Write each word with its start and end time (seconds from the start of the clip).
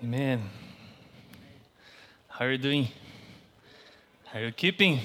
Amen. 0.00 0.40
How 2.28 2.44
are 2.44 2.52
you 2.52 2.58
doing? 2.58 2.86
Are 4.32 4.42
you 4.42 4.52
keeping? 4.52 5.00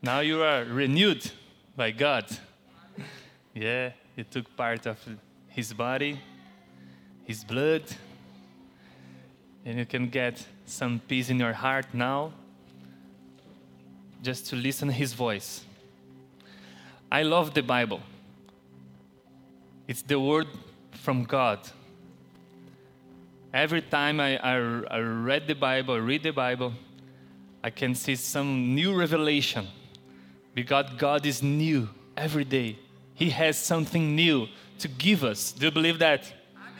Now 0.00 0.20
you 0.20 0.42
are 0.42 0.64
renewed 0.64 1.30
by 1.76 1.90
God. 1.90 2.24
Yeah, 3.52 3.90
you 4.16 4.24
took 4.24 4.56
part 4.56 4.86
of 4.86 4.96
His 5.48 5.74
body, 5.74 6.18
His 7.24 7.44
blood, 7.44 7.82
and 9.66 9.78
you 9.78 9.84
can 9.84 10.08
get 10.08 10.46
some 10.64 11.02
peace 11.06 11.28
in 11.28 11.38
your 11.38 11.52
heart 11.52 11.84
now 11.92 12.32
just 14.22 14.46
to 14.46 14.56
listen 14.56 14.88
His 14.88 15.12
voice. 15.12 15.62
I 17.10 17.22
love 17.22 17.52
the 17.52 17.62
Bible. 17.62 18.00
It's 19.86 20.00
the 20.00 20.18
word 20.18 20.46
from 20.92 21.24
God. 21.24 21.58
Every 23.52 23.82
time 23.82 24.18
I, 24.18 24.38
I, 24.38 24.54
I 24.90 24.98
read 25.00 25.46
the 25.46 25.54
Bible, 25.54 26.00
read 26.00 26.22
the 26.22 26.30
Bible, 26.32 26.72
I 27.62 27.70
can 27.70 27.94
see 27.94 28.16
some 28.16 28.74
new 28.74 28.94
revelation 28.94 29.68
because 30.54 30.86
God 30.96 31.26
is 31.26 31.42
new 31.42 31.88
every 32.16 32.44
day. 32.44 32.78
He 33.14 33.30
has 33.30 33.58
something 33.58 34.16
new 34.16 34.48
to 34.78 34.88
give 34.88 35.22
us. 35.22 35.52
Do 35.52 35.66
you 35.66 35.70
believe 35.70 35.98
that? 35.98 36.32
Amen. 36.56 36.72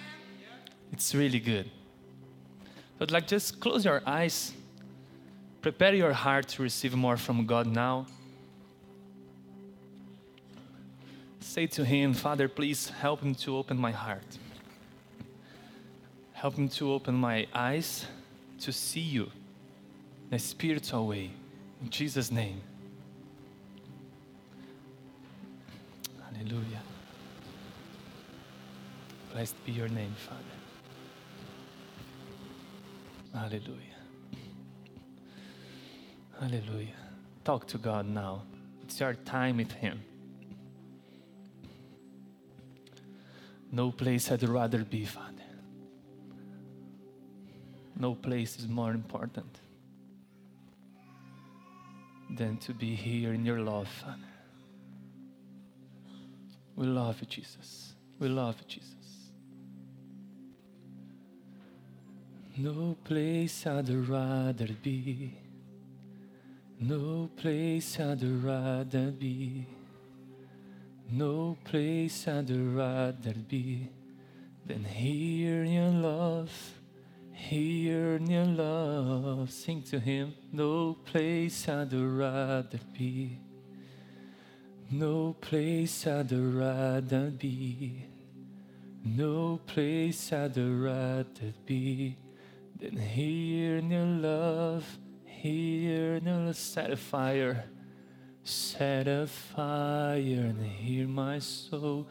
It's 0.93 1.15
really 1.15 1.41
good. 1.41 1.71
But 2.99 3.11
like 3.11 3.27
just 3.27 3.61
close 3.61 3.85
your 3.85 4.03
eyes. 4.07 4.53
Prepare 5.61 5.95
your 5.95 6.13
heart 6.13 6.49
to 6.49 6.63
receive 6.63 6.95
more 6.95 7.17
from 7.17 7.47
God 7.47 7.67
now. 7.67 8.07
Say 11.41 11.67
to 11.67 11.85
him, 11.85 12.15
Father, 12.15 12.49
please 12.49 12.89
help 12.89 13.23
me 13.23 13.35
to 13.35 13.57
open 13.57 13.77
my 13.77 13.93
heart. 13.93 14.25
Help 16.43 16.59
me 16.59 16.67
to 16.67 16.93
open 16.93 17.15
my 17.15 17.47
eyes 17.55 18.05
to 18.59 18.73
see 18.73 18.99
you 18.99 19.31
in 20.29 20.35
a 20.35 20.39
spiritual 20.41 21.07
way. 21.07 21.31
In 21.81 21.89
Jesus' 21.89 22.33
name. 22.33 22.61
Hallelujah. 26.21 26.83
Blessed 29.33 29.65
be 29.65 29.71
your 29.71 29.87
name, 29.87 30.17
Father. 30.19 30.59
Hallelujah. 33.33 34.01
Hallelujah. 36.41 36.89
Talk 37.45 37.69
to 37.69 37.79
God 37.79 38.09
now. 38.09 38.43
It's 38.83 38.99
your 38.99 39.15
time 39.15 39.59
with 39.59 39.71
Him. 39.71 40.03
No 43.71 43.93
place 43.93 44.29
I'd 44.33 44.43
rather 44.43 44.79
be, 44.79 45.05
Father. 45.05 45.42
No 48.03 48.17
place 48.17 48.59
is 48.59 48.67
more 48.67 48.91
important 48.91 49.61
than 52.31 52.57
to 52.57 52.75
be 52.75 52.97
here 52.97 53.33
in 53.33 53.47
your 53.47 53.61
love, 53.61 53.87
Father. 53.87 54.33
We 56.75 56.87
love 56.89 57.21
you, 57.21 57.29
Jesus. 57.29 57.93
We 58.19 58.29
love 58.29 58.57
you, 58.59 58.67
Jesus. 58.67 59.31
No 62.57 62.97
place 63.05 63.69
I'd 63.69 63.89
rather 63.89 64.71
be. 64.83 65.37
No 66.81 67.31
place 67.37 68.01
I'd 68.01 68.25
rather 68.25 69.13
be. 69.13 69.69
No 71.09 71.57
place 71.63 72.27
I'd 72.27 72.51
rather 72.51 73.35
be 73.35 73.91
than 74.67 74.83
here 74.83 75.63
in 75.63 75.73
your 75.73 75.91
love, 75.91 76.51
here 77.43 78.19
your 78.21 78.45
love. 78.45 79.51
Sing 79.51 79.83
to 79.83 79.99
Him. 79.99 80.35
No 80.53 80.97
place 81.05 81.69
I'd 81.69 81.93
rather 81.93 82.81
be. 82.97 83.39
No 84.91 85.35
place 85.41 86.07
I'd 86.07 86.33
rather 86.33 87.31
be. 87.31 88.07
No 89.05 89.61
place 89.67 90.33
I'd 90.33 90.57
rather 90.57 91.53
be 91.67 92.17
than 92.79 92.97
here 92.97 93.79
your 93.79 94.07
love, 94.07 94.85
here 95.25 96.15
in 96.15 96.27
your 96.27 96.53
set 96.53 96.91
a 96.91 96.97
fire. 96.97 97.65
Set 98.45 99.09
a 99.09 99.27
fire 99.27 100.15
and 100.17 100.65
hear 100.65 101.07
my 101.09 101.39
soul 101.39 102.07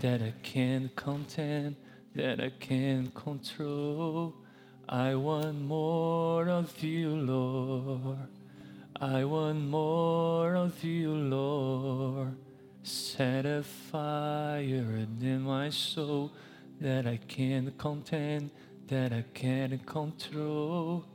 that 0.00 0.22
I 0.22 0.34
can't 0.42 0.94
contain, 0.94 1.76
that 2.14 2.40
I 2.40 2.50
can't 2.60 3.14
control. 3.14 4.34
I 4.88 5.14
want 5.14 5.62
more 5.62 6.48
of 6.48 6.82
you, 6.82 7.08
Lord. 7.08 8.18
I 9.00 9.24
want 9.24 9.60
more 9.68 10.54
of 10.54 10.84
you, 10.84 11.10
Lord. 11.10 12.36
Set 12.82 13.46
a 13.46 13.62
fire 13.62 15.06
in 15.20 15.42
my 15.42 15.70
soul 15.70 16.32
that 16.80 17.06
I 17.06 17.16
can't 17.16 17.76
contain, 17.78 18.50
that 18.88 19.12
I 19.12 19.24
can't 19.32 19.84
control. 19.86 21.06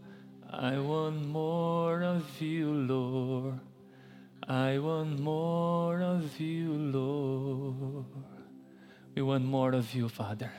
I 0.51 0.79
want 0.79 1.27
more 1.27 2.01
of 2.01 2.41
you, 2.41 2.73
Lord. 2.73 3.59
I 4.47 4.79
want 4.79 5.19
more 5.19 6.01
of 6.01 6.39
you, 6.39 6.73
Lord. 6.73 8.05
We 9.13 9.21
want 9.21 9.45
more 9.45 9.73
of 9.73 9.93
you, 9.93 10.09
Father. 10.09 10.51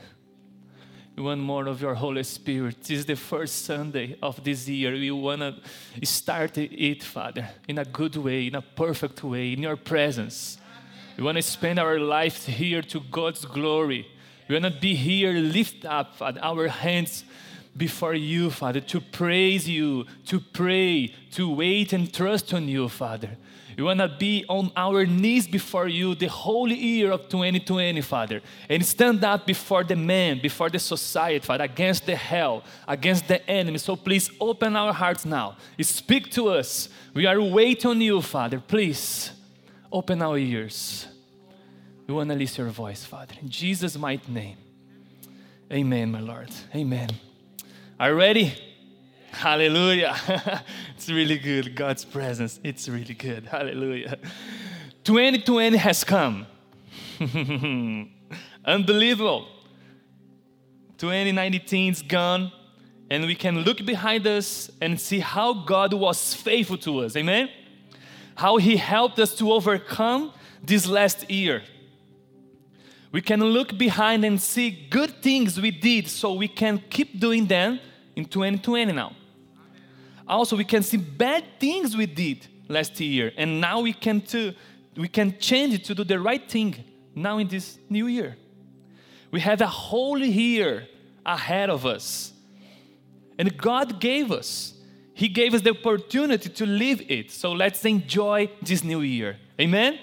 We 1.17 1.23
want 1.23 1.41
more 1.41 1.67
of 1.67 1.83
your 1.83 1.95
Holy 1.95 2.23
Spirit. 2.23 2.83
This 2.83 3.01
is 3.01 3.07
the 3.07 3.17
first 3.17 3.65
Sunday 3.65 4.17
of 4.23 4.43
this 4.43 4.67
year. 4.69 4.93
We 4.93 5.11
want 5.11 5.43
to 5.43 6.07
start 6.07 6.57
it, 6.57 7.03
Father, 7.03 7.49
in 7.69 7.79
a 7.79 7.85
good 7.85 8.17
way, 8.17 8.47
in 8.47 8.55
a 8.55 8.63
perfect 8.63 9.23
way, 9.23 9.53
in 9.53 9.61
your 9.61 9.77
presence. 9.77 10.59
We 11.17 11.25
want 11.25 11.37
to 11.37 11.43
spend 11.43 11.79
our 11.79 11.99
lives 11.99 12.47
here 12.47 12.81
to 12.83 13.01
God's 13.11 13.45
glory. 13.45 14.07
We 14.49 14.59
want 14.59 14.73
to 14.73 14.81
be 14.81 14.95
here, 14.95 15.33
lift 15.33 15.85
up 15.85 16.17
Father, 16.17 16.41
our 16.43 16.69
hands 16.69 17.25
before 17.77 18.15
you, 18.15 18.51
Father, 18.51 18.81
to 18.81 19.01
praise 19.01 19.69
you, 19.69 20.07
to 20.27 20.41
pray, 20.41 21.15
to 21.33 21.55
wait 21.55 21.93
and 21.93 22.13
trust 22.13 22.55
on 22.55 22.69
you, 22.69 22.89
Father. 22.89 23.37
We 23.81 23.85
want 23.85 24.01
to 24.01 24.09
be 24.09 24.45
on 24.47 24.71
our 24.77 25.07
knees 25.07 25.49
before 25.49 25.89
you 25.89 26.15
the 26.15 26.27
whole 26.27 26.71
year 26.71 27.13
of 27.13 27.31
2020, 27.31 28.03
Father, 28.03 28.43
and 28.69 28.85
stand 28.85 29.25
up 29.25 29.47
before 29.47 29.85
the 29.85 29.97
man, 29.97 30.39
before 30.39 30.69
the 30.69 30.79
society, 30.79 31.39
Father, 31.39 31.65
against 31.65 32.05
the 32.05 32.15
hell, 32.15 32.63
against 32.87 33.27
the 33.27 33.41
enemy. 33.51 33.79
So 33.79 33.97
please 33.97 34.31
open 34.39 34.77
our 34.77 34.93
hearts 34.93 35.25
now. 35.25 35.57
Speak 35.81 36.31
to 36.33 36.51
us. 36.51 36.91
We 37.15 37.25
are 37.25 37.41
waiting 37.41 37.91
on 37.91 38.03
you, 38.03 38.21
Father. 38.21 38.61
Please 38.61 39.31
open 39.91 40.21
our 40.21 40.37
ears. 40.37 41.07
We 42.07 42.13
want 42.13 42.29
to 42.29 42.37
listen 42.37 42.67
your 42.67 42.75
voice, 42.75 43.07
Father. 43.07 43.35
In 43.41 43.49
Jesus' 43.49 43.97
mighty 43.97 44.31
name. 44.31 44.59
Amen, 45.73 46.13
my 46.13 46.21
Lord. 46.21 46.51
Amen. 46.75 47.09
Are 47.99 48.11
you 48.11 48.15
ready? 48.15 48.70
Hallelujah. 49.33 50.17
it's 50.97 51.09
really 51.09 51.39
good. 51.39 51.75
God's 51.75 52.05
presence. 52.05 52.61
It's 52.63 52.89
really 52.89 53.15
good. 53.15 53.47
Hallelujah. 53.47 54.19
2020 55.05 55.77
has 55.77 56.05
come. 56.05 56.47
Unbelievable. 58.65 59.47
2019 60.99 61.93
is 61.93 62.03
gone, 62.03 62.53
and 63.09 63.25
we 63.25 63.35
can 63.35 63.61
look 63.61 63.85
behind 63.87 64.27
us 64.27 64.71
and 64.81 65.01
see 65.01 65.21
how 65.21 65.55
God 65.55 65.95
was 65.95 66.35
faithful 66.35 66.77
to 66.79 67.01
us. 67.01 67.17
Amen? 67.17 67.49
How 68.35 68.59
He 68.59 68.77
helped 68.77 69.19
us 69.19 69.35
to 69.37 69.53
overcome 69.53 70.33
this 70.63 70.87
last 70.87 71.31
year. 71.31 71.63
We 73.13 73.23
can 73.23 73.43
look 73.43 73.77
behind 73.77 74.25
and 74.25 74.41
see 74.41 74.71
good 74.71 75.23
things 75.23 75.61
we 75.61 75.71
did 75.71 76.09
so 76.09 76.35
we 76.35 76.49
can 76.49 76.83
keep 76.91 77.19
doing 77.19 77.47
them 77.47 77.81
in 78.15 78.27
2020 78.27 78.93
now. 78.93 79.17
Also, 80.31 80.57
we 80.57 80.65
can 80.65 80.81
see 80.81 80.97
bad 80.97 81.43
things 81.59 81.97
we 81.97 82.07
did 82.07 82.47
last 82.69 83.01
year, 83.01 83.33
and 83.37 83.61
now 83.61 83.81
we 83.81 83.93
can 83.93 84.21
to, 84.21 84.55
we 84.97 85.09
can 85.09 85.37
change 85.41 85.75
it 85.75 85.85
to 85.85 85.93
do 85.93 86.05
the 86.05 86.21
right 86.21 86.49
thing 86.49 86.73
now 87.17 87.39
in 87.39 87.49
this 87.49 87.79
new 87.89 88.07
year. 88.07 88.37
We 89.33 89.41
have 89.41 89.61
a 89.61 89.67
whole 89.67 90.21
year 90.21 90.87
ahead 91.27 91.69
of 91.69 91.85
us, 91.85 92.33
and 93.41 93.59
God 93.59 94.01
gave 94.01 94.31
us. 94.31 94.75
He 95.15 95.27
gave 95.27 95.53
us 95.53 95.63
the 95.63 95.71
opportunity 95.71 96.49
to 96.49 96.65
live 96.65 97.03
it. 97.09 97.33
So 97.33 97.51
let's 97.51 97.85
enjoy 97.85 98.51
this 98.63 98.85
new 98.85 99.01
year. 99.01 99.37
Amen. 99.61 99.99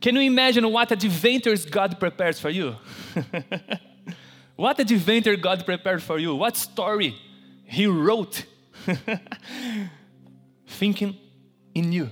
Can 0.00 0.14
you 0.14 0.22
imagine 0.22 0.72
what 0.72 0.90
adventures 0.90 1.66
God 1.66 2.00
prepares 2.00 2.40
for 2.40 2.48
you? 2.48 2.76
what 4.56 4.80
adventure 4.80 5.36
God 5.36 5.66
prepared 5.66 6.02
for 6.02 6.18
you? 6.18 6.34
What 6.34 6.56
story 6.56 7.14
He 7.66 7.86
wrote 7.86 8.46
thinking 10.66 11.16
in 11.74 11.92
you, 11.92 12.10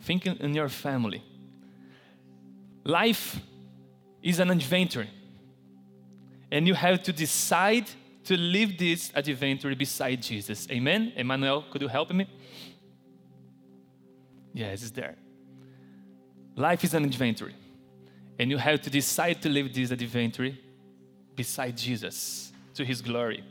thinking 0.00 0.36
in 0.36 0.54
your 0.54 0.68
family. 0.68 1.22
Life 2.84 3.40
is 4.22 4.38
an 4.38 4.50
adventure, 4.50 5.06
and 6.50 6.66
you 6.66 6.74
have 6.74 7.02
to 7.02 7.12
decide 7.12 7.86
to 8.24 8.36
live 8.36 8.76
this 8.78 9.10
adventure 9.14 9.74
beside 9.74 10.22
Jesus. 10.22 10.68
Amen? 10.70 11.12
Emmanuel, 11.16 11.64
could 11.70 11.82
you 11.82 11.88
help 11.88 12.12
me? 12.12 12.26
Yes, 14.52 14.82
it's 14.82 14.90
there. 14.90 15.16
Life 16.56 16.84
is 16.84 16.94
an 16.94 17.04
adventure. 17.04 17.52
And 18.38 18.50
you 18.50 18.58
have 18.58 18.82
to 18.82 18.90
decide 18.90 19.40
to 19.42 19.48
live 19.48 19.72
this 19.72 19.90
adventure 19.90 20.56
beside 21.34 21.76
Jesus 21.76 22.52
to 22.74 22.84
his 22.84 23.00
glory. 23.00 23.44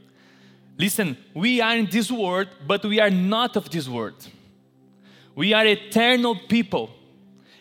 Listen, 0.77 1.17
we 1.33 1.59
are 1.59 1.75
in 1.75 1.87
this 1.89 2.11
world, 2.11 2.47
but 2.65 2.85
we 2.85 2.99
are 2.99 3.09
not 3.09 3.55
of 3.55 3.69
this 3.69 3.87
world. 3.87 4.27
We 5.35 5.53
are 5.53 5.65
eternal 5.65 6.35
people 6.47 6.91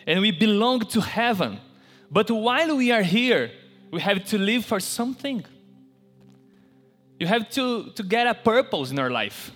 and 0.05 0.21
we 0.21 0.31
belong 0.31 0.81
to 0.81 1.01
heaven. 1.01 1.59
But 2.11 2.29
while 2.29 2.77
we 2.77 2.91
are 2.91 3.01
here, 3.01 3.51
we 3.91 4.01
have 4.01 4.23
to 4.25 4.37
live 4.37 4.65
for 4.65 4.79
something. 4.79 5.43
You 7.19 7.27
have 7.27 7.49
to, 7.51 7.91
to 7.91 8.03
get 8.03 8.27
a 8.27 8.35
purpose 8.35 8.91
in 8.91 8.99
our 8.99 9.09
life. 9.09 9.51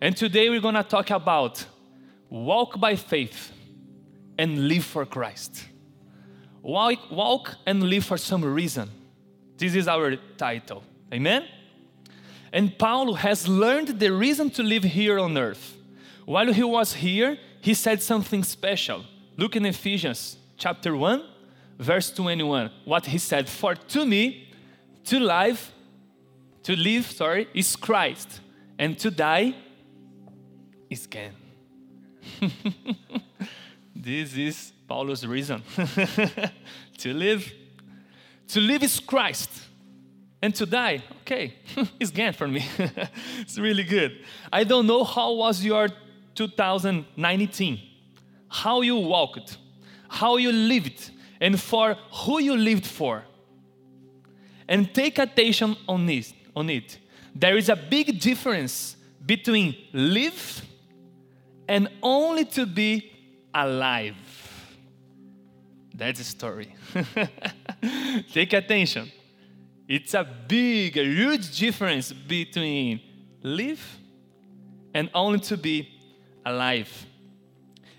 And 0.00 0.16
today 0.16 0.50
we're 0.50 0.60
going 0.60 0.74
to 0.74 0.82
talk 0.82 1.10
about 1.10 1.64
walk 2.28 2.78
by 2.78 2.96
faith 2.96 3.52
and 4.38 4.68
live 4.68 4.84
for 4.84 5.06
Christ. 5.06 5.64
Walk, 6.62 7.10
walk 7.10 7.56
and 7.64 7.82
live 7.82 8.04
for 8.04 8.18
some 8.18 8.44
reason. 8.44 8.90
This 9.56 9.74
is 9.74 9.88
our 9.88 10.16
title. 10.36 10.82
Amen? 11.12 11.46
And 12.56 12.78
Paul 12.78 13.12
has 13.16 13.46
learned 13.46 14.00
the 14.00 14.10
reason 14.10 14.48
to 14.52 14.62
live 14.62 14.82
here 14.82 15.18
on 15.18 15.36
earth. 15.36 15.76
While 16.24 16.54
he 16.54 16.62
was 16.62 16.94
here, 16.94 17.36
he 17.60 17.74
said 17.74 18.00
something 18.00 18.42
special. 18.44 19.04
Look 19.36 19.56
in 19.56 19.66
Ephesians 19.66 20.38
chapter 20.56 20.96
1, 20.96 21.22
verse 21.78 22.10
21. 22.10 22.70
What 22.86 23.04
he 23.04 23.18
said, 23.18 23.46
For 23.46 23.74
to 23.74 24.06
me, 24.06 24.48
to 25.04 25.20
live, 25.20 25.70
to 26.62 26.74
live, 26.74 27.04
sorry, 27.04 27.46
is 27.52 27.76
Christ, 27.76 28.40
and 28.78 28.98
to 29.00 29.10
die 29.10 29.54
is 30.88 31.06
gain. 31.06 31.32
this 33.94 34.34
is 34.34 34.72
Paulo's 34.88 35.26
reason 35.26 35.62
to 36.96 37.12
live. 37.12 37.52
To 38.48 38.60
live 38.62 38.82
is 38.82 38.98
Christ, 38.98 39.50
and 40.46 40.54
to 40.54 40.64
die, 40.64 41.02
okay, 41.22 41.54
it's 42.00 42.12
for 42.36 42.46
me. 42.46 42.64
it's 43.40 43.58
really 43.58 43.82
good. 43.82 44.24
I 44.52 44.62
don't 44.62 44.86
know 44.86 45.02
how 45.02 45.32
was 45.32 45.64
your 45.64 45.88
2019, 46.36 47.80
how 48.48 48.80
you 48.80 48.96
walked, 48.96 49.58
how 50.08 50.36
you 50.36 50.52
lived, 50.52 51.10
and 51.40 51.60
for 51.60 51.96
who 52.12 52.38
you 52.38 52.56
lived 52.56 52.86
for. 52.86 53.24
And 54.68 54.94
take 54.94 55.18
attention 55.18 55.76
on 55.88 56.06
this, 56.06 56.32
on 56.54 56.70
it. 56.70 56.96
There 57.34 57.56
is 57.56 57.68
a 57.68 57.74
big 57.74 58.20
difference 58.20 58.96
between 59.24 59.74
live 59.92 60.62
and 61.68 61.88
only 62.00 62.44
to 62.44 62.66
be 62.66 63.12
alive. 63.52 64.14
That's 65.92 66.18
the 66.18 66.24
story. 66.24 66.72
Take 68.32 68.52
attention. 68.52 69.10
It's 69.88 70.14
a 70.14 70.24
big, 70.24 70.96
a 70.96 71.04
huge 71.04 71.58
difference 71.58 72.12
between 72.12 73.00
live 73.42 73.98
and 74.92 75.08
only 75.14 75.38
to 75.40 75.56
be 75.56 75.88
alive. 76.44 77.06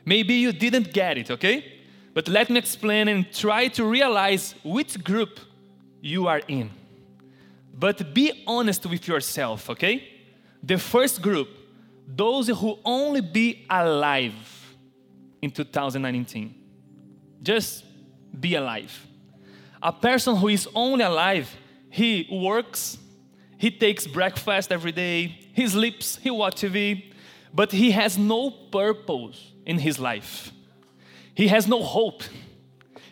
Maybe 0.06 0.36
you 0.36 0.52
didn't 0.52 0.92
get 0.94 1.18
it, 1.18 1.32
okay? 1.32 1.64
But 2.14 2.28
let 2.28 2.50
me 2.50 2.58
explain 2.58 3.08
and 3.08 3.32
try 3.32 3.68
to 3.70 3.86
realize 3.86 4.56
which 4.64 5.04
group 5.04 5.40
you 6.02 6.28
are 6.28 6.42
in. 6.48 6.72
But 7.74 8.14
be 8.14 8.44
honest 8.48 8.86
with 8.86 9.08
yourself, 9.08 9.70
okay? 9.70 10.08
The 10.64 10.78
first 10.78 11.22
group, 11.22 11.50
those 12.08 12.48
who 12.48 12.80
only 12.84 13.22
be 13.22 13.66
alive 13.70 14.34
in 15.42 15.52
2019. 15.52 16.56
Just 17.44 17.84
be 18.40 18.56
alive. 18.56 19.06
A 19.82 19.92
person 19.94 20.36
who 20.36 20.48
is 20.48 20.68
only 20.74 21.04
alive, 21.04 21.56
he 21.90 22.28
works, 22.32 22.98
he 23.58 23.72
takes 23.72 24.06
breakfast 24.06 24.72
every 24.72 24.92
day, 24.92 25.40
he 25.54 25.68
sleeps, 25.68 26.18
he 26.18 26.30
watches 26.30 26.72
TV, 26.72 27.14
but 27.54 27.72
he 27.72 27.92
has 27.92 28.18
no 28.18 28.52
purpose 28.52 29.52
in 29.66 29.80
his 29.80 30.00
life. 30.00 30.52
He 31.34 31.48
has 31.48 31.68
no 31.68 31.84
hope. 31.84 32.24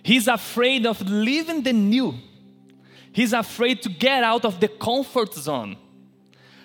He's 0.03 0.27
afraid 0.27 0.85
of 0.85 1.01
living 1.01 1.63
the 1.63 1.73
new. 1.73 2.15
He's 3.11 3.33
afraid 3.33 3.81
to 3.83 3.89
get 3.89 4.23
out 4.23 4.45
of 4.45 4.59
the 4.59 4.67
comfort 4.67 5.33
zone. 5.33 5.77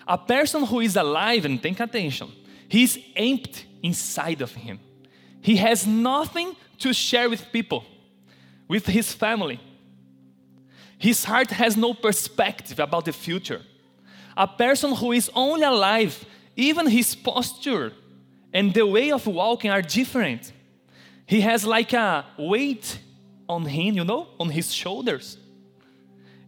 A 0.06 0.18
person 0.18 0.64
who 0.64 0.80
is 0.80 0.96
alive, 0.96 1.44
and 1.44 1.62
take 1.62 1.78
attention, 1.78 2.32
he's 2.68 2.98
empty 3.14 3.66
inside 3.82 4.42
of 4.42 4.54
him. 4.54 4.80
He 5.40 5.56
has 5.56 5.86
nothing 5.86 6.56
to 6.80 6.92
share 6.92 7.30
with 7.30 7.50
people, 7.52 7.84
with 8.68 8.86
his 8.86 9.12
family. 9.12 9.60
His 11.00 11.24
heart 11.24 11.50
has 11.50 11.76
no 11.76 11.94
perspective 11.94 12.78
about 12.78 13.06
the 13.06 13.12
future. 13.12 13.62
A 14.36 14.46
person 14.46 14.94
who 14.94 15.12
is 15.12 15.30
only 15.34 15.64
alive, 15.64 16.24
even 16.54 16.86
his 16.86 17.16
posture 17.16 17.92
and 18.52 18.74
the 18.74 18.86
way 18.86 19.10
of 19.10 19.26
walking 19.26 19.70
are 19.70 19.80
different. 19.80 20.52
He 21.24 21.40
has 21.40 21.64
like 21.64 21.94
a 21.94 22.26
weight 22.38 22.98
on 23.48 23.64
him, 23.64 23.94
you 23.94 24.04
know, 24.04 24.28
on 24.38 24.50
his 24.50 24.72
shoulders. 24.74 25.38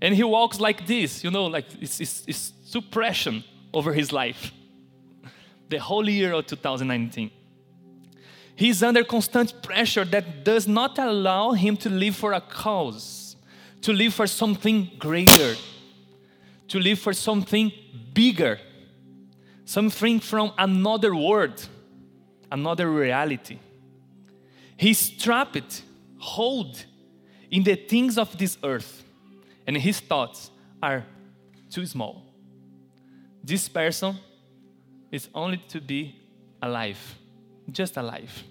And 0.02 0.14
he 0.14 0.22
walks 0.22 0.60
like 0.60 0.86
this, 0.86 1.24
you 1.24 1.30
know, 1.30 1.46
like 1.46 1.66
it's, 1.80 1.98
it's, 2.00 2.24
it's 2.26 2.52
suppression 2.64 3.44
over 3.72 3.92
his 3.92 4.12
life. 4.12 4.52
The 5.70 5.78
whole 5.78 6.06
year 6.06 6.34
of 6.34 6.46
2019. 6.46 7.30
He's 8.54 8.82
under 8.82 9.02
constant 9.02 9.62
pressure 9.62 10.04
that 10.04 10.44
does 10.44 10.68
not 10.68 10.98
allow 10.98 11.52
him 11.52 11.78
to 11.78 11.88
live 11.88 12.14
for 12.14 12.34
a 12.34 12.42
cause, 12.42 13.21
to 13.82 13.92
live 13.92 14.14
for 14.14 14.26
something 14.26 14.90
greater, 14.98 15.56
to 16.68 16.78
live 16.78 16.98
for 16.98 17.12
something 17.12 17.72
bigger, 18.14 18.58
something 19.64 20.20
from 20.20 20.52
another 20.56 21.14
world, 21.14 21.68
another 22.50 22.90
reality. 22.90 23.58
He's 24.76 25.10
trapped, 25.10 25.82
hold 26.18 26.84
in 27.50 27.64
the 27.64 27.74
things 27.74 28.16
of 28.16 28.36
this 28.38 28.56
earth, 28.64 29.04
and 29.66 29.76
his 29.76 30.00
thoughts 30.00 30.50
are 30.82 31.04
too 31.70 31.86
small. 31.86 32.24
This 33.44 33.68
person 33.68 34.16
is 35.10 35.28
only 35.34 35.58
to 35.68 35.80
be 35.80 36.16
alive, 36.60 37.18
just 37.70 37.96
alive. 37.96 38.44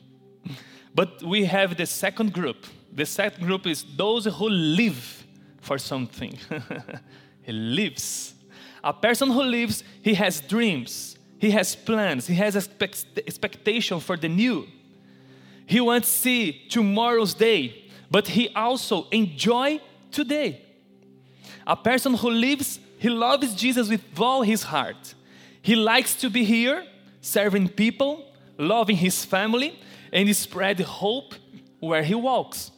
But 0.94 1.24
we 1.24 1.46
have 1.46 1.78
the 1.78 1.86
second 1.86 2.34
group. 2.34 2.66
The 2.92 3.06
second 3.06 3.46
group 3.46 3.66
is 3.66 3.86
those 3.96 4.26
who 4.26 4.50
live 4.50 5.21
for 5.62 5.78
something. 5.78 6.38
he 7.44 7.52
lives. 7.52 8.34
A 8.84 8.94
person 8.94 9.30
who 9.30 9.44
lives, 9.44 9.84
he 10.02 10.14
has 10.16 10.42
dreams, 10.42 11.18
he 11.38 11.52
has 11.52 11.76
plans, 11.76 12.28
he 12.28 12.36
has 12.36 12.56
expect- 12.56 13.20
expectation 13.26 14.00
for 14.00 14.18
the 14.18 14.28
new. 14.28 14.68
He 15.66 15.80
wants 15.80 16.12
to 16.12 16.18
see 16.18 16.68
tomorrow's 16.70 17.34
day, 17.34 17.86
but 18.10 18.28
he 18.28 18.50
also 18.50 19.08
enjoy 19.10 19.80
today. 20.12 20.62
A 21.66 21.76
person 21.76 22.16
who 22.16 22.30
lives, 22.30 22.80
he 22.98 23.10
loves 23.10 23.56
Jesus 23.56 23.88
with 23.90 24.04
all 24.20 24.42
his 24.42 24.64
heart. 24.64 25.14
He 25.62 25.76
likes 25.76 26.16
to 26.16 26.30
be 26.30 26.44
here, 26.44 26.86
serving 27.22 27.70
people, 27.70 28.26
loving 28.58 28.98
his 28.98 29.24
family, 29.24 29.80
and 30.12 30.36
spread 30.36 30.80
hope 30.80 31.36
where 31.80 32.04
he 32.04 32.16
walks. 32.16 32.72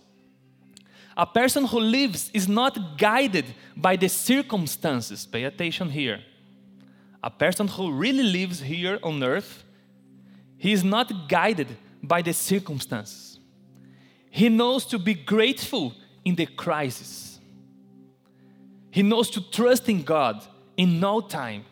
A 1.15 1.25
person 1.25 1.65
who 1.65 1.79
lives 1.79 2.31
is 2.33 2.47
not 2.47 2.97
guided 2.97 3.45
by 3.75 3.95
the 3.95 4.09
circumstances. 4.09 5.25
Pay 5.25 5.43
attention 5.43 5.89
here. 5.89 6.21
A 7.23 7.29
person 7.29 7.67
who 7.67 7.91
really 7.91 8.23
lives 8.23 8.59
here 8.59 8.99
on 9.03 9.23
earth, 9.23 9.63
he 10.57 10.73
is 10.73 10.83
not 10.83 11.29
guided 11.29 11.67
by 12.01 12.21
the 12.21 12.33
circumstances. 12.33 13.39
He 14.29 14.49
knows 14.49 14.85
to 14.87 14.97
be 14.97 15.13
grateful 15.13 15.93
in 16.25 16.35
the 16.35 16.47
crisis. 16.47 17.39
He 18.89 19.03
knows 19.03 19.29
to 19.31 19.41
trust 19.51 19.87
in 19.89 20.03
God 20.03 20.43
in 20.75 20.99
no 20.99 21.21
time. 21.21 21.65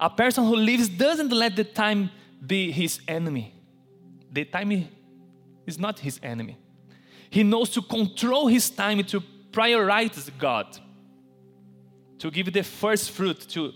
A 0.00 0.10
person 0.10 0.44
who 0.44 0.56
lives 0.56 0.88
doesn't 0.88 1.30
let 1.30 1.54
the 1.54 1.64
time 1.64 2.10
be 2.44 2.72
his 2.72 3.00
enemy. 3.06 3.54
The 4.32 4.44
time 4.44 4.88
is 5.66 5.78
not 5.78 6.00
his 6.00 6.18
enemy. 6.22 6.56
He 7.32 7.42
knows 7.42 7.70
to 7.70 7.80
control 7.80 8.46
his 8.46 8.68
time 8.68 9.02
to 9.04 9.22
prioritize 9.50 10.30
God, 10.38 10.66
to 12.18 12.30
give 12.30 12.52
the 12.52 12.62
first 12.62 13.10
fruit 13.10 13.40
to 13.48 13.72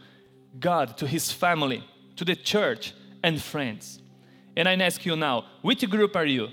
God, 0.61 0.99
to 0.99 1.07
his 1.07 1.33
family, 1.33 1.83
to 2.17 2.25
the 2.27 2.37
church 2.37 2.93
and 3.25 3.41
friends. 3.41 3.99
And 4.55 4.69
I 4.69 4.75
ask 4.75 5.07
you 5.07 5.17
now, 5.17 5.47
which 5.63 5.89
group 5.89 6.17
are 6.17 6.27
you? 6.27 6.49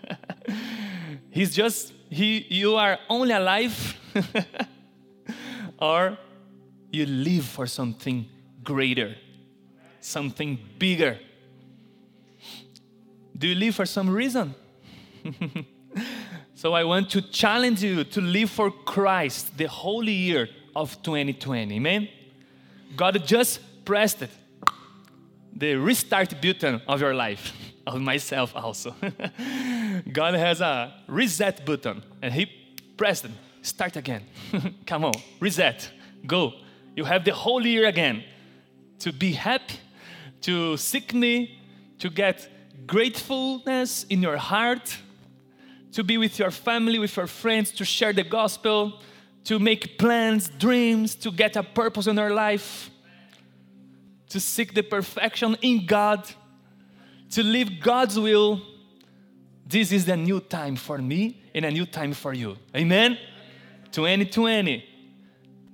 He's 1.30 1.54
just, 1.54 1.92
he, 2.08 2.46
you 2.48 2.76
are 2.76 2.98
only 3.10 3.34
alive, 3.34 3.76
or 5.78 6.16
you 6.90 7.04
live 7.04 7.44
for 7.44 7.66
something 7.66 8.24
greater, 8.62 9.16
something 10.00 10.58
bigger. 10.78 11.18
Do 13.36 13.48
you 13.48 13.54
live 13.54 13.74
for 13.74 13.84
some 13.84 14.08
reason? 14.08 14.54
so 16.64 16.72
I 16.72 16.82
want 16.82 17.10
to 17.10 17.20
challenge 17.20 17.82
you 17.82 18.04
to 18.04 18.22
live 18.22 18.48
for 18.48 18.70
Christ 18.70 19.58
the 19.58 19.66
whole 19.66 20.08
year 20.08 20.48
of 20.74 20.96
2020. 21.02 21.76
Amen? 21.76 22.08
God 22.96 23.22
just 23.26 23.60
pressed 23.84 24.22
it, 24.22 24.30
the 25.54 25.74
restart 25.74 26.40
button 26.40 26.80
of 26.88 27.02
your 27.02 27.12
life, 27.12 27.52
of 27.86 28.00
myself 28.00 28.56
also. 28.56 28.94
God 30.10 30.32
has 30.32 30.62
a 30.62 30.94
reset 31.06 31.66
button 31.66 32.02
and 32.22 32.32
He 32.32 32.50
pressed 32.96 33.26
it. 33.26 33.32
Start 33.60 33.96
again. 33.96 34.22
Come 34.86 35.04
on, 35.04 35.12
reset, 35.40 35.90
go. 36.26 36.54
You 36.96 37.04
have 37.04 37.26
the 37.26 37.34
whole 37.34 37.66
year 37.66 37.88
again 37.88 38.24
to 39.00 39.12
be 39.12 39.32
happy, 39.32 39.74
to 40.40 40.78
seek 40.78 41.12
me, 41.12 41.60
to 41.98 42.08
get 42.08 42.48
gratefulness 42.86 44.04
in 44.04 44.22
your 44.22 44.38
heart, 44.38 44.96
to 45.94 46.02
be 46.02 46.18
with 46.18 46.38
your 46.40 46.50
family, 46.50 46.98
with 46.98 47.16
your 47.16 47.28
friends, 47.28 47.70
to 47.70 47.84
share 47.84 48.12
the 48.12 48.24
gospel, 48.24 49.00
to 49.44 49.60
make 49.60 49.96
plans, 49.96 50.48
dreams, 50.48 51.14
to 51.14 51.30
get 51.30 51.54
a 51.54 51.62
purpose 51.62 52.08
in 52.08 52.18
our 52.18 52.30
life, 52.30 52.90
to 54.28 54.40
seek 54.40 54.74
the 54.74 54.82
perfection 54.82 55.56
in 55.62 55.86
God, 55.86 56.28
to 57.30 57.44
live 57.44 57.70
God's 57.80 58.18
will. 58.18 58.60
This 59.66 59.92
is 59.92 60.04
the 60.04 60.16
new 60.16 60.40
time 60.40 60.74
for 60.74 60.98
me 60.98 61.40
and 61.54 61.64
a 61.64 61.70
new 61.70 61.86
time 61.86 62.12
for 62.12 62.32
you. 62.32 62.56
Amen? 62.74 63.16
2020, 63.92 64.84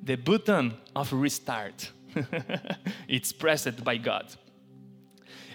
the 0.02 0.16
button 0.16 0.74
of 0.94 1.10
restart. 1.14 1.90
it's 3.08 3.32
pressed 3.32 3.82
by 3.82 3.96
God. 3.96 4.26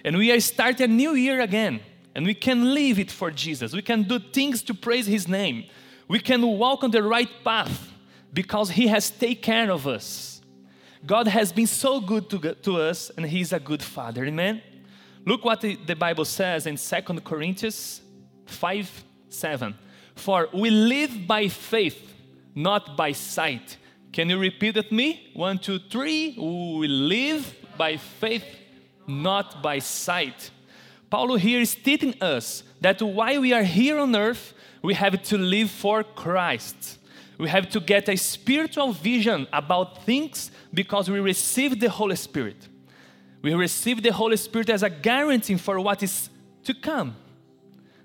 And 0.04 0.16
we 0.16 0.32
are 0.32 0.40
starting 0.40 0.90
a 0.90 0.92
new 0.92 1.14
year 1.14 1.40
again. 1.40 1.80
And 2.16 2.24
we 2.24 2.32
can 2.32 2.72
leave 2.72 2.98
it 2.98 3.10
for 3.10 3.30
Jesus. 3.30 3.74
We 3.74 3.82
can 3.82 4.04
do 4.04 4.18
things 4.18 4.62
to 4.62 4.72
praise 4.72 5.06
His 5.06 5.28
name. 5.28 5.66
We 6.08 6.18
can 6.18 6.40
walk 6.40 6.82
on 6.82 6.90
the 6.90 7.02
right 7.02 7.28
path 7.44 7.92
because 8.32 8.70
He 8.70 8.86
has 8.86 9.10
taken 9.10 9.42
care 9.42 9.70
of 9.70 9.86
us. 9.86 10.40
God 11.04 11.28
has 11.28 11.52
been 11.52 11.66
so 11.66 12.00
good 12.00 12.30
to, 12.30 12.54
to 12.54 12.80
us, 12.80 13.10
and 13.10 13.26
He's 13.26 13.52
a 13.52 13.60
good 13.60 13.82
Father. 13.82 14.24
Amen? 14.24 14.62
Look 15.26 15.44
what 15.44 15.60
the, 15.60 15.76
Bible 15.94 16.24
says 16.24 16.66
in 16.66 16.78
2 16.78 17.20
Corinthians 17.20 18.00
5 18.46 19.04
7. 19.28 19.74
For 20.14 20.48
we 20.54 20.70
live 20.70 21.26
by 21.26 21.48
faith, 21.48 22.14
not 22.54 22.96
by 22.96 23.12
sight. 23.12 23.76
Can 24.10 24.30
you 24.30 24.38
repeat 24.38 24.76
with 24.76 24.90
me? 24.90 25.32
One, 25.34 25.58
two, 25.58 25.78
three. 25.78 26.34
We 26.38 26.88
live 26.88 27.54
by 27.76 27.98
faith, 27.98 28.46
not 29.06 29.62
by 29.62 29.80
sight. 29.80 30.50
Paulo 31.16 31.36
here 31.36 31.62
is 31.62 31.74
teaching 31.74 32.14
us 32.20 32.62
that 32.82 33.00
while 33.00 33.40
we 33.40 33.50
are 33.54 33.62
here 33.62 33.98
on 33.98 34.14
earth, 34.14 34.52
we 34.82 34.92
have 34.92 35.22
to 35.22 35.38
live 35.38 35.70
for 35.70 36.04
Christ. 36.04 36.98
We 37.38 37.48
have 37.48 37.70
to 37.70 37.80
get 37.80 38.06
a 38.10 38.16
spiritual 38.16 38.92
vision 38.92 39.46
about 39.50 40.04
things 40.04 40.50
because 40.74 41.08
we 41.08 41.18
receive 41.20 41.80
the 41.80 41.88
Holy 41.88 42.16
Spirit. 42.16 42.68
We 43.40 43.54
receive 43.54 44.02
the 44.02 44.12
Holy 44.12 44.36
Spirit 44.36 44.68
as 44.68 44.82
a 44.82 44.90
guarantee 44.90 45.56
for 45.56 45.80
what 45.80 46.02
is 46.02 46.28
to 46.64 46.74
come, 46.74 47.16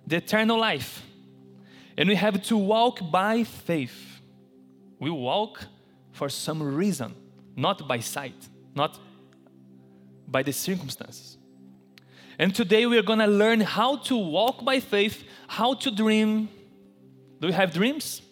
the 0.08 0.15
eternal 0.15 0.58
life. 0.58 1.03
And 1.98 2.08
we 2.08 2.15
have 2.15 2.41
to 2.44 2.56
walk 2.56 3.12
by 3.12 3.44
faith. 3.44 4.22
We 5.01 5.10
walk 5.10 5.65
for 6.13 6.30
some 6.30 6.63
reason, 6.63 7.13
not 7.58 7.86
by 7.89 8.00
sight, 8.00 8.48
not 8.74 8.98
by 10.30 10.44
the 10.44 10.53
circumstances. 10.53 11.38
And 12.42 12.56
today 12.56 12.88
we 12.88 12.98
are 12.98 13.04
going 13.04 13.20
to 13.20 13.28
learn 13.28 13.62
how 13.62 13.98
to 13.98 14.18
walk 14.18 14.66
by 14.66 14.80
faith, 14.80 15.24
how 15.48 15.76
to 15.76 15.92
dream. 15.92 16.50
Do 17.40 17.46
you 17.46 17.54
have 17.54 17.72
dreams? 17.72 18.24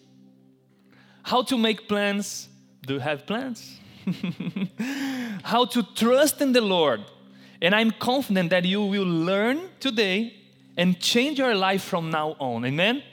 How 1.22 1.42
to 1.44 1.56
make 1.56 1.86
plans. 1.86 2.48
Do 2.84 2.94
you 2.94 2.98
have 2.98 3.24
plans? 3.24 3.78
how 5.44 5.64
to 5.64 5.84
trust 5.94 6.40
in 6.40 6.50
the 6.50 6.60
Lord. 6.60 7.04
And 7.62 7.72
I'm 7.72 7.92
confident 7.92 8.50
that 8.50 8.64
you 8.64 8.82
will 8.82 9.06
learn 9.06 9.68
today 9.78 10.34
and 10.76 10.98
change 10.98 11.38
your 11.38 11.54
life 11.54 11.84
from 11.84 12.10
now 12.10 12.34
on. 12.40 12.64
Amen? 12.64 13.04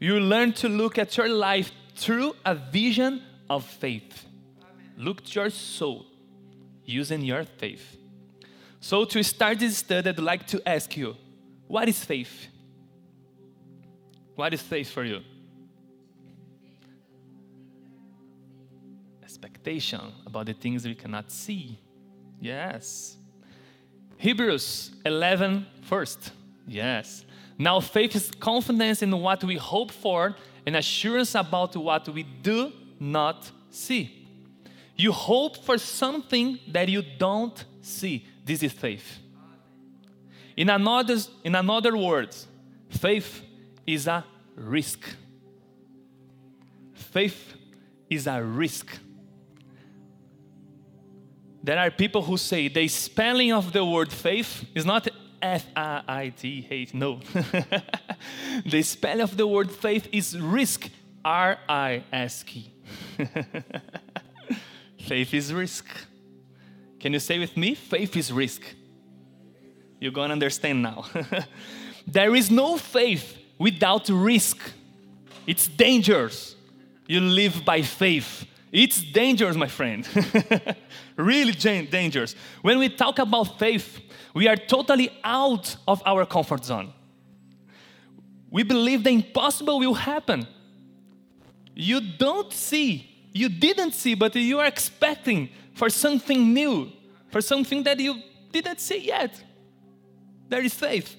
You 0.00 0.18
learn 0.18 0.54
to 0.54 0.68
look 0.70 0.96
at 0.96 1.14
your 1.18 1.28
life 1.28 1.70
through 1.94 2.36
a 2.46 2.54
vision 2.54 3.22
of 3.50 3.66
faith. 3.66 4.24
Look 4.96 5.26
to 5.26 5.40
your 5.40 5.50
soul 5.50 6.06
using 6.86 7.20
your 7.20 7.44
faith. 7.44 7.98
So, 8.82 9.04
to 9.04 9.22
start 9.22 9.60
this 9.60 9.76
study, 9.78 10.08
I'd 10.08 10.18
like 10.18 10.44
to 10.48 10.68
ask 10.68 10.96
you 10.96 11.16
what 11.68 11.88
is 11.88 12.04
faith? 12.04 12.48
What 14.34 14.52
is 14.52 14.60
faith 14.60 14.90
for 14.90 15.04
you? 15.04 15.20
Expectation 19.22 20.00
about 20.26 20.46
the 20.46 20.52
things 20.52 20.84
we 20.84 20.96
cannot 20.96 21.30
see. 21.30 21.78
Yes. 22.40 23.16
Hebrews 24.18 24.90
11, 25.06 25.64
first. 25.82 26.32
Yes. 26.66 27.24
Now, 27.56 27.78
faith 27.78 28.16
is 28.16 28.32
confidence 28.32 29.00
in 29.00 29.16
what 29.16 29.44
we 29.44 29.54
hope 29.54 29.92
for 29.92 30.34
and 30.66 30.74
assurance 30.74 31.36
about 31.36 31.76
what 31.76 32.08
we 32.08 32.24
do 32.24 32.72
not 32.98 33.48
see. 33.70 34.26
You 34.96 35.12
hope 35.12 35.64
for 35.64 35.78
something 35.78 36.58
that 36.66 36.88
you 36.88 37.04
don't 37.16 37.64
see. 37.80 38.26
This 38.44 38.62
is 38.62 38.72
faith. 38.72 39.18
In 40.56 40.68
another, 40.68 41.16
in 41.44 41.54
another 41.54 41.96
words, 41.96 42.46
faith 42.88 43.42
is 43.86 44.06
a 44.06 44.24
risk. 44.56 45.00
Faith 46.92 47.54
is 48.10 48.26
a 48.26 48.42
risk. 48.42 48.98
There 51.62 51.78
are 51.78 51.90
people 51.90 52.22
who 52.22 52.36
say 52.36 52.68
the 52.68 52.88
spelling 52.88 53.52
of 53.52 53.72
the 53.72 53.84
word 53.84 54.12
faith 54.12 54.64
is 54.74 54.84
not 54.84 55.08
F 55.40 55.66
A 55.76 56.02
I 56.06 56.32
T 56.36 56.66
H. 56.68 56.94
No. 56.94 57.20
the 58.66 58.82
spelling 58.82 59.22
of 59.22 59.36
the 59.36 59.46
word 59.46 59.70
faith 59.70 60.08
is 60.12 60.38
risk, 60.38 60.88
R 61.24 61.58
I 61.68 62.04
S 62.12 62.42
K. 62.42 62.64
faith 64.98 65.34
is 65.34 65.52
risk. 65.52 65.86
Can 67.02 67.12
you 67.12 67.18
say 67.18 67.40
with 67.40 67.56
me? 67.56 67.74
Faith 67.74 68.16
is 68.16 68.32
risk. 68.32 68.62
You're 70.00 70.12
to 70.12 70.20
understand 70.20 70.82
now. 70.82 71.04
there 72.06 72.34
is 72.34 72.48
no 72.50 72.78
faith 72.78 73.36
without 73.58 74.08
risk. 74.08 74.58
It's 75.46 75.66
dangerous. 75.66 76.54
You 77.08 77.20
live 77.20 77.64
by 77.64 77.82
faith. 77.82 78.46
It's 78.70 79.02
dangerous, 79.02 79.56
my 79.56 79.66
friend. 79.66 80.08
really 81.16 81.52
dangerous. 81.52 82.36
When 82.62 82.78
we 82.78 82.88
talk 82.88 83.18
about 83.18 83.58
faith, 83.58 84.00
we 84.32 84.46
are 84.46 84.56
totally 84.56 85.10
out 85.24 85.76
of 85.88 86.02
our 86.06 86.24
comfort 86.24 86.64
zone. 86.64 86.92
We 88.48 88.62
believe 88.62 89.02
the 89.02 89.10
impossible 89.10 89.80
will 89.80 89.94
happen. 89.94 90.46
You 91.74 92.00
don't 92.00 92.52
see, 92.52 93.11
you 93.32 93.48
didn't 93.48 93.92
see, 93.92 94.14
but 94.14 94.34
you 94.34 94.58
are 94.58 94.66
expecting 94.66 95.48
for 95.74 95.88
something 95.88 96.52
new, 96.52 96.90
for 97.30 97.40
something 97.40 97.82
that 97.84 97.98
you 97.98 98.16
didn't 98.50 98.80
see 98.80 99.06
yet. 99.06 99.42
There 100.48 100.62
is 100.62 100.74
faith. 100.74 101.16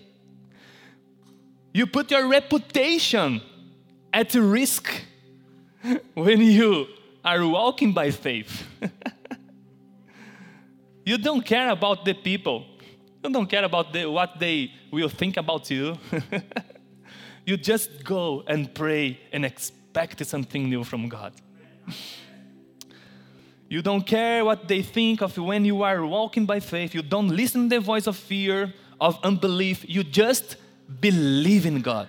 You 1.73 1.87
put 1.87 2.11
your 2.11 2.27
reputation 2.27 3.41
at 4.13 4.33
risk 4.35 4.91
when 6.13 6.41
you 6.41 6.87
are 7.25 7.45
walking 7.47 7.93
by 7.93 8.11
faith. 8.11 8.63
you 11.05 11.17
don't 11.17 11.43
care 11.43 11.69
about 11.69 12.05
the 12.05 12.13
people. 12.13 12.65
You 13.23 13.31
don't 13.31 13.47
care 13.47 13.63
about 13.63 13.91
the, 13.91 14.05
what 14.05 14.39
they 14.39 14.71
will 14.91 15.09
think 15.09 15.37
about 15.37 15.71
you. 15.71 15.97
you 17.45 17.57
just 17.57 18.03
go 18.03 18.43
and 18.45 18.73
pray 18.73 19.19
and 19.31 19.43
expect 19.43 20.23
something 20.27 20.69
new 20.69 20.83
from 20.83 21.09
God. 21.09 21.33
You 23.69 23.81
don't 23.81 24.05
care 24.05 24.45
what 24.45 24.67
they 24.67 24.83
think 24.83 25.21
of 25.21 25.35
you 25.35 25.43
when 25.43 25.65
you 25.65 25.81
are 25.81 26.05
walking 26.05 26.45
by 26.45 26.59
faith. 26.59 26.93
You 26.93 27.01
don't 27.01 27.29
listen 27.29 27.69
to 27.69 27.77
the 27.77 27.81
voice 27.81 28.05
of 28.05 28.15
fear, 28.15 28.73
of 29.01 29.17
unbelief. 29.23 29.83
You 29.87 30.03
just 30.03 30.57
believe 30.99 31.65
in 31.65 31.81
God. 31.81 32.07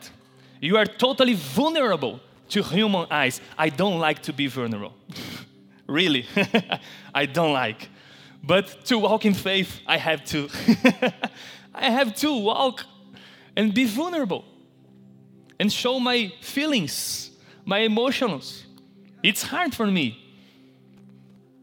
You 0.61 0.76
are 0.76 0.87
totally 0.87 1.35
vulnerable 1.35 2.21
to 2.50 2.62
human 2.62 3.07
eyes. 3.11 3.40
I 3.57 3.71
don't 3.71 3.99
like 3.99 4.21
to 4.23 4.33
be 4.33 4.47
vulnerable. 4.47 4.95
really, 5.87 6.26
I 7.14 7.26
don't 7.26 7.52
like. 7.52 7.88
But 8.43 8.85
to 8.87 8.99
walk 8.99 9.25
in 9.25 9.35
faith, 9.35 9.81
I 9.87 9.97
have 9.97 10.25
to. 10.26 10.49
I 11.75 11.90
have 11.90 12.14
to 12.16 12.37
walk 12.37 12.85
and 13.57 13.75
be 13.75 13.85
vulnerable 13.85 14.45
and 15.59 15.73
show 15.73 15.99
my 15.99 16.33
feelings, 16.40 17.31
my 17.64 17.78
emotions. 17.78 18.63
It's 19.25 19.43
hard 19.43 19.75
for 19.75 19.87
me 19.87 20.21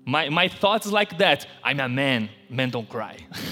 My, 0.05 0.29
my 0.29 0.47
thoughts 0.47 0.87
like 0.87 1.17
that. 1.19 1.45
I'm 1.63 1.79
a 1.79 1.87
man. 1.87 2.29
Men 2.49 2.71
don't 2.71 2.89
cry. 2.89 3.17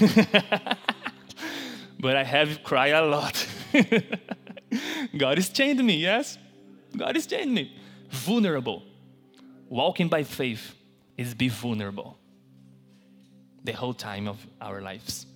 but 2.00 2.16
I 2.16 2.24
have 2.24 2.62
cried 2.64 2.92
a 2.92 3.06
lot. 3.06 3.46
God 5.16 5.38
is 5.38 5.48
changing 5.48 5.86
me, 5.86 5.96
yes? 5.96 6.38
God 6.96 7.16
is 7.16 7.26
changing 7.26 7.54
me. 7.54 7.72
Vulnerable. 8.10 8.82
Walking 9.68 10.08
by 10.08 10.24
faith 10.24 10.74
is 11.16 11.34
be 11.34 11.48
vulnerable 11.48 12.18
the 13.62 13.72
whole 13.72 13.94
time 13.94 14.26
of 14.26 14.44
our 14.60 14.80
lives. 14.80 15.26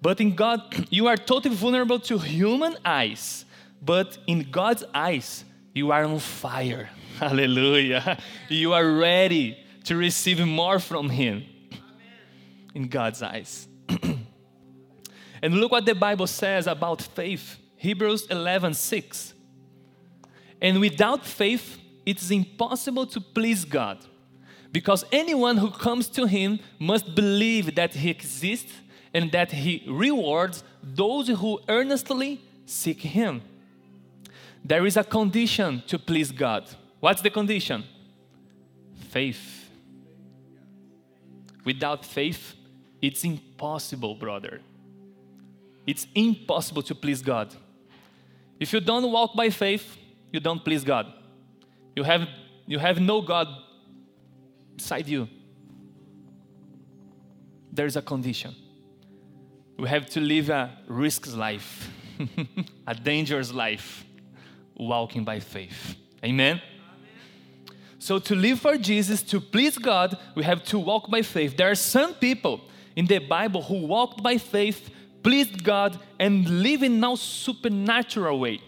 But 0.00 0.20
in 0.20 0.34
God, 0.34 0.86
you 0.90 1.06
are 1.06 1.18
totally 1.18 1.54
vulnerable 1.54 2.00
to 2.00 2.18
human 2.18 2.76
eyes, 2.82 3.44
but 3.82 4.16
in 4.26 4.50
God's 4.50 4.84
eyes, 4.94 5.44
you 5.74 5.92
are 5.92 6.04
on 6.04 6.18
fire. 6.18 6.88
Hallelujah. 7.28 8.16
You 8.48 8.72
are 8.72 8.92
ready 8.92 9.58
to 9.84 9.94
receive 9.94 10.40
more 10.46 10.78
from 10.78 11.10
Him 11.10 11.44
in 12.74 12.88
God's 12.88 13.20
eyes. 13.20 13.68
and 15.42 15.54
look 15.54 15.70
what 15.70 15.84
the 15.84 15.94
Bible 15.94 16.26
says 16.26 16.66
about 16.66 17.02
faith 17.02 17.58
Hebrews 17.76 18.26
11 18.30 18.72
6. 18.72 19.34
And 20.62 20.80
without 20.80 21.26
faith, 21.26 21.78
it 22.06 22.22
is 22.22 22.30
impossible 22.30 23.04
to 23.08 23.20
please 23.20 23.66
God. 23.66 23.98
Because 24.72 25.04
anyone 25.12 25.58
who 25.58 25.70
comes 25.70 26.08
to 26.08 26.24
Him 26.26 26.58
must 26.78 27.14
believe 27.14 27.74
that 27.74 27.92
He 27.92 28.08
exists 28.08 28.72
and 29.12 29.30
that 29.32 29.52
He 29.52 29.84
rewards 29.86 30.64
those 30.82 31.28
who 31.28 31.60
earnestly 31.68 32.40
seek 32.64 33.02
Him. 33.02 33.42
There 34.64 34.86
is 34.86 34.96
a 34.96 35.04
condition 35.04 35.82
to 35.86 35.98
please 35.98 36.32
God. 36.32 36.64
What's 37.00 37.22
the 37.22 37.30
condition? 37.30 37.84
Faith. 39.08 39.68
Without 41.64 42.04
faith, 42.04 42.54
it's 43.00 43.24
impossible, 43.24 44.14
brother. 44.14 44.60
It's 45.86 46.06
impossible 46.14 46.82
to 46.82 46.94
please 46.94 47.22
God. 47.22 47.54
If 48.58 48.72
you 48.72 48.80
don't 48.80 49.10
walk 49.10 49.34
by 49.34 49.50
faith, 49.50 49.96
you 50.30 50.40
don't 50.40 50.62
please 50.62 50.84
God. 50.84 51.12
You 51.96 52.02
have, 52.04 52.28
you 52.66 52.78
have 52.78 53.00
no 53.00 53.20
God 53.22 53.48
beside 54.76 55.08
you. 55.08 55.28
There 57.72 57.86
is 57.86 57.96
a 57.96 58.02
condition. 58.02 58.54
We 59.78 59.88
have 59.88 60.06
to 60.10 60.20
live 60.20 60.50
a 60.50 60.76
risky 60.86 61.30
life, 61.30 61.90
a 62.86 62.94
dangerous 62.94 63.52
life, 63.52 64.04
walking 64.76 65.24
by 65.24 65.40
faith. 65.40 65.96
Amen? 66.22 66.60
So, 68.00 68.18
to 68.18 68.34
live 68.34 68.60
for 68.60 68.78
Jesus, 68.78 69.22
to 69.24 69.42
please 69.42 69.76
God, 69.76 70.16
we 70.34 70.42
have 70.42 70.64
to 70.64 70.78
walk 70.78 71.10
by 71.10 71.20
faith. 71.20 71.54
There 71.58 71.70
are 71.70 71.74
some 71.74 72.14
people 72.14 72.62
in 72.96 73.04
the 73.04 73.18
Bible 73.18 73.60
who 73.60 73.86
walked 73.86 74.22
by 74.22 74.38
faith, 74.38 74.88
pleased 75.22 75.62
God, 75.62 76.00
and 76.18 76.62
live 76.62 76.82
in 76.82 77.04
a 77.04 77.14
supernatural 77.14 78.40
way. 78.40 78.62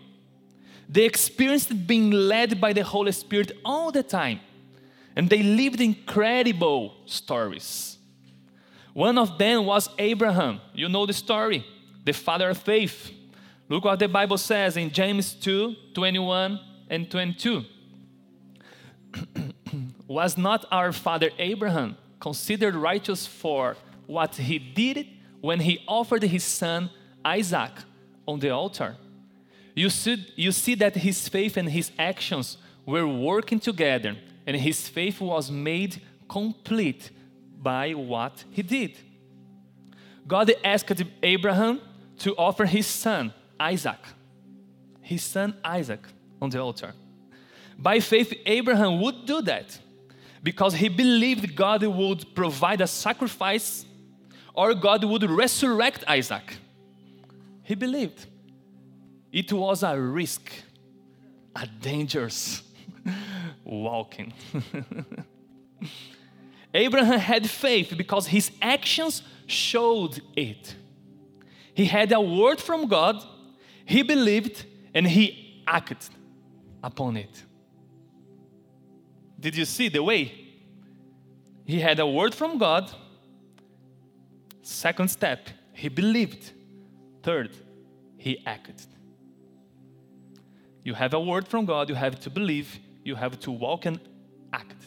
They 0.87 1.07
experienced 1.07 1.87
being 1.87 2.11
led 2.11 2.61
by 2.61 2.75
the 2.75 2.85
Holy 2.85 3.13
Spirit 3.13 3.53
all 3.65 3.91
the 3.91 4.03
time, 4.03 4.41
and 5.17 5.31
they 5.31 5.43
lived 5.43 5.81
incredible 5.81 6.95
stories. 7.07 7.97
One 8.93 9.17
of 9.17 9.39
them 9.39 9.65
was 9.65 9.89
Abraham. 9.99 10.61
You 10.75 10.91
know 10.91 11.07
the 11.07 11.15
story, 11.15 11.65
the 12.05 12.13
father 12.13 12.51
of 12.51 12.59
faith. 12.59 13.11
Look 13.71 13.87
what 13.87 13.99
the 13.99 14.09
Bible 14.09 14.37
says 14.37 14.77
in 14.77 14.91
James 14.91 15.33
2 15.33 15.75
21 15.95 16.61
and 16.91 17.11
22. 17.11 17.65
was 20.07 20.37
not 20.37 20.65
our 20.71 20.93
father 20.93 21.31
Abraham 21.39 21.97
considered 22.21 22.75
righteous 22.75 23.27
for 23.27 23.77
what 24.07 24.37
he 24.37 24.59
did 24.59 25.07
when 25.41 25.61
he 25.61 25.83
offered 25.89 26.23
his 26.23 26.45
son 26.45 26.91
Isaac 27.25 27.73
on 28.27 28.39
the 28.39 28.51
altar? 28.51 28.97
You 29.75 29.89
see, 29.91 30.27
you 30.37 30.53
see 30.53 30.75
that 30.77 30.95
his 30.97 31.29
faith 31.29 31.57
and 31.57 31.69
his 31.69 31.91
actions 31.99 32.59
were 32.85 33.07
working 33.07 33.61
together, 33.61 34.17
and 34.47 34.57
his 34.57 34.89
faith 34.89 35.21
was 35.21 35.51
made 35.51 36.03
complete 36.29 37.11
by 37.63 37.93
what 37.93 38.45
he 38.51 38.63
did. 38.63 38.99
God 40.27 40.53
asked 40.65 41.03
Abraham 41.23 41.81
to 42.19 42.35
offer 42.37 42.65
his 42.65 42.87
son, 42.87 43.33
Isaac, 43.59 43.99
his 45.01 45.23
son 45.23 45.55
Isaac, 45.65 46.01
on 46.41 46.51
the 46.51 46.61
altar. 46.61 46.93
By 47.83 47.99
faith, 47.99 48.33
Abraham 48.47 49.01
would 49.01 49.27
do 49.27 49.43
that 49.43 49.77
because 50.41 50.75
he 50.75 50.89
believed 50.89 51.57
God 51.57 51.83
would 51.83 52.33
provide 52.33 52.81
a 52.81 52.87
sacrifice 52.87 53.85
or 54.55 54.73
God 54.75 55.03
would 55.03 55.29
resurrect 55.29 56.05
Isaac. 56.07 56.59
He 57.65 57.75
believed. 57.75 58.27
It 59.33 59.53
was 59.53 59.83
a 59.83 59.99
risk, 59.99 60.49
a 61.57 61.67
dangerous 61.67 62.63
walking. 63.65 64.33
Abraham 66.75 67.19
had 67.19 67.51
faith 67.51 67.95
because 67.97 68.29
his 68.29 68.53
actions 68.63 69.23
showed 69.47 70.23
it. 70.37 70.77
He 71.75 71.87
had 71.87 72.13
a 72.13 72.21
word 72.21 72.61
from 72.61 72.87
God, 72.87 73.25
he 73.85 74.03
believed, 74.03 74.65
and 74.95 75.07
he 75.07 75.65
acted 75.67 75.99
upon 76.85 77.17
it. 77.17 77.43
Did 79.43 79.57
you 79.57 79.65
see 79.65 79.89
the 79.89 80.03
way? 80.03 80.33
He 81.65 81.81
had 81.81 81.99
a 81.99 82.07
word 82.07 82.33
from 82.33 82.59
God. 82.59 82.91
Second 84.63 85.09
step, 85.09 85.49
he 85.73 85.89
believed. 85.89 86.53
Third, 87.25 87.51
he 88.17 88.41
acted. 88.47 88.77
You 90.85 90.95
have 90.95 91.13
a 91.13 91.21
word 91.21 91.49
from 91.49 91.65
God, 91.65 91.89
you 91.89 91.97
have 91.97 92.21
to 92.21 92.31
believe, 92.31 92.79
you 93.05 93.17
have 93.17 93.39
to 93.41 93.51
walk 93.51 93.85
and 93.85 93.99
act. 94.53 94.81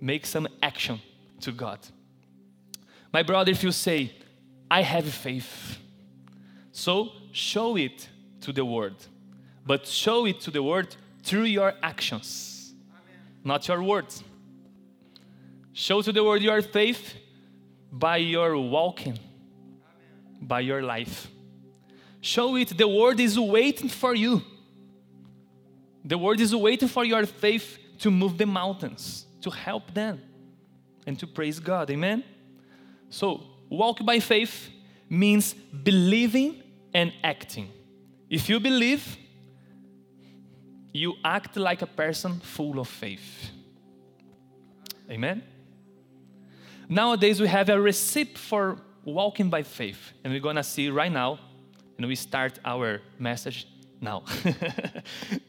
Make 0.00 0.26
some 0.26 0.46
action 0.62 1.00
to 1.40 1.50
God. 1.50 1.80
My 3.12 3.24
brother, 3.24 3.50
if 3.50 3.64
you 3.64 3.72
say, 3.72 4.12
I 4.70 4.82
have 4.82 5.06
faith, 5.12 5.78
so 6.70 7.10
show 7.32 7.76
it 7.76 8.08
to 8.42 8.52
the 8.52 8.64
world, 8.64 9.08
but 9.66 9.88
show 9.88 10.24
it 10.26 10.40
to 10.42 10.52
the 10.52 10.62
world 10.62 10.96
through 11.24 11.50
your 11.58 11.74
actions. 11.82 12.49
Not 13.44 13.66
your 13.68 13.82
words. 13.82 14.22
Show 15.72 16.02
to 16.02 16.12
the 16.12 16.22
world 16.22 16.42
your 16.42 16.62
faith 16.62 17.14
by 17.90 18.18
your 18.18 18.56
walking, 18.58 19.18
Amen. 19.18 19.88
by 20.40 20.60
your 20.60 20.82
life. 20.82 21.28
Show 22.20 22.56
it, 22.56 22.76
the 22.76 22.86
world 22.88 23.18
is 23.18 23.38
waiting 23.38 23.88
for 23.88 24.14
you. 24.14 24.42
The 26.04 26.18
world 26.18 26.40
is 26.40 26.54
waiting 26.54 26.88
for 26.88 27.04
your 27.04 27.26
faith 27.26 27.78
to 27.98 28.10
move 28.10 28.36
the 28.38 28.46
mountains, 28.46 29.26
to 29.42 29.50
help 29.50 29.92
them, 29.94 30.20
and 31.06 31.18
to 31.18 31.26
praise 31.26 31.58
God. 31.58 31.90
Amen? 31.90 32.24
So, 33.08 33.42
walk 33.68 34.04
by 34.04 34.20
faith 34.20 34.70
means 35.08 35.54
believing 35.54 36.62
and 36.94 37.12
acting. 37.22 37.70
If 38.28 38.48
you 38.48 38.60
believe, 38.60 39.16
you 40.92 41.14
act 41.24 41.56
like 41.56 41.82
a 41.82 41.86
person 41.86 42.40
full 42.40 42.80
of 42.80 42.88
faith. 42.88 43.50
Amen? 45.10 45.42
Nowadays, 46.88 47.40
we 47.40 47.48
have 47.48 47.68
a 47.68 47.80
recipe 47.80 48.34
for 48.34 48.78
walking 49.04 49.48
by 49.48 49.62
faith, 49.62 50.12
and 50.24 50.32
we're 50.32 50.40
gonna 50.40 50.64
see 50.64 50.90
right 50.90 51.12
now, 51.12 51.38
and 51.96 52.06
we 52.06 52.16
start 52.16 52.58
our 52.64 53.00
message 53.18 53.66
now. 54.00 54.24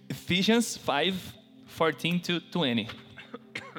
Ephesians 0.10 0.78
5 0.78 1.34
14 1.68 2.20
to 2.22 2.40
20. 2.40 2.88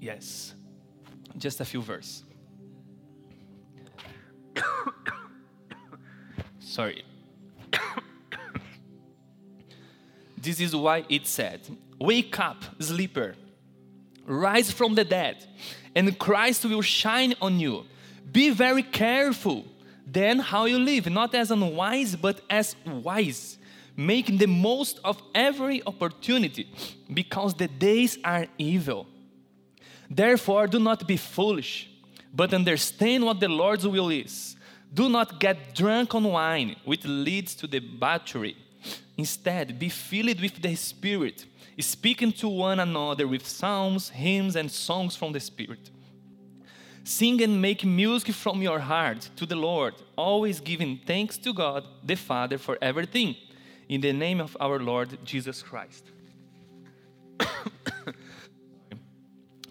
yes, 0.00 0.54
just 1.38 1.60
a 1.60 1.64
few 1.64 1.82
verses. 1.82 2.24
Sorry. 6.60 7.04
This 10.40 10.60
is 10.60 10.74
why 10.74 11.04
it 11.08 11.26
said, 11.26 11.60
Wake 11.98 12.38
up, 12.40 12.64
sleeper, 12.78 13.34
rise 14.26 14.70
from 14.70 14.94
the 14.94 15.04
dead, 15.04 15.46
and 15.94 16.18
Christ 16.18 16.64
will 16.64 16.82
shine 16.82 17.34
on 17.42 17.60
you. 17.60 17.84
Be 18.32 18.50
very 18.50 18.82
careful 18.82 19.64
then 20.12 20.40
how 20.40 20.64
you 20.64 20.78
live, 20.78 21.08
not 21.08 21.34
as 21.34 21.50
unwise, 21.50 22.16
but 22.16 22.40
as 22.50 22.74
wise, 22.84 23.58
making 23.96 24.38
the 24.38 24.46
most 24.46 24.98
of 25.04 25.22
every 25.34 25.82
opportunity, 25.86 26.68
because 27.12 27.54
the 27.54 27.68
days 27.68 28.18
are 28.24 28.46
evil. 28.58 29.06
Therefore, 30.08 30.66
do 30.66 30.80
not 30.80 31.06
be 31.06 31.16
foolish, 31.16 31.88
but 32.34 32.52
understand 32.52 33.24
what 33.24 33.38
the 33.38 33.48
Lord's 33.48 33.86
will 33.86 34.10
is. 34.10 34.56
Do 34.92 35.08
not 35.08 35.38
get 35.38 35.74
drunk 35.74 36.14
on 36.14 36.24
wine, 36.24 36.74
which 36.84 37.04
leads 37.04 37.54
to 37.56 37.68
debauchery, 37.68 38.56
Instead, 39.16 39.78
be 39.78 39.88
filled 39.88 40.40
with 40.40 40.60
the 40.62 40.74
Spirit, 40.74 41.46
speaking 41.78 42.32
to 42.32 42.48
one 42.48 42.80
another 42.80 43.26
with 43.26 43.46
psalms, 43.46 44.10
hymns, 44.10 44.56
and 44.56 44.70
songs 44.70 45.16
from 45.16 45.32
the 45.32 45.40
Spirit. 45.40 45.90
Sing 47.04 47.42
and 47.42 47.60
make 47.60 47.84
music 47.84 48.34
from 48.34 48.62
your 48.62 48.78
heart 48.78 49.30
to 49.36 49.46
the 49.46 49.56
Lord, 49.56 49.94
always 50.16 50.60
giving 50.60 51.00
thanks 51.06 51.38
to 51.38 51.52
God 51.52 51.86
the 52.04 52.14
Father 52.16 52.58
for 52.58 52.78
everything, 52.80 53.36
in 53.88 54.00
the 54.00 54.12
name 54.12 54.40
of 54.40 54.56
our 54.60 54.78
Lord 54.78 55.18
Jesus 55.24 55.62
Christ. 55.62 56.04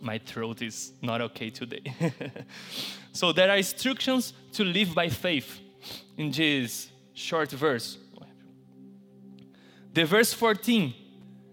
My 0.02 0.18
throat 0.18 0.62
is 0.62 0.94
not 1.02 1.22
okay 1.22 1.50
today. 1.50 1.94
so, 3.14 3.32
there 3.32 3.50
are 3.50 3.58
instructions 3.58 4.34
to 4.54 4.64
live 4.64 4.96
by 4.96 5.10
faith 5.10 5.60
in 6.18 6.32
this 6.32 6.90
short 7.14 7.52
verse. 7.52 7.98
The 10.00 10.06
verse 10.06 10.32
14, 10.32 10.94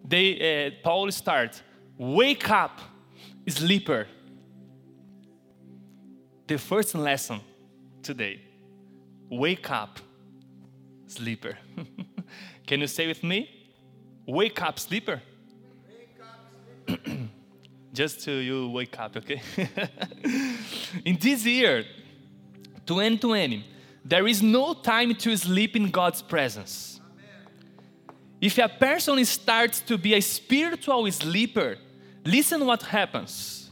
they, 0.05 0.69
uh, 0.69 0.71
Paul 0.85 1.11
starts, 1.11 1.65
Wake 1.99 2.49
up, 2.49 2.79
sleeper. 3.49 4.07
The 6.47 6.57
first 6.57 6.95
lesson 6.95 7.41
today 8.05 8.41
wake 9.29 9.69
up, 9.69 9.99
sleeper. 11.09 11.59
Can 12.69 12.83
you 12.83 12.87
say 12.87 13.09
with 13.09 13.25
me? 13.25 13.51
Wake 14.25 14.63
up, 14.63 14.79
sleeper. 14.79 15.21
Just 17.93 18.21
to 18.27 18.31
you 18.31 18.71
wake 18.71 18.97
up, 18.97 19.17
okay? 19.17 19.43
in 21.05 21.19
this 21.21 21.45
year, 21.45 21.85
2020, 22.87 23.65
there 24.05 24.29
is 24.29 24.41
no 24.41 24.73
time 24.73 25.17
to 25.17 25.37
sleep 25.37 25.75
in 25.75 25.91
God's 25.91 26.23
presence. 26.23 26.96
If 28.41 28.59
a 28.59 28.69
person 28.69 29.25
starts 29.25 29.81
to 29.81 29.97
be 29.97 30.15
a 30.15 30.21
spiritual 30.21 31.11
sleeper, 31.11 31.79
listen 32.25 32.67
what 32.67 32.83
happens. 32.83 33.71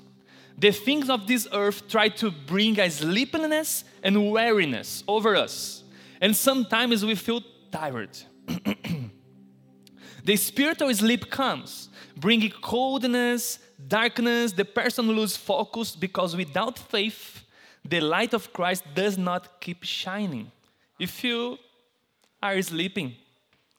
The 0.56 0.70
things 0.70 1.10
of 1.10 1.26
this 1.26 1.46
earth 1.52 1.88
try 1.88 2.08
to 2.08 2.30
bring 2.30 2.78
a 2.78 2.88
sleepiness 2.88 3.84
and 4.02 4.30
weariness 4.30 5.02
over 5.06 5.36
us. 5.36 5.82
And 6.20 6.34
sometimes 6.34 7.04
we 7.04 7.14
feel 7.16 7.42
tired. 7.70 8.16
the 10.24 10.36
spiritual 10.36 10.94
sleep 10.94 11.28
comes, 11.28 11.88
bringing 12.16 12.52
coldness, 12.62 13.58
darkness, 13.86 14.52
the 14.52 14.64
person 14.64 15.08
loses 15.08 15.36
focus 15.36 15.96
because 15.96 16.36
without 16.36 16.78
faith, 16.78 17.44
the 17.84 18.00
light 18.00 18.32
of 18.32 18.52
Christ 18.52 18.84
does 18.94 19.18
not 19.18 19.60
keep 19.60 19.82
shining. 19.82 20.50
If 20.98 21.22
you 21.24 21.58
are 22.42 22.62
sleeping, 22.62 23.16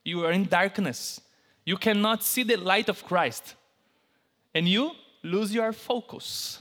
you 0.06 0.24
are 0.24 0.32
in 0.32 0.46
darkness. 0.46 1.20
You 1.66 1.76
cannot 1.76 2.24
see 2.24 2.44
the 2.44 2.56
light 2.56 2.88
of 2.88 3.04
Christ. 3.04 3.56
And 4.54 4.70
you 4.70 4.92
lose 5.24 5.54
your 5.54 5.74
focus. 5.74 6.60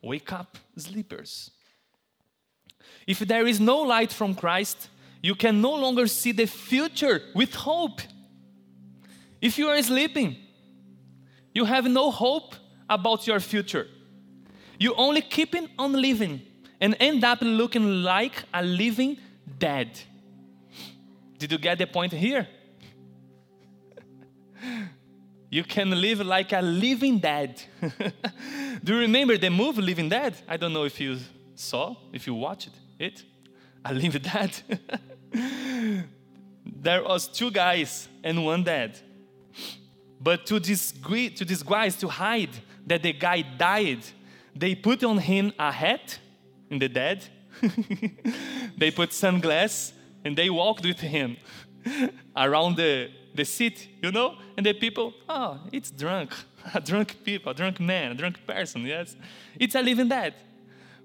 Wake 0.00 0.32
up, 0.32 0.56
sleepers. 0.76 1.50
If 3.06 3.18
there 3.18 3.46
is 3.46 3.60
no 3.60 3.78
light 3.80 4.12
from 4.12 4.34
Christ, 4.34 4.88
you 5.20 5.34
can 5.34 5.60
no 5.60 5.74
longer 5.74 6.06
see 6.06 6.32
the 6.32 6.46
future 6.46 7.20
with 7.34 7.54
hope. 7.54 8.00
If 9.40 9.58
you 9.58 9.68
are 9.68 9.82
sleeping, 9.82 10.36
you 11.52 11.64
have 11.64 11.86
no 11.86 12.10
hope 12.10 12.54
about 12.88 13.26
your 13.26 13.40
future. 13.40 13.88
You 14.78 14.94
only 14.94 15.22
keep 15.22 15.54
on 15.78 15.92
living 15.92 16.42
and 16.80 16.96
end 17.00 17.24
up 17.24 17.38
looking 17.42 18.02
like 18.02 18.44
a 18.52 18.62
living 18.62 19.18
dead. 19.58 19.98
Did 21.44 21.52
you 21.52 21.58
get 21.58 21.76
the 21.76 21.86
point 21.86 22.10
here? 22.10 22.48
you 25.50 25.62
can 25.62 25.90
live 25.90 26.20
like 26.20 26.54
a 26.54 26.62
living 26.62 27.18
dead. 27.18 27.62
Do 28.82 28.94
you 28.94 29.00
remember 29.00 29.36
the 29.36 29.50
movie 29.50 29.82
Living 29.82 30.08
Dead? 30.08 30.34
I 30.48 30.56
don't 30.56 30.72
know 30.72 30.84
if 30.84 30.98
you 30.98 31.18
saw, 31.54 31.96
if 32.14 32.26
you 32.26 32.32
watched 32.32 32.70
it. 32.98 33.22
A 33.84 33.92
living 33.92 34.22
dead. 34.22 34.52
there 36.64 37.04
was 37.04 37.28
two 37.28 37.50
guys 37.50 38.08
and 38.22 38.42
one 38.42 38.62
dead. 38.62 38.98
But 40.18 40.46
to 40.46 40.58
disguise, 40.58 41.34
to 41.34 41.44
disguise, 41.44 41.94
to 41.96 42.08
hide 42.08 42.56
that 42.86 43.02
the 43.02 43.12
guy 43.12 43.42
died, 43.42 44.02
they 44.56 44.74
put 44.74 45.04
on 45.04 45.18
him 45.18 45.52
a 45.58 45.70
hat 45.70 46.18
in 46.70 46.78
the 46.78 46.88
dead. 46.88 47.22
they 48.78 48.90
put 48.90 49.12
sunglasses 49.12 49.92
and 50.24 50.36
they 50.36 50.50
walked 50.50 50.84
with 50.84 51.00
him 51.00 51.36
around 52.36 52.76
the, 52.76 53.10
the 53.34 53.44
city, 53.44 53.90
you 54.02 54.10
know? 54.10 54.36
And 54.56 54.64
the 54.64 54.72
people, 54.72 55.12
oh, 55.28 55.60
it's 55.72 55.90
drunk. 55.90 56.32
A 56.74 56.80
drunk 56.80 57.22
people, 57.22 57.52
a 57.52 57.54
drunk 57.54 57.78
man, 57.78 58.12
a 58.12 58.14
drunk 58.14 58.38
person, 58.46 58.86
yes? 58.86 59.16
It's 59.60 59.74
a 59.74 59.82
living 59.82 60.08
dead. 60.08 60.32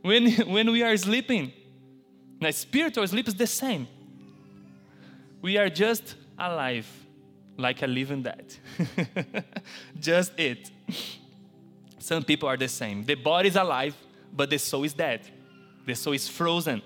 When, 0.02 0.32
when 0.48 0.72
we 0.72 0.82
are 0.84 0.96
sleeping, 0.96 1.52
now 2.40 2.50
spiritual 2.52 3.06
sleep 3.08 3.28
is 3.28 3.36
the 3.36 3.46
same. 3.46 3.86
We 5.42 5.58
are 5.58 5.70
just 5.70 6.16
alive, 6.38 6.88
like 7.58 7.82
a 7.82 7.88
living 7.88 8.24
dead. 8.24 8.56
just 10.00 10.32
it. 10.40 10.72
Some 11.98 12.24
people 12.24 12.48
are 12.48 12.56
the 12.56 12.70
same. 12.70 13.04
The 13.04 13.16
body 13.16 13.50
is 13.50 13.58
alive, 13.58 13.98
but 14.34 14.50
the 14.50 14.60
soul 14.60 14.86
is 14.86 14.94
dead. 14.94 15.30
The 15.86 15.96
soul 15.96 16.14
is 16.14 16.30
frozen, 16.30 16.82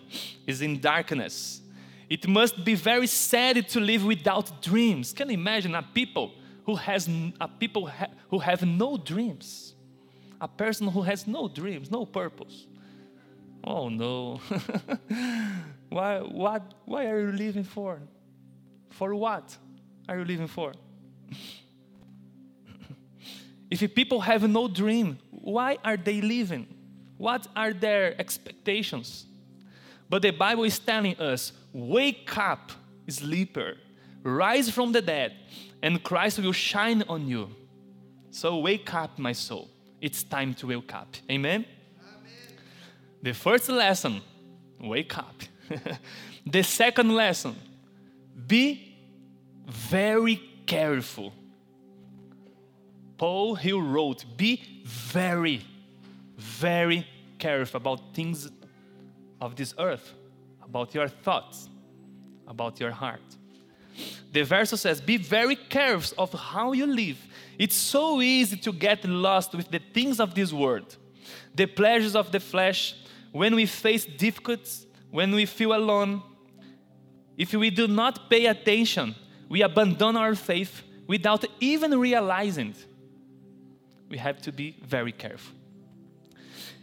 is 0.48 0.64
in 0.64 0.80
darkness. 0.80 1.62
It 2.10 2.28
must 2.28 2.64
be 2.64 2.76
very 2.76 3.08
sad 3.08 3.68
to 3.70 3.80
live 3.80 4.06
without 4.06 4.62
dreams. 4.62 5.14
Can 5.14 5.30
you 5.30 5.36
imagine 5.36 5.76
a 5.76 5.82
people 5.82 6.34
who 6.66 6.76
has 6.76 7.10
a 7.40 7.48
people 7.48 7.88
ha, 7.88 8.08
who 8.30 8.40
have 8.40 8.66
no 8.66 8.98
dreams? 8.98 9.74
A 10.40 10.48
person 10.48 10.88
who 10.88 11.02
has 11.02 11.26
no 11.28 11.48
dreams, 11.48 11.90
no 11.90 12.06
purpose. 12.06 12.68
Oh 13.64 13.90
no. 13.90 14.42
why 15.90 16.20
what 16.20 16.74
why 16.86 17.06
are 17.06 17.20
you 17.20 17.32
living 17.32 17.64
for? 17.64 18.00
For 18.90 19.16
what 19.16 19.58
are 20.08 20.20
you 20.20 20.26
living 20.26 20.48
for? 20.48 20.74
If 23.74 23.96
people 23.96 24.22
have 24.22 24.48
no 24.48 24.68
dream, 24.68 25.18
why 25.32 25.80
are 25.84 25.98
they 25.98 26.22
living? 26.22 26.68
What 27.18 27.48
are 27.56 27.74
their 27.74 28.14
expectations? 28.20 29.26
But 30.10 30.22
the 30.22 30.32
Bible 30.32 30.64
is 30.64 30.80
telling 30.80 31.18
us 31.20 31.54
wake 31.72 32.38
up, 32.38 32.72
sleeper, 33.08 33.78
rise 34.24 34.70
from 34.70 34.92
the 34.92 35.02
dead, 35.02 35.34
and 35.82 36.02
Christ 36.04 36.40
will 36.40 36.54
shine 36.54 37.04
on 37.08 37.28
you. 37.28 37.50
So 38.32 38.60
wake 38.60 38.94
up, 38.94 39.18
my 39.20 39.34
soul. 39.34 39.70
It's 40.02 40.24
time 40.24 40.54
to 40.56 40.68
wake 40.68 40.94
up. 40.94 41.16
Amen? 41.30 41.66
Amen. 42.02 42.32
The 43.22 43.34
first 43.34 43.70
lesson 43.70 44.22
wake 44.80 45.18
up. 45.18 45.36
the 46.46 46.64
second 46.64 47.16
lesson 47.16 47.56
be 48.48 48.98
very 49.66 50.42
careful 50.66 51.34
Paul, 53.24 53.56
he 53.56 53.72
wrote, 53.72 54.26
Be 54.36 54.62
very, 54.84 55.62
very 56.36 57.08
careful 57.40 57.78
about 57.78 58.14
things 58.14 58.50
of 59.44 59.56
this 59.56 59.74
earth, 59.78 60.14
about 60.64 60.96
your 60.96 61.08
thoughts, 61.08 61.70
about 62.48 62.80
your 62.80 62.92
heart. 62.92 63.22
The 64.32 64.44
verse 64.44 64.70
says, 64.70 65.02
Be 65.02 65.18
very 65.18 65.56
careful 65.56 66.24
of 66.24 66.34
how 66.34 66.72
you 66.72 66.86
live. 66.86 67.18
It's 67.60 67.76
so 67.76 68.22
easy 68.22 68.56
to 68.58 68.72
get 68.72 69.04
lost 69.06 69.54
with 69.54 69.70
the 69.70 69.82
things 69.94 70.20
of 70.20 70.34
this 70.34 70.54
world, 70.54 70.98
the 71.54 71.66
pleasures 71.66 72.16
of 72.16 72.32
the 72.32 72.40
flesh, 72.40 72.96
when 73.32 73.54
we 73.54 73.66
face 73.66 74.06
difficulties, 74.06 74.86
when 75.12 75.32
we 75.36 75.46
feel 75.46 75.74
alone. 75.76 76.24
If 77.38 77.54
we 77.54 77.70
do 77.70 77.88
not 77.88 78.30
pay 78.30 78.46
attention, 78.46 79.14
we 79.50 79.62
abandon 79.62 80.16
our 80.16 80.36
faith 80.36 80.84
without 81.06 81.44
even 81.60 82.00
realizing 82.00 82.70
it 82.70 82.86
we 84.10 84.20
have 84.20 84.40
to 84.44 84.52
be 84.52 84.78
very 84.86 85.12
careful. 85.12 85.56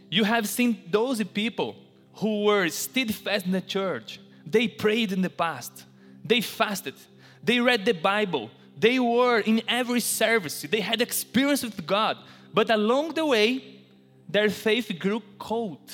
You 0.09 0.25
have 0.25 0.49
seen 0.49 0.83
those 0.91 1.23
people 1.23 1.77
who 2.21 2.43
were 2.43 2.69
steadfast 2.69 3.45
in 3.45 3.51
the 3.51 3.61
church. 3.61 4.19
They 4.45 4.67
prayed 4.67 5.11
in 5.11 5.21
the 5.21 5.29
past, 5.29 5.85
they 6.23 6.41
fasted, 6.41 6.95
they 7.43 7.59
read 7.59 7.83
the 7.83 7.93
Bible, 7.93 8.49
they 8.77 8.99
were 8.99 9.39
in 9.39 9.61
every 9.67 9.99
service, 9.99 10.61
they 10.61 10.81
had 10.81 11.01
experience 11.01 11.63
with 11.63 11.85
God, 11.85 12.17
but 12.53 12.69
along 12.69 13.15
the 13.15 13.25
way, 13.25 13.81
their 14.29 14.49
faith 14.49 14.91
grew 14.99 15.21
cold. 15.37 15.91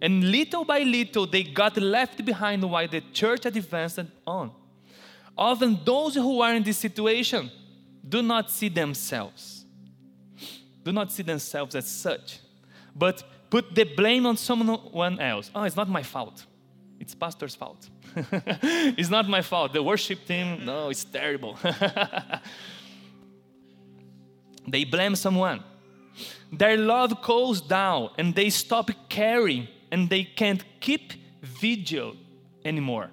And 0.00 0.30
little 0.30 0.64
by 0.64 0.80
little, 0.80 1.26
they 1.26 1.42
got 1.42 1.76
left 1.76 2.24
behind 2.24 2.64
while 2.64 2.88
the 2.88 3.02
church 3.12 3.44
advanced 3.44 3.98
on. 4.26 4.50
Often, 5.36 5.80
those 5.84 6.14
who 6.14 6.40
are 6.40 6.54
in 6.54 6.62
this 6.62 6.78
situation 6.78 7.50
do 8.08 8.22
not 8.22 8.50
see 8.50 8.68
themselves. 8.68 9.64
Do 10.82 10.92
not 10.92 11.12
see 11.12 11.22
themselves 11.22 11.74
as 11.74 11.86
such, 11.86 12.40
but 12.96 13.22
put 13.50 13.74
the 13.74 13.84
blame 13.84 14.26
on 14.26 14.36
someone 14.36 15.20
else. 15.20 15.50
Oh, 15.54 15.64
it's 15.64 15.76
not 15.76 15.88
my 15.88 16.02
fault. 16.02 16.46
It's 17.00 17.14
pastor's 17.14 17.54
fault. 17.54 17.88
it's 18.14 19.10
not 19.10 19.28
my 19.28 19.42
fault. 19.42 19.72
The 19.72 19.82
worship 19.82 20.26
team, 20.26 20.64
no, 20.64 20.90
it's 20.90 21.04
terrible. 21.04 21.58
they 24.68 24.84
blame 24.84 25.16
someone. 25.16 25.64
Their 26.52 26.76
love 26.76 27.22
cools 27.22 27.60
down 27.60 28.10
and 28.18 28.34
they 28.34 28.50
stop 28.50 28.90
caring 29.08 29.68
and 29.90 30.08
they 30.08 30.24
can't 30.24 30.62
keep 30.80 31.12
vigil 31.42 32.16
anymore. 32.64 33.10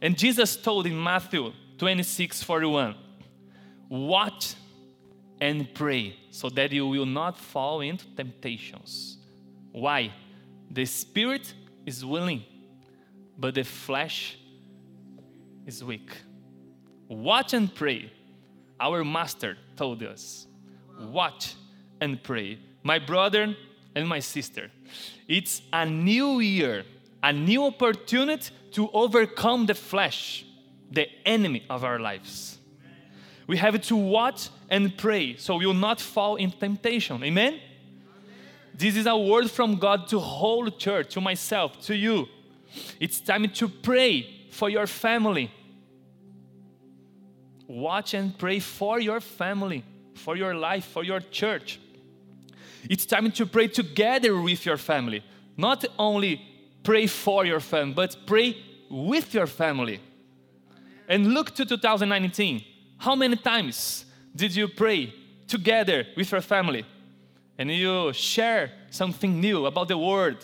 And 0.00 0.16
Jesus 0.16 0.56
told 0.56 0.86
in 0.86 1.00
Matthew 1.00 1.52
26 1.78 2.42
41, 2.42 2.94
Watch 3.88 4.54
and 5.42 5.74
pray 5.74 6.14
so 6.30 6.48
that 6.48 6.70
you 6.70 6.86
will 6.86 7.04
not 7.04 7.36
fall 7.36 7.80
into 7.80 8.06
temptations. 8.14 9.18
Why? 9.72 10.12
The 10.70 10.84
spirit 10.84 11.52
is 11.84 12.04
willing, 12.04 12.44
but 13.36 13.56
the 13.56 13.64
flesh 13.64 14.38
is 15.66 15.82
weak. 15.82 16.12
Watch 17.08 17.54
and 17.54 17.74
pray. 17.74 18.12
Our 18.78 19.04
master 19.04 19.58
told 19.76 20.04
us, 20.04 20.46
Watch 21.00 21.56
and 22.00 22.22
pray. 22.22 22.60
My 22.84 23.00
brother 23.00 23.56
and 23.96 24.08
my 24.08 24.20
sister, 24.20 24.70
it's 25.26 25.60
a 25.72 25.84
new 25.84 26.38
year, 26.38 26.84
a 27.20 27.32
new 27.32 27.64
opportunity 27.64 28.54
to 28.72 28.88
overcome 28.92 29.66
the 29.66 29.74
flesh, 29.74 30.44
the 30.88 31.08
enemy 31.26 31.64
of 31.68 31.82
our 31.82 31.98
lives. 31.98 32.58
We 33.52 33.58
have 33.58 33.78
to 33.82 33.96
watch 33.96 34.48
and 34.70 34.96
pray 34.96 35.36
so 35.36 35.56
we 35.56 35.66
will 35.66 35.74
not 35.74 36.00
fall 36.00 36.36
in 36.36 36.52
temptation. 36.52 37.22
Amen? 37.22 37.60
This 38.74 38.96
is 38.96 39.04
a 39.04 39.14
word 39.14 39.50
from 39.50 39.76
God 39.76 40.08
to 40.08 40.18
whole 40.18 40.70
church, 40.70 41.12
to 41.12 41.20
myself, 41.20 41.78
to 41.82 41.94
you. 41.94 42.28
It's 42.98 43.20
time 43.20 43.46
to 43.46 43.68
pray 43.68 44.46
for 44.50 44.70
your 44.70 44.86
family. 44.86 45.50
Watch 47.68 48.14
and 48.14 48.38
pray 48.38 48.58
for 48.58 48.98
your 48.98 49.20
family, 49.20 49.84
for 50.14 50.34
your 50.34 50.54
life, 50.54 50.86
for 50.86 51.04
your 51.04 51.20
church. 51.20 51.78
It's 52.88 53.04
time 53.04 53.30
to 53.32 53.44
pray 53.44 53.68
together 53.68 54.40
with 54.40 54.64
your 54.64 54.78
family. 54.78 55.22
Not 55.58 55.84
only 55.98 56.40
pray 56.82 57.06
for 57.06 57.44
your 57.44 57.60
family, 57.60 57.92
but 57.92 58.16
pray 58.24 58.56
with 58.88 59.34
your 59.34 59.46
family. 59.46 60.00
And 61.06 61.34
look 61.34 61.54
to 61.56 61.66
2019. 61.66 62.71
How 63.02 63.16
many 63.16 63.34
times 63.34 64.04
did 64.32 64.54
you 64.54 64.68
pray 64.68 65.12
together 65.48 66.06
with 66.16 66.30
your 66.30 66.40
family? 66.40 66.84
And 67.58 67.68
you 67.68 68.12
share 68.12 68.70
something 68.90 69.40
new 69.40 69.66
about 69.66 69.88
the 69.88 69.98
Word, 69.98 70.36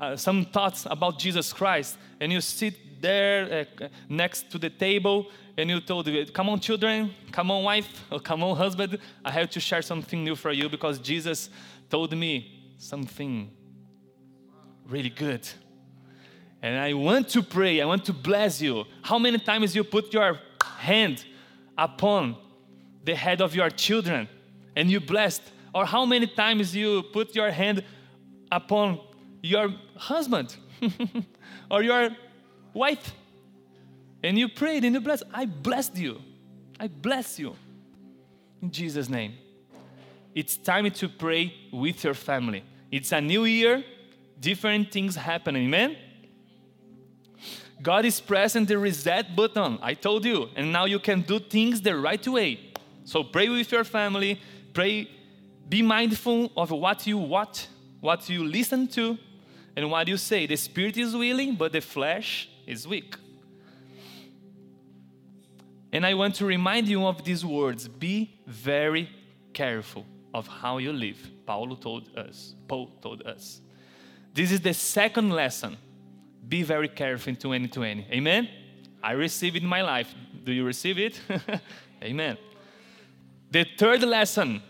uh, 0.00 0.16
some 0.16 0.44
thoughts 0.46 0.84
about 0.90 1.20
Jesus 1.20 1.52
Christ, 1.52 1.96
and 2.18 2.32
you 2.32 2.40
sit 2.40 3.00
there 3.00 3.68
uh, 3.80 3.86
next 4.08 4.50
to 4.50 4.58
the 4.58 4.68
table 4.68 5.28
and 5.56 5.70
you 5.70 5.80
told, 5.80 6.10
Come 6.34 6.48
on, 6.48 6.58
children, 6.58 7.14
come 7.30 7.52
on, 7.52 7.62
wife, 7.62 8.04
or 8.10 8.18
come 8.18 8.42
on, 8.42 8.56
husband, 8.56 8.98
I 9.24 9.30
have 9.30 9.48
to 9.50 9.60
share 9.60 9.82
something 9.82 10.24
new 10.24 10.34
for 10.34 10.50
you 10.50 10.68
because 10.68 10.98
Jesus 10.98 11.50
told 11.88 12.16
me 12.16 12.74
something 12.78 13.48
really 14.88 15.10
good. 15.10 15.48
And 16.62 16.80
I 16.80 16.94
want 16.94 17.28
to 17.28 17.44
pray, 17.44 17.80
I 17.80 17.84
want 17.84 18.04
to 18.06 18.12
bless 18.12 18.60
you. 18.60 18.86
How 19.02 19.20
many 19.20 19.38
times 19.38 19.76
you 19.76 19.84
put 19.84 20.12
your 20.12 20.40
hand 20.78 21.26
upon 21.76 22.36
the 23.04 23.14
head 23.14 23.40
of 23.40 23.54
your 23.54 23.70
children 23.70 24.28
and 24.76 24.90
you 24.90 25.00
blessed? 25.00 25.42
Or 25.74 25.86
how 25.86 26.04
many 26.04 26.26
times 26.26 26.74
you 26.76 27.02
put 27.02 27.34
your 27.34 27.50
hand 27.50 27.82
upon 28.50 29.00
your 29.42 29.74
husband 29.96 30.54
or 31.70 31.82
your 31.82 32.10
wife 32.74 33.14
and 34.22 34.38
you 34.38 34.48
prayed 34.48 34.84
and 34.84 34.94
you 34.94 35.00
blessed? 35.00 35.24
I 35.32 35.46
blessed 35.46 35.96
you. 35.96 36.20
I 36.78 36.88
bless 36.88 37.38
you. 37.38 37.56
In 38.60 38.70
Jesus' 38.70 39.08
name. 39.08 39.34
It's 40.34 40.56
time 40.56 40.90
to 40.90 41.08
pray 41.08 41.54
with 41.72 42.04
your 42.04 42.14
family. 42.14 42.64
It's 42.90 43.12
a 43.12 43.20
new 43.20 43.44
year, 43.44 43.84
different 44.40 44.90
things 44.90 45.16
happen. 45.16 45.56
Amen? 45.56 45.96
God 47.82 48.04
is 48.04 48.20
pressing 48.20 48.64
the 48.64 48.78
reset 48.78 49.34
button. 49.34 49.78
I 49.82 49.94
told 49.94 50.24
you. 50.24 50.48
And 50.54 50.72
now 50.72 50.84
you 50.84 51.00
can 51.00 51.22
do 51.22 51.40
things 51.40 51.80
the 51.80 51.96
right 51.96 52.26
way. 52.28 52.60
So 53.04 53.24
pray 53.24 53.48
with 53.48 53.72
your 53.72 53.84
family. 53.84 54.40
Pray. 54.72 55.10
Be 55.68 55.82
mindful 55.82 56.52
of 56.56 56.70
what 56.70 57.06
you 57.06 57.18
watch, 57.18 57.66
what 58.00 58.28
you 58.28 58.44
listen 58.44 58.86
to, 58.88 59.18
and 59.74 59.90
what 59.90 60.06
you 60.06 60.16
say. 60.16 60.46
The 60.46 60.56
spirit 60.56 60.96
is 60.96 61.16
willing, 61.16 61.56
but 61.56 61.72
the 61.72 61.80
flesh 61.80 62.48
is 62.66 62.86
weak. 62.86 63.16
And 65.92 66.06
I 66.06 66.14
want 66.14 66.36
to 66.36 66.46
remind 66.46 66.88
you 66.88 67.06
of 67.06 67.24
these 67.24 67.44
words 67.44 67.88
be 67.88 68.38
very 68.46 69.08
careful 69.52 70.06
of 70.32 70.46
how 70.46 70.78
you 70.78 70.92
live. 70.92 71.30
Paulo 71.46 71.74
told 71.74 72.16
us. 72.16 72.54
Paul 72.68 72.90
told 73.02 73.22
us. 73.22 73.60
This 74.32 74.52
is 74.52 74.60
the 74.60 74.72
second 74.72 75.30
lesson. 75.30 75.76
Be 76.46 76.62
very 76.62 76.88
careful 76.88 77.30
in 77.30 77.36
2020. 77.36 78.08
Amen? 78.10 78.48
I 79.02 79.12
receive 79.12 79.56
it 79.56 79.62
in 79.62 79.68
my 79.68 79.82
life. 79.82 80.14
Do 80.44 80.52
you 80.52 80.64
receive 80.64 80.98
it? 80.98 81.20
Amen. 82.02 82.36
The 83.50 83.66
third 83.76 84.02
lesson, 84.02 84.62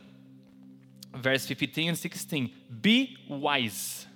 verse 1.15 1.47
15 1.47 1.89
and 1.91 1.99
16 1.99 2.51
be 2.81 3.17
wise. 3.29 4.07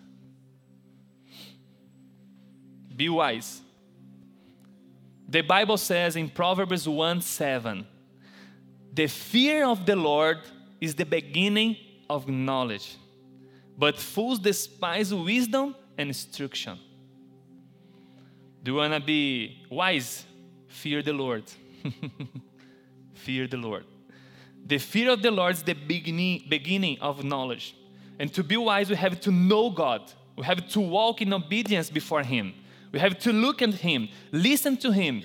Be 2.94 3.08
wise. 3.08 3.60
The 5.28 5.42
Bible 5.42 5.76
says 5.76 6.16
in 6.16 6.28
Proverbs 6.28 6.88
1 6.88 7.20
7, 7.20 7.86
the 8.92 9.06
fear 9.06 9.66
of 9.66 9.84
the 9.84 9.96
Lord 9.96 10.38
is 10.80 10.94
the 10.94 11.04
beginning 11.04 11.76
of 12.08 12.28
knowledge, 12.28 12.96
but 13.76 13.98
fools 13.98 14.38
despise 14.38 15.12
wisdom 15.12 15.74
and 15.98 16.08
instruction. 16.08 16.78
Do 18.66 18.72
you 18.72 18.79
want 18.79 18.94
to 18.94 18.98
be 18.98 19.64
wise? 19.70 20.24
Fear 20.66 21.00
the 21.00 21.12
Lord. 21.12 21.44
fear 23.14 23.46
the 23.46 23.57
Lord. 23.57 23.85
The 24.66 24.79
fear 24.79 25.11
of 25.11 25.22
the 25.22 25.31
Lord 25.31 25.55
is 25.55 25.62
the 25.62 25.74
beginning, 25.74 26.46
beginning 26.48 26.98
of 27.00 27.22
knowledge. 27.22 27.76
And 28.18 28.35
to 28.35 28.42
be 28.42 28.57
wise, 28.57 28.90
we 28.90 28.96
have 28.96 29.20
to 29.20 29.31
know 29.31 29.70
God. 29.70 30.12
We 30.35 30.44
have 30.46 30.68
to 30.70 30.81
walk 30.81 31.22
in 31.22 31.33
obedience 31.33 31.90
before 31.90 32.24
Him. 32.24 32.55
We 32.90 32.98
have 32.98 33.16
to 33.20 33.33
look 33.33 33.62
at 33.62 33.72
Him, 33.72 34.09
listen 34.33 34.76
to 34.79 34.90
Him, 34.90 35.22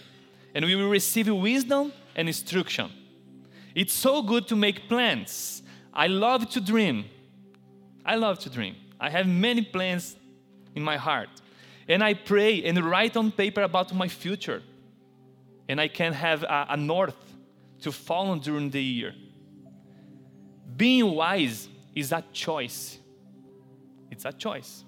and 0.53 0.63
we 0.63 0.75
will 0.75 0.91
receive 0.91 1.27
wisdom 1.27 1.93
and 2.15 2.27
instruction. 2.27 2.91
It's 3.73 3.93
so 3.93 4.21
good 4.21 4.47
to 4.49 4.55
make 4.55 4.87
plans. 4.87 5.63
I 5.91 6.05
love 6.05 6.47
to 6.51 6.61
dream. 6.61 7.05
I 8.05 8.17
love 8.17 8.37
to 8.41 8.51
dream. 8.51 8.75
I 8.99 9.09
have 9.09 9.25
many 9.25 9.63
plans 9.63 10.15
in 10.75 10.83
my 10.83 10.97
heart. 10.97 11.40
And 11.91 12.01
I 12.01 12.13
pray 12.13 12.63
and 12.63 12.79
write 12.85 13.17
on 13.17 13.33
paper 13.33 13.63
about 13.63 13.93
my 13.93 14.07
future. 14.07 14.63
And 15.67 15.79
I 15.81 15.89
can 15.89 16.13
have 16.13 16.43
a, 16.43 16.67
a 16.69 16.77
north 16.77 17.17
to 17.81 17.91
follow 17.91 18.37
during 18.37 18.69
the 18.69 18.81
year. 18.81 19.13
Being 20.77 21.13
wise 21.13 21.67
is 21.93 22.13
a 22.13 22.23
choice. 22.31 22.97
It's 24.09 24.23
a 24.23 24.31
choice. 24.31 24.85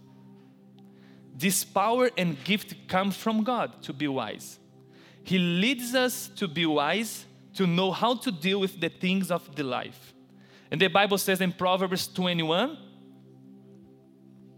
This 1.35 1.65
power 1.65 2.09
and 2.17 2.41
gift 2.45 2.87
come 2.87 3.11
from 3.11 3.43
God 3.43 3.83
to 3.83 3.91
be 3.91 4.07
wise. 4.07 4.57
He 5.23 5.37
leads 5.37 5.93
us 5.95 6.29
to 6.37 6.47
be 6.47 6.65
wise 6.65 7.25
to 7.55 7.67
know 7.67 7.91
how 7.91 8.15
to 8.15 8.31
deal 8.31 8.61
with 8.61 8.79
the 8.79 8.87
things 8.87 9.29
of 9.29 9.53
the 9.57 9.63
life. 9.63 10.13
And 10.71 10.79
the 10.79 10.87
Bible 10.87 11.17
says 11.17 11.41
in 11.41 11.51
Proverbs 11.51 12.07
21, 12.07 12.77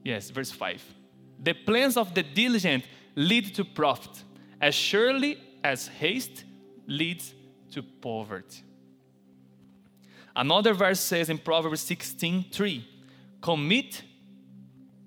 yes, 0.03 0.29
verse 0.29 0.51
5 0.51 0.94
the 1.41 1.53
plans 1.53 1.97
of 1.97 2.13
the 2.13 2.23
diligent 2.23 2.85
lead 3.15 3.53
to 3.55 3.63
profit, 3.63 4.23
as 4.61 4.75
surely 4.75 5.37
as 5.63 5.87
haste 5.87 6.43
leads 6.87 7.33
to 7.71 7.81
poverty. 7.83 8.63
Another 10.35 10.73
verse 10.73 10.99
says 10.99 11.29
in 11.29 11.37
Proverbs 11.37 11.81
16 11.81 12.45
3, 12.51 12.87
commit, 13.41 14.01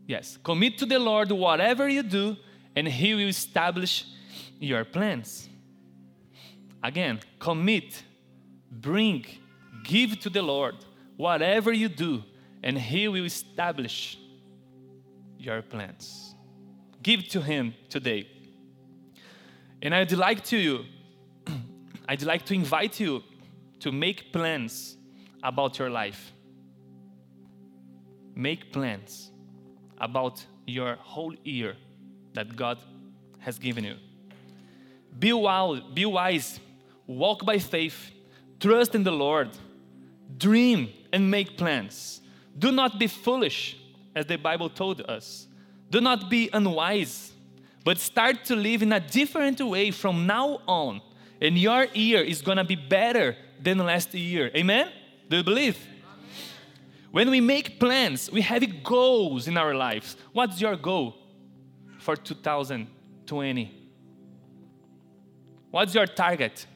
yes, 0.06 0.38
commit 0.42 0.78
to 0.78 0.86
the 0.86 0.98
Lord 0.98 1.30
whatever 1.30 1.88
you 1.88 2.02
do, 2.02 2.36
and 2.74 2.88
He 2.88 3.14
will 3.14 3.28
establish 3.28 4.04
your 4.58 4.84
plans. 4.84 5.48
Again, 6.82 7.20
commit, 7.38 8.02
bring, 8.70 9.26
give 9.84 10.18
to 10.20 10.30
the 10.30 10.42
Lord 10.42 10.76
whatever 11.16 11.72
you 11.72 11.88
do, 11.88 12.22
and 12.62 12.78
He 12.78 13.06
will 13.08 13.24
establish 13.24 14.18
your 15.38 15.62
plans. 15.62 16.35
Give 17.03 17.27
to 17.29 17.40
Him 17.40 17.74
today. 17.88 18.29
And 19.81 19.94
I'd 19.94 20.12
like 20.12 20.44
to, 20.46 20.57
you. 20.57 20.85
I'd 22.09 22.22
like 22.22 22.44
to 22.46 22.55
invite 22.55 22.98
you 22.98 23.22
to 23.81 23.92
make 23.92 24.33
plans 24.33 24.96
about 25.42 25.79
your 25.79 25.90
life. 25.90 26.33
Make 28.35 28.72
plans 28.72 29.31
about 29.98 30.44
your 30.66 30.96
whole 30.96 31.35
year 31.44 31.77
that 32.35 32.55
God 32.57 32.79
has 33.38 33.59
given 33.59 33.85
you. 33.85 33.96
Be 35.18 35.33
wild, 35.33 35.94
be 35.94 36.05
wise, 36.05 36.61
walk 37.07 37.44
by 37.44 37.59
faith, 37.59 38.12
trust 38.61 38.94
in 38.94 39.03
the 39.03 39.11
Lord, 39.11 39.51
dream 40.37 40.90
and 41.12 41.31
make 41.31 41.57
plans. 41.57 42.20
Do 42.59 42.70
not 42.70 42.98
be 42.98 43.07
foolish, 43.07 43.77
as 44.18 44.26
the 44.26 44.37
Bible 44.37 44.68
told 44.68 45.00
us. 45.09 45.46
Do 45.90 46.00
not 46.00 46.28
be 46.28 46.50
unwise, 46.52 47.33
but 47.85 47.98
start 47.98 48.44
to 48.46 48.57
live 48.57 48.83
in 48.83 48.92
a 48.92 49.00
different 49.00 49.61
way 49.61 49.90
from 49.92 50.26
now 50.26 50.61
on. 50.66 51.00
And 51.40 51.57
your 51.57 51.85
year 51.94 52.20
is 52.20 52.42
gonna 52.42 52.64
be 52.64 52.74
better 52.74 53.37
than 53.62 53.78
last 53.78 54.12
year. 54.12 54.50
Amen? 54.57 54.90
Do 55.28 55.37
you 55.37 55.44
believe? 55.44 55.78
When 57.12 57.31
we 57.31 57.40
make 57.40 57.78
plans, 57.78 58.31
we 58.31 58.42
have 58.42 58.83
goals 58.83 59.48
in 59.48 59.57
our 59.57 59.74
lives. 59.74 60.16
What's 60.33 60.61
your 60.61 60.76
goal 60.76 61.16
for 61.98 62.16
2020? 62.16 63.74
What's 65.70 65.94
your 65.94 66.07
target? 66.07 66.66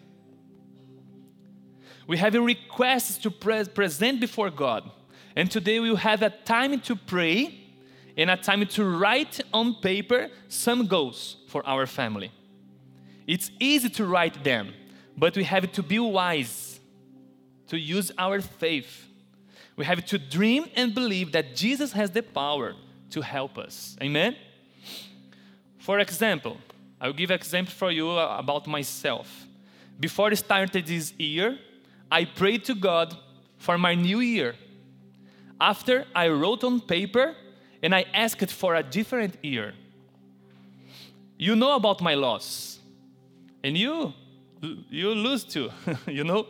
We 2.07 2.17
have 2.19 2.35
requests 2.35 3.19
to 3.19 3.31
pre- 3.31 3.65
present 3.65 4.21
before 4.21 4.51
God. 4.51 4.91
And 5.35 5.51
today 5.51 5.81
we 5.81 5.91
will 5.91 5.97
have 5.97 6.23
a 6.23 6.31
time 6.31 6.81
to 6.81 6.97
pray 6.97 7.59
and 8.17 8.31
a 8.31 8.37
time 8.37 8.67
to 8.67 8.85
write 8.85 9.41
on 9.53 9.75
paper 9.77 10.29
some 10.49 10.87
goals 10.87 11.37
for 11.49 11.67
our 11.67 11.87
family. 11.87 12.31
It's 13.27 13.51
easy 13.59 13.89
to 13.91 14.05
write 14.05 14.45
them, 14.45 14.75
but 15.17 15.37
we 15.37 15.45
have 15.45 15.71
to 15.73 15.83
be 15.83 15.99
wise 15.99 16.81
to 17.69 17.79
use 17.79 18.13
our 18.19 18.41
faith. 18.41 19.09
We 19.77 19.85
have 19.87 20.05
to 20.07 20.19
dream 20.19 20.67
and 20.77 20.95
believe 20.95 21.33
that 21.33 21.57
Jesus 21.57 21.93
has 21.93 22.11
the 22.11 22.23
power 22.23 22.75
to 23.11 23.23
help 23.23 23.57
us. 23.57 23.97
Amen? 24.03 24.37
For 25.79 25.99
example, 25.99 26.59
I'll 27.01 27.13
give 27.13 27.31
an 27.31 27.37
example 27.37 27.73
for 27.73 27.91
you 27.91 28.11
about 28.11 28.67
myself. 28.67 29.47
Before 29.99 30.31
I 30.31 30.35
started 30.35 30.87
this 30.87 31.13
year, 31.19 31.59
I 32.11 32.27
prayed 32.27 32.65
to 32.67 32.75
God 32.75 33.17
for 33.57 33.79
my 33.79 33.95
new 33.95 34.21
year. 34.21 34.55
After 35.63 36.07
I 36.13 36.27
wrote 36.27 36.65
on 36.65 36.81
paper 36.81 37.37
and 37.85 37.95
I 37.95 38.05
asked 38.13 38.51
for 38.51 38.75
a 38.75 38.83
different 38.83 39.37
year. 39.45 39.75
You 41.39 41.55
know 41.55 41.77
about 41.77 42.01
my 42.01 42.15
loss. 42.15 42.81
And 43.63 43.79
you, 43.79 44.13
you 44.91 45.11
lose 45.11 45.45
too, 45.45 45.71
you 46.09 46.25
know? 46.25 46.49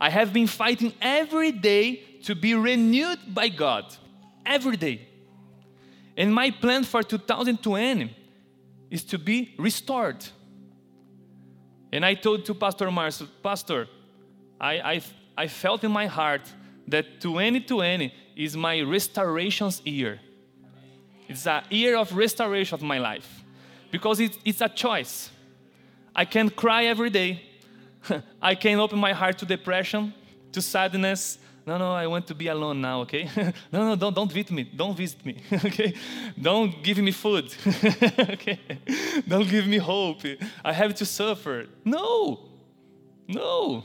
I 0.00 0.10
have 0.10 0.32
been 0.32 0.48
fighting 0.48 0.92
every 1.00 1.52
day 1.52 2.02
to 2.24 2.34
be 2.34 2.54
renewed 2.54 3.20
by 3.32 3.48
God. 3.48 3.94
Every 4.44 4.76
day. 4.76 5.06
And 6.16 6.34
my 6.34 6.50
plan 6.50 6.82
for 6.82 7.04
2020 7.04 8.10
is 8.90 9.04
to 9.04 9.18
be 9.18 9.54
restored. 9.56 10.26
And 11.92 12.04
I 12.04 12.14
told 12.14 12.44
to 12.46 12.54
Pastor 12.54 12.90
Mars, 12.90 13.22
Pastor, 13.40 13.86
I, 14.60 14.72
I, 14.80 15.02
I 15.36 15.46
felt 15.46 15.84
in 15.84 15.92
my 15.92 16.06
heart 16.06 16.42
that 16.88 17.20
2020 17.20 18.12
is 18.36 18.56
my 18.56 18.80
restorations 18.80 19.82
year. 19.84 20.20
It's 21.28 21.46
a 21.46 21.62
year 21.70 21.96
of 21.96 22.14
restoration 22.14 22.74
of 22.74 22.82
my 22.82 22.98
life 22.98 23.44
because 23.90 24.20
it, 24.20 24.38
it's 24.44 24.60
a 24.60 24.68
choice. 24.68 25.30
I 26.14 26.24
can 26.24 26.50
cry 26.50 26.84
every 26.84 27.10
day. 27.10 27.42
I 28.42 28.54
can 28.54 28.78
open 28.78 28.98
my 28.98 29.12
heart 29.12 29.38
to 29.38 29.46
depression, 29.46 30.14
to 30.52 30.62
sadness. 30.62 31.38
No, 31.66 31.78
no, 31.78 31.92
I 31.92 32.06
want 32.06 32.28
to 32.28 32.34
be 32.34 32.46
alone 32.46 32.80
now, 32.80 33.00
okay? 33.00 33.28
no, 33.72 33.88
no, 33.88 33.96
don't, 33.96 34.14
don't 34.14 34.30
visit 34.30 34.52
me. 34.52 34.62
Don't 34.62 34.96
visit 34.96 35.26
me, 35.26 35.42
okay? 35.52 35.94
Don't 36.40 36.82
give 36.82 36.98
me 36.98 37.10
food, 37.10 37.52
okay? 37.66 38.60
Don't 39.26 39.48
give 39.48 39.66
me 39.66 39.78
hope. 39.78 40.22
I 40.64 40.72
have 40.72 40.94
to 40.94 41.04
suffer. 41.04 41.66
No, 41.84 42.38
no. 43.26 43.82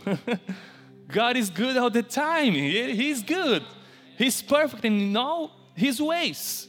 God 1.12 1.38
is 1.38 1.50
good 1.50 1.78
all 1.78 1.90
the 1.90 2.04
time. 2.04 2.54
He, 2.54 2.96
he's 2.96 3.22
good. 3.24 3.64
He's 4.18 4.42
perfect 4.42 4.86
in 4.86 5.16
all 5.16 5.52
His 5.76 6.02
ways. 6.02 6.68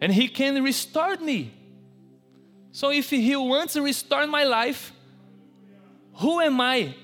And 0.00 0.12
He 0.12 0.28
can 0.28 0.62
restore 0.62 1.16
me. 1.16 1.54
So 2.72 2.90
if 2.90 3.10
He 3.10 3.36
wants 3.36 3.74
to 3.74 3.82
restore 3.82 4.26
my 4.26 4.44
life, 4.44 4.92
who 6.14 6.40
am 6.40 6.60
I? 6.60 6.94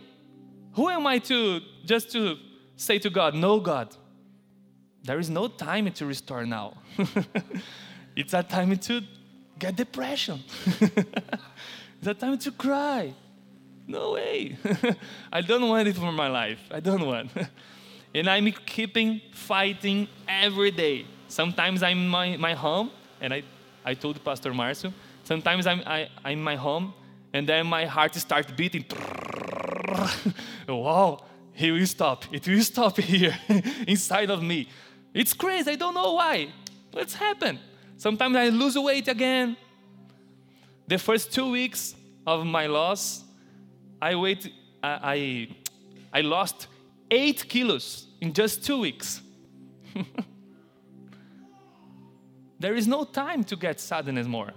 Who 0.72 0.88
am 0.88 1.06
I 1.06 1.18
to 1.18 1.60
just 1.84 2.12
to 2.12 2.36
say 2.76 2.98
to 2.98 3.10
God, 3.10 3.34
No, 3.34 3.60
God, 3.60 3.94
there 5.02 5.18
is 5.18 5.30
no 5.30 5.48
time 5.48 5.90
to 5.92 6.06
restore 6.06 6.44
now. 6.44 6.74
it's 8.16 8.34
a 8.34 8.42
time 8.42 8.76
to 8.76 9.02
get 9.58 9.76
depression. 9.76 10.42
it's 10.80 12.06
a 12.06 12.14
time 12.14 12.38
to 12.38 12.50
cry. 12.52 13.14
No 13.88 14.12
way. 14.12 14.58
I 15.32 15.40
don't 15.40 15.66
want 15.66 15.88
it 15.88 15.96
for 15.96 16.12
my 16.12 16.28
life. 16.28 16.60
I 16.70 16.78
don't 16.78 17.06
want. 17.06 17.30
and 18.14 18.28
I'm 18.28 18.52
keeping 18.66 19.22
fighting 19.32 20.06
every 20.28 20.70
day. 20.70 21.06
Sometimes 21.26 21.82
I'm 21.82 21.98
in 21.98 22.08
my, 22.08 22.36
my 22.36 22.52
home, 22.52 22.90
and 23.18 23.32
I, 23.32 23.42
I 23.84 23.94
told 23.94 24.22
Pastor 24.22 24.52
Marcio, 24.52 24.92
sometimes 25.24 25.66
I'm, 25.66 25.82
I, 25.86 26.08
I'm 26.22 26.38
in 26.38 26.44
my 26.44 26.56
home, 26.56 26.92
and 27.32 27.48
then 27.48 27.66
my 27.66 27.86
heart 27.86 28.14
starts 28.14 28.52
beating. 28.52 28.84
wow, 30.68 31.24
he 31.54 31.70
will 31.70 31.86
stop. 31.86 32.26
It 32.30 32.46
will 32.46 32.62
stop 32.62 32.98
here 32.98 33.34
inside 33.86 34.30
of 34.30 34.42
me. 34.42 34.68
It's 35.14 35.32
crazy. 35.32 35.70
I 35.70 35.76
don't 35.76 35.94
know 35.94 36.12
why. 36.12 36.52
What's 36.92 37.14
happened? 37.14 37.58
Sometimes 37.96 38.36
I 38.36 38.50
lose 38.50 38.76
weight 38.76 39.08
again. 39.08 39.56
The 40.86 40.98
first 40.98 41.32
two 41.32 41.50
weeks 41.50 41.94
of 42.26 42.44
my 42.44 42.66
loss, 42.66 43.24
I 44.00 44.14
I, 44.14 44.36
I, 44.82 45.48
I 46.12 46.20
lost 46.20 46.68
eight 47.10 47.48
kilos 47.48 48.06
in 48.20 48.32
just 48.32 48.64
two 48.64 48.80
weeks. 48.80 49.22
there 52.60 52.74
is 52.74 52.86
no 52.86 53.04
time 53.04 53.44
to 53.44 53.56
get 53.56 53.80
sadness 53.80 54.26
more. 54.26 54.52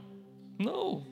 No. 0.60 1.04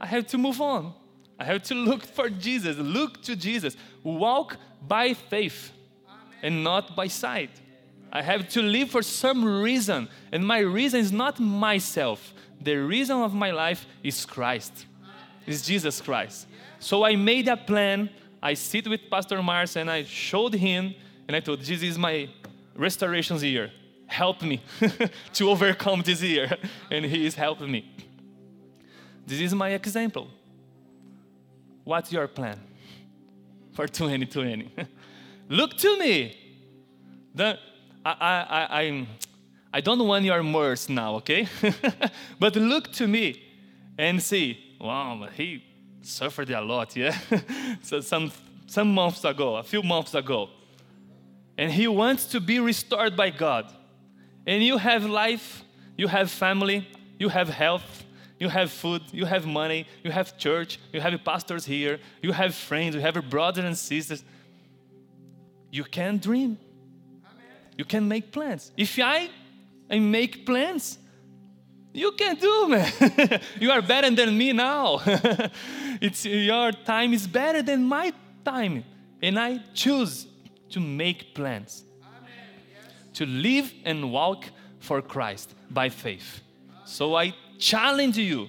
I 0.00 0.06
have 0.06 0.26
to 0.28 0.38
move 0.38 0.60
on. 0.60 0.92
I 1.38 1.44
have 1.44 1.62
to 1.64 1.74
look 1.74 2.02
for 2.02 2.30
Jesus, 2.30 2.76
look 2.78 3.22
to 3.22 3.36
Jesus, 3.36 3.76
walk 4.02 4.56
by 4.86 5.12
faith 5.12 5.72
and 6.42 6.64
not 6.64 6.96
by 6.96 7.08
sight. 7.08 7.50
I 8.12 8.22
have 8.22 8.48
to 8.50 8.62
live 8.62 8.90
for 8.90 9.02
some 9.02 9.44
reason, 9.44 10.08
and 10.32 10.46
my 10.46 10.60
reason 10.60 11.00
is 11.00 11.12
not 11.12 11.38
myself. 11.38 12.32
The 12.60 12.76
reason 12.76 13.18
of 13.18 13.34
my 13.34 13.50
life 13.50 13.86
is 14.02 14.24
Christ, 14.24 14.86
is 15.46 15.60
Jesus 15.62 16.00
Christ. 16.00 16.46
So 16.78 17.04
I 17.04 17.16
made 17.16 17.48
a 17.48 17.56
plan. 17.56 18.10
I 18.42 18.54
sit 18.54 18.86
with 18.86 19.10
Pastor 19.10 19.42
Mars 19.42 19.76
and 19.76 19.90
I 19.90 20.04
showed 20.04 20.54
him, 20.54 20.94
and 21.26 21.36
I 21.36 21.40
told, 21.40 21.60
"This 21.60 21.82
is 21.82 21.98
my 21.98 22.28
restorations 22.74 23.42
year. 23.42 23.70
Help 24.06 24.42
me 24.42 24.60
to 25.34 25.50
overcome 25.50 26.02
this 26.02 26.22
year." 26.22 26.56
And 26.90 27.04
he 27.04 27.26
is 27.26 27.34
helping 27.34 27.70
me. 27.70 27.84
This 29.26 29.40
is 29.40 29.54
my 29.54 29.70
example. 29.70 30.28
What's 31.84 32.12
your 32.12 32.28
plan 32.28 32.58
for 33.72 33.86
2020? 33.86 34.70
Look 35.48 35.76
to 35.78 35.98
me. 35.98 36.36
The, 37.34 37.58
I, 38.04 38.10
I, 38.10 38.80
I, 38.82 39.06
I 39.74 39.80
don't 39.80 40.06
want 40.06 40.24
your 40.24 40.42
mirth 40.42 40.88
now, 40.88 41.16
okay? 41.16 41.46
but 42.40 42.56
look 42.56 42.92
to 42.92 43.06
me 43.06 43.42
and 43.98 44.22
see, 44.22 44.76
wow, 44.80 45.28
he 45.36 45.62
suffered 46.06 46.50
a 46.50 46.60
lot, 46.60 46.96
yeah? 46.96 47.16
so 47.82 48.00
some, 48.00 48.32
some 48.66 48.94
months 48.94 49.24
ago, 49.24 49.56
a 49.56 49.62
few 49.62 49.82
months 49.82 50.14
ago. 50.14 50.50
And 51.58 51.72
he 51.72 51.88
wants 51.88 52.26
to 52.26 52.40
be 52.40 52.60
restored 52.60 53.16
by 53.16 53.30
God. 53.30 53.72
And 54.46 54.62
you 54.62 54.78
have 54.78 55.04
life, 55.04 55.64
you 55.96 56.08
have 56.08 56.30
family, 56.30 56.86
you 57.18 57.28
have 57.28 57.48
health, 57.48 58.04
you 58.38 58.48
have 58.48 58.70
food, 58.70 59.02
you 59.12 59.24
have 59.24 59.46
money, 59.46 59.86
you 60.04 60.10
have 60.10 60.36
church, 60.36 60.78
you 60.92 61.00
have 61.00 61.18
pastors 61.24 61.64
here, 61.64 61.98
you 62.22 62.32
have 62.32 62.54
friends, 62.54 62.94
you 62.94 63.00
have 63.00 63.30
brothers 63.30 63.64
and 63.64 63.76
sisters. 63.76 64.22
You 65.70 65.84
can 65.84 66.18
dream. 66.18 66.58
You 67.76 67.84
can 67.84 68.06
make 68.08 68.32
plans. 68.32 68.72
If 68.76 68.98
I, 68.98 69.28
I 69.90 69.98
make 69.98 70.46
plans, 70.46 70.98
you 71.96 72.12
can 72.12 72.36
do, 72.36 72.68
man. 72.68 73.40
you 73.60 73.70
are 73.70 73.82
better 73.82 74.10
than 74.10 74.36
me 74.36 74.52
now. 74.52 75.00
it's 76.00 76.24
your 76.24 76.72
time 76.72 77.14
is 77.14 77.26
better 77.26 77.62
than 77.62 77.84
my 77.84 78.12
time, 78.44 78.84
and 79.22 79.38
I 79.38 79.60
choose 79.74 80.26
to 80.70 80.80
make 80.80 81.34
plans, 81.34 81.84
yes. 82.02 82.92
to 83.14 83.26
live 83.26 83.72
and 83.84 84.12
walk 84.12 84.44
for 84.78 85.00
Christ 85.00 85.54
by 85.70 85.88
faith. 85.88 86.42
So 86.84 87.16
I 87.16 87.34
challenge 87.58 88.18
you, 88.18 88.48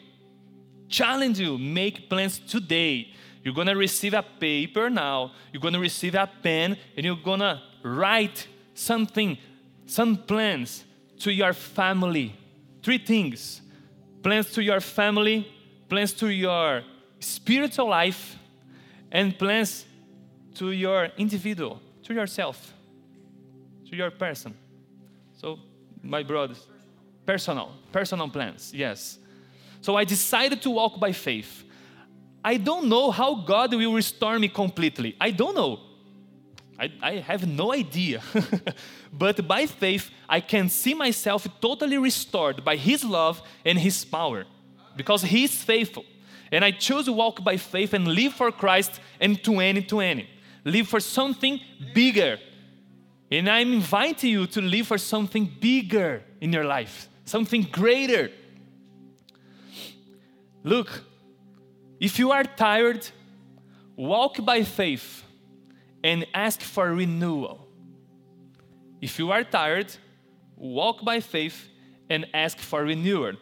challenge 0.90 1.40
you, 1.40 1.58
make 1.58 2.10
plans 2.10 2.40
today. 2.40 3.14
You're 3.44 3.54
gonna 3.54 3.76
receive 3.76 4.14
a 4.14 4.24
paper 4.24 4.90
now. 4.90 5.32
You're 5.54 5.62
gonna 5.62 5.80
receive 5.80 6.16
a 6.16 6.30
pen, 6.44 6.78
and 6.96 7.06
you're 7.06 7.24
gonna 7.24 7.64
write 7.82 8.46
something, 8.74 9.38
some 9.86 10.18
plans 10.18 10.84
to 11.20 11.32
your 11.32 11.54
family. 11.54 12.36
Three 12.84 12.98
things 12.98 13.62
plans 14.24 14.52
to 14.52 14.64
your 14.64 14.82
family, 14.82 15.48
plans 15.88 16.14
to 16.14 16.28
your 16.28 16.84
spiritual 17.20 17.88
life 17.88 18.38
and 19.12 19.38
plans 19.38 19.86
to 20.56 20.72
your 20.72 21.10
individual, 21.18 21.80
to 22.04 22.14
yourself, 22.14 22.74
to 23.90 23.96
your 23.96 24.12
person. 24.12 24.54
So, 25.40 25.60
my 26.04 26.24
brothers, 26.24 26.66
personal, 27.26 27.72
personal 27.92 28.30
plans, 28.30 28.74
yes. 28.74 29.20
So 29.82 29.96
I 29.96 30.04
decided 30.04 30.62
to 30.64 30.70
walk 30.70 31.00
by 31.00 31.12
faith. 31.12 31.64
I 32.44 32.58
don't 32.58 32.90
know 32.90 33.12
how 33.12 33.36
God 33.36 33.74
will 33.74 33.94
restore 33.94 34.40
me 34.40 34.48
completely. 34.48 35.16
I 35.20 35.32
don't 35.32 35.56
know. 35.56 35.80
I, 36.80 36.92
I 37.02 37.12
have 37.16 37.48
no 37.48 37.74
idea. 37.74 38.22
but 39.14 39.48
by 39.48 39.66
faith, 39.66 40.12
I 40.30 40.40
can 40.40 40.70
see 40.70 40.94
myself 40.94 41.48
totally 41.60 41.98
restored 41.98 42.64
by 42.64 42.76
His 42.76 43.04
love 43.04 43.42
and 43.66 43.80
His 43.80 44.06
power 44.06 44.46
because 44.96 45.24
He 45.24 45.46
is 45.46 45.56
faithful. 45.64 46.06
And 46.52 46.64
I 46.64 46.72
choose 46.72 47.06
to 47.06 47.14
walk 47.14 47.44
by 47.44 47.58
faith 47.58 47.94
and 47.94 48.08
live 48.08 48.34
for 48.34 48.52
Christ 48.52 49.00
in 49.20 49.36
2020. 49.36 50.30
Live 50.64 50.88
for 50.88 51.00
something 51.00 51.60
bigger. 51.94 52.40
And 53.32 53.50
I'm 53.50 53.74
inviting 53.74 54.32
you 54.32 54.48
to 54.48 54.62
live 54.62 54.88
for 54.88 54.98
something 54.98 55.52
bigger 55.60 56.24
in 56.40 56.54
your 56.54 56.64
life, 56.64 57.10
something 57.26 57.64
greater. 57.64 58.32
Look, 60.64 61.04
if 62.00 62.20
you 62.20 62.32
are 62.32 62.44
tired, 62.44 63.08
walk 63.96 64.44
by 64.46 64.64
faith 64.64 65.24
and 66.08 66.26
ask 66.34 66.62
for 66.62 66.94
renewal. 66.94 67.68
If 69.02 69.20
you 69.20 69.30
are 69.30 69.44
tired, 69.44 69.94
walk 70.56 71.04
by 71.04 71.20
faith 71.20 71.68
and 72.10 72.26
ask 72.34 72.58
for 72.60 72.82
renewal. 72.84 73.34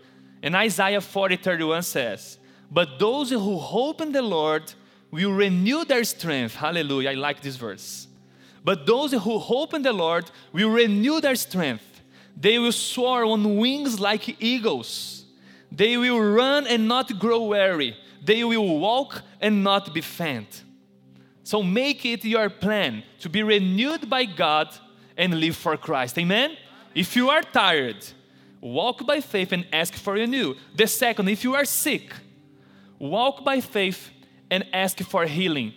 And 0.42 0.56
Isaiah 0.56 1.00
40 1.00 1.36
31 1.36 1.84
says, 1.84 2.40
But 2.72 2.98
those 2.98 3.30
who 3.30 3.58
hope 3.58 4.02
in 4.02 4.12
the 4.12 4.24
Lord 4.24 4.74
will 5.12 5.32
renew 5.32 5.86
their 5.86 6.04
strength. 6.04 6.56
Hallelujah. 6.56 7.12
I 7.12 7.14
like 7.14 7.40
this 7.40 7.56
verse. 7.56 8.08
But 8.64 8.88
those 8.88 9.12
who 9.12 9.38
hope 9.38 9.76
in 9.76 9.84
the 9.84 9.94
Lord 9.94 10.32
will 10.52 10.72
renew 10.72 11.22
their 11.22 11.36
strength. 11.36 12.02
They 12.36 12.58
will 12.58 12.72
soar 12.72 13.26
on 13.26 13.58
wings 13.58 14.00
like 14.00 14.42
eagles. 14.42 15.26
They 15.72 15.98
will 15.98 16.20
run 16.20 16.66
and 16.66 16.88
not 16.88 17.20
grow 17.20 17.44
weary. 17.44 17.96
They 18.24 18.44
will 18.44 18.80
walk 18.80 19.22
and 19.40 19.64
not 19.64 19.94
be 19.94 20.02
faint. 20.02 20.64
So 21.46 21.62
make 21.62 22.04
it 22.06 22.26
your 22.26 22.50
plan 22.50 23.04
to 23.20 23.30
be 23.30 23.44
renewed 23.44 24.10
by 24.10 24.26
God 24.26 24.68
and 25.16 25.40
live 25.40 25.56
for 25.56 25.78
Christ. 25.78 26.18
Amen? 26.18 26.58
If 26.96 27.16
you 27.16 27.30
are 27.30 27.44
tired, 27.44 28.04
walk 28.60 29.06
by 29.06 29.22
faith 29.22 29.52
and 29.52 29.68
ask 29.72 29.94
for 29.94 30.14
renew. 30.14 30.56
The 30.74 30.88
second, 30.88 31.30
if 31.30 31.44
you 31.44 31.54
are 31.54 31.64
sick, 31.64 32.12
walk 32.98 33.46
by 33.46 33.62
faith 33.62 34.10
and 34.50 34.66
ask 34.74 34.98
for 35.04 35.28
healing. 35.28 35.74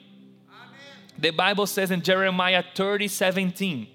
Amen. 0.48 0.78
The 1.18 1.30
Bible 1.32 1.66
says 1.66 1.90
in 1.90 2.00
Jeremiah 2.00 2.64
30 2.74 3.06
17, 3.06 3.88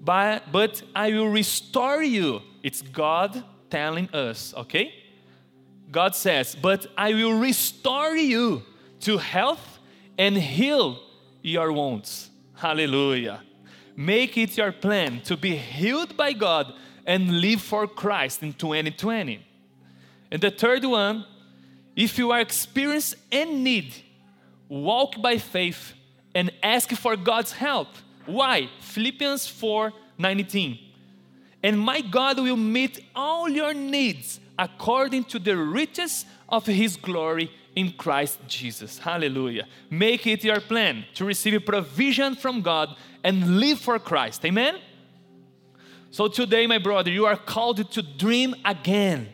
but, 0.00 0.52
but 0.52 0.82
I 0.94 1.10
will 1.10 1.30
restore 1.30 2.00
you. 2.00 2.42
It's 2.62 2.80
God 2.80 3.42
telling 3.70 4.08
us, 4.14 4.54
okay? 4.56 4.94
God 5.90 6.14
says, 6.14 6.54
But 6.54 6.86
I 6.96 7.12
will 7.12 7.38
restore 7.38 8.16
you 8.16 8.62
to 9.00 9.18
health 9.18 9.69
and 10.20 10.36
heal 10.36 11.00
your 11.40 11.72
wounds. 11.72 12.28
Hallelujah. 12.52 13.42
Make 13.96 14.36
it 14.36 14.54
your 14.54 14.70
plan 14.70 15.22
to 15.22 15.34
be 15.34 15.56
healed 15.56 16.14
by 16.14 16.34
God 16.34 16.74
and 17.06 17.40
live 17.40 17.62
for 17.62 17.86
Christ 17.86 18.42
in 18.42 18.52
2020. 18.52 19.40
And 20.30 20.42
the 20.42 20.50
third 20.50 20.84
one, 20.84 21.24
if 21.96 22.18
you 22.18 22.32
are 22.32 22.40
experiencing 22.40 23.18
any 23.32 23.54
need, 23.54 23.94
walk 24.68 25.14
by 25.22 25.38
faith 25.38 25.94
and 26.34 26.50
ask 26.62 26.90
for 26.90 27.16
God's 27.16 27.52
help. 27.52 27.88
Why? 28.26 28.68
Philippians 28.80 29.46
4 29.46 29.90
19. 30.18 30.78
And 31.62 31.80
my 31.80 32.02
God 32.02 32.38
will 32.38 32.58
meet 32.58 33.02
all 33.14 33.48
your 33.48 33.72
needs 33.72 34.38
according 34.58 35.24
to 35.24 35.38
the 35.38 35.56
riches 35.56 36.26
of 36.50 36.66
his 36.66 36.96
glory 36.96 37.50
in 37.76 37.92
Christ 37.92 38.40
Jesus. 38.46 38.98
Hallelujah. 38.98 39.66
Make 39.88 40.26
it 40.26 40.44
your 40.44 40.60
plan 40.60 41.04
to 41.14 41.24
receive 41.24 41.64
provision 41.64 42.34
from 42.34 42.62
God 42.62 42.96
and 43.22 43.58
live 43.58 43.78
for 43.78 43.98
Christ. 43.98 44.44
Amen? 44.44 44.78
So 46.10 46.26
today, 46.26 46.66
my 46.66 46.78
brother, 46.78 47.10
you 47.10 47.26
are 47.26 47.36
called 47.36 47.90
to 47.92 48.02
dream 48.02 48.54
again. 48.64 49.32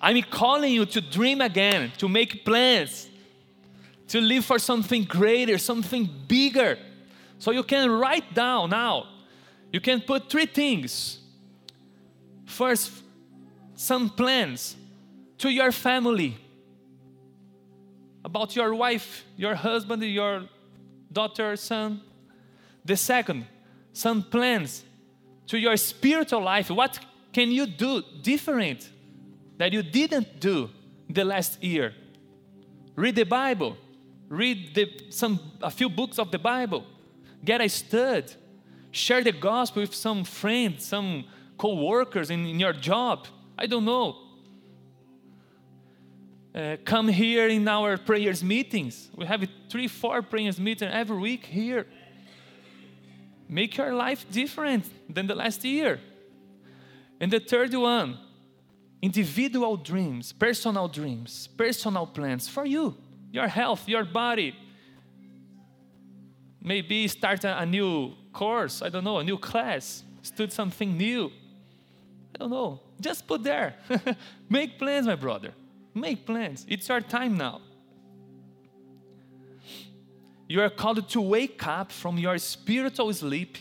I'm 0.00 0.22
calling 0.22 0.72
you 0.72 0.86
to 0.86 1.00
dream 1.00 1.40
again, 1.40 1.92
to 1.98 2.08
make 2.08 2.44
plans, 2.44 3.08
to 4.08 4.20
live 4.20 4.44
for 4.44 4.58
something 4.58 5.04
greater, 5.04 5.58
something 5.58 6.08
bigger. 6.26 6.78
So 7.38 7.50
you 7.50 7.62
can 7.62 7.90
write 7.90 8.32
down 8.34 8.70
now. 8.70 9.08
You 9.72 9.80
can 9.80 10.00
put 10.00 10.30
three 10.30 10.46
things. 10.46 11.18
First, 12.46 12.92
some 13.74 14.08
plans 14.08 14.76
to 15.38 15.50
your 15.50 15.72
family 15.72 16.36
about 18.24 18.56
your 18.56 18.74
wife, 18.74 19.24
your 19.36 19.54
husband, 19.54 20.02
your 20.02 20.48
daughter, 21.12 21.56
son. 21.56 22.00
The 22.84 22.96
second, 22.96 23.46
some 23.92 24.22
plans 24.22 24.84
to 25.46 25.58
your 25.58 25.76
spiritual 25.76 26.42
life. 26.42 26.70
What 26.70 26.98
can 27.32 27.50
you 27.50 27.66
do 27.66 28.02
different 28.22 28.90
that 29.58 29.72
you 29.72 29.82
didn't 29.82 30.40
do 30.40 30.70
the 31.08 31.24
last 31.24 31.62
year? 31.62 31.94
Read 32.94 33.16
the 33.16 33.24
Bible. 33.24 33.76
Read 34.28 34.74
the, 34.74 34.90
some 35.10 35.38
a 35.62 35.70
few 35.70 35.88
books 35.88 36.18
of 36.18 36.30
the 36.30 36.38
Bible. 36.38 36.84
Get 37.44 37.60
a 37.60 37.68
stud. 37.68 38.32
Share 38.90 39.22
the 39.22 39.32
gospel 39.32 39.82
with 39.82 39.94
some 39.94 40.24
friends, 40.24 40.86
some 40.86 41.24
co-workers 41.58 42.30
in, 42.30 42.46
in 42.46 42.58
your 42.58 42.72
job 42.72 43.26
I 43.58 43.66
don't 43.66 43.84
know. 43.84 44.16
Uh, 46.56 46.78
come 46.86 47.06
here 47.08 47.48
in 47.48 47.68
our 47.68 47.98
prayers 47.98 48.42
meetings. 48.42 49.10
We 49.14 49.26
have 49.26 49.46
three, 49.68 49.88
four 49.88 50.22
prayers 50.22 50.58
meetings 50.58 50.90
every 50.94 51.18
week 51.18 51.44
here. 51.44 51.86
Make 53.46 53.76
your 53.76 53.92
life 53.92 54.24
different 54.30 54.86
than 55.12 55.26
the 55.26 55.34
last 55.34 55.62
year. 55.66 56.00
And 57.20 57.30
the 57.30 57.40
third 57.40 57.74
one, 57.74 58.18
individual 59.02 59.76
dreams, 59.76 60.32
personal 60.32 60.88
dreams, 60.88 61.46
personal 61.58 62.06
plans 62.06 62.48
for 62.48 62.64
you, 62.64 62.96
your 63.30 63.48
health, 63.48 63.86
your 63.86 64.04
body. 64.04 64.56
Maybe 66.62 67.06
start 67.08 67.44
a, 67.44 67.60
a 67.60 67.66
new 67.66 68.14
course, 68.32 68.80
I 68.80 68.88
don't 68.88 69.04
know, 69.04 69.18
a 69.18 69.24
new 69.24 69.36
class, 69.36 70.02
study 70.22 70.50
something 70.50 70.96
new. 70.96 71.30
I 72.34 72.38
don't 72.38 72.50
know. 72.50 72.80
Just 72.98 73.26
put 73.26 73.42
there. 73.42 73.74
Make 74.48 74.78
plans, 74.78 75.06
my 75.06 75.16
brother. 75.16 75.52
Make 75.96 76.26
plans. 76.26 76.66
It's 76.68 76.90
your 76.90 77.00
time 77.00 77.38
now. 77.38 77.62
You 80.46 80.60
are 80.60 80.68
called 80.68 81.08
to 81.08 81.20
wake 81.22 81.66
up 81.66 81.90
from 81.90 82.18
your 82.18 82.36
spiritual 82.36 83.12
sleep. 83.14 83.56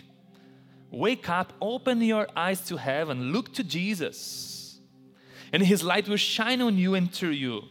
Wake 0.92 1.30
up, 1.30 1.54
open 1.62 2.02
your 2.02 2.28
eyes 2.36 2.60
to 2.68 2.76
heaven, 2.76 3.32
look 3.32 3.54
to 3.54 3.64
Jesus, 3.64 4.80
and 5.52 5.62
His 5.64 5.84
light 5.84 6.08
will 6.08 6.16
shine 6.16 6.62
on 6.62 6.78
you 6.78 6.94
and 6.94 7.12
through 7.12 7.32
you. 7.32 7.64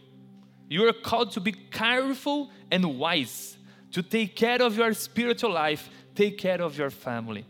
You 0.67 0.87
are 0.87 0.93
called 0.93 1.31
to 1.31 1.39
be 1.39 1.51
careful 1.51 2.51
and 2.69 2.99
wise, 2.99 3.57
to 3.91 4.03
take 4.03 4.35
care 4.35 4.61
of 4.61 4.77
your 4.77 4.93
spiritual 4.93 5.53
life, 5.53 5.89
take 6.13 6.37
care 6.37 6.61
of 6.61 6.77
your 6.77 6.89
family. 6.89 7.45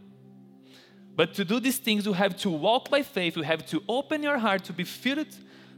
But 1.15 1.33
to 1.35 1.45
do 1.45 1.59
these 1.59 1.77
things, 1.77 2.05
you 2.05 2.13
have 2.13 2.37
to 2.37 2.49
walk 2.49 2.89
by 2.89 3.01
faith. 3.01 3.37
You 3.37 3.43
have 3.43 3.65
to 3.67 3.81
open 3.87 4.21
your 4.21 4.37
heart 4.37 4.65
to 4.65 4.73
be 4.73 4.83
filled 4.83 5.35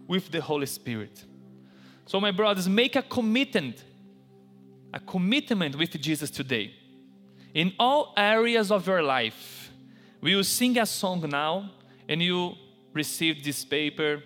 with 0.08 0.32
the 0.32 0.42
Holy 0.42 0.66
Spirit. 0.66 1.24
So, 2.06 2.20
my 2.22 2.32
brothers, 2.32 2.70
make 2.70 2.96
a 2.96 3.02
commitment, 3.02 3.84
a 4.94 5.00
commitment 5.00 5.76
with 5.78 5.92
Jesus 6.02 6.30
today. 6.30 6.74
In 7.54 7.74
all 7.78 8.14
areas 8.16 8.72
of 8.72 8.88
your 8.88 9.04
life, 9.04 9.72
we 10.22 10.36
will 10.36 10.44
sing 10.44 10.78
a 10.78 10.86
song 10.86 11.28
now, 11.30 11.70
and 12.08 12.22
you 12.22 12.54
receive 12.94 13.44
this 13.44 13.66
paper, 13.66 14.24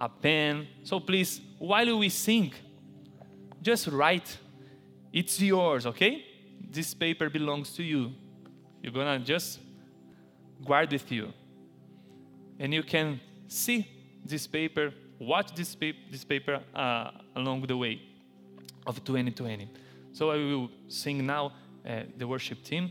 a 0.00 0.08
pen. 0.08 0.66
So, 0.82 0.98
please, 0.98 1.40
while 1.58 1.98
we 1.98 2.08
sing, 2.08 2.52
just 3.62 3.86
write. 3.88 4.38
It's 5.12 5.40
yours, 5.40 5.86
okay? 5.86 6.24
This 6.70 6.94
paper 6.94 7.28
belongs 7.28 7.74
to 7.74 7.82
you. 7.82 8.12
You're 8.82 8.92
gonna 8.92 9.18
just 9.18 9.58
guard 10.64 10.92
it 10.92 11.02
with 11.02 11.12
you. 11.12 11.32
And 12.58 12.72
you 12.72 12.82
can 12.82 13.20
see 13.48 13.86
this 14.24 14.46
paper, 14.46 14.92
watch 15.20 15.54
this, 15.54 15.74
pa- 15.76 15.92
this 16.10 16.24
paper 16.24 16.60
uh, 16.74 17.10
along 17.36 17.60
the 17.66 17.76
way 17.76 18.00
of 18.86 19.04
2020. 19.04 19.68
So 20.12 20.30
I 20.30 20.36
will 20.36 20.70
sing 20.88 21.24
now 21.24 21.52
uh, 21.86 22.02
the 22.16 22.26
worship 22.26 22.64
team. 22.64 22.90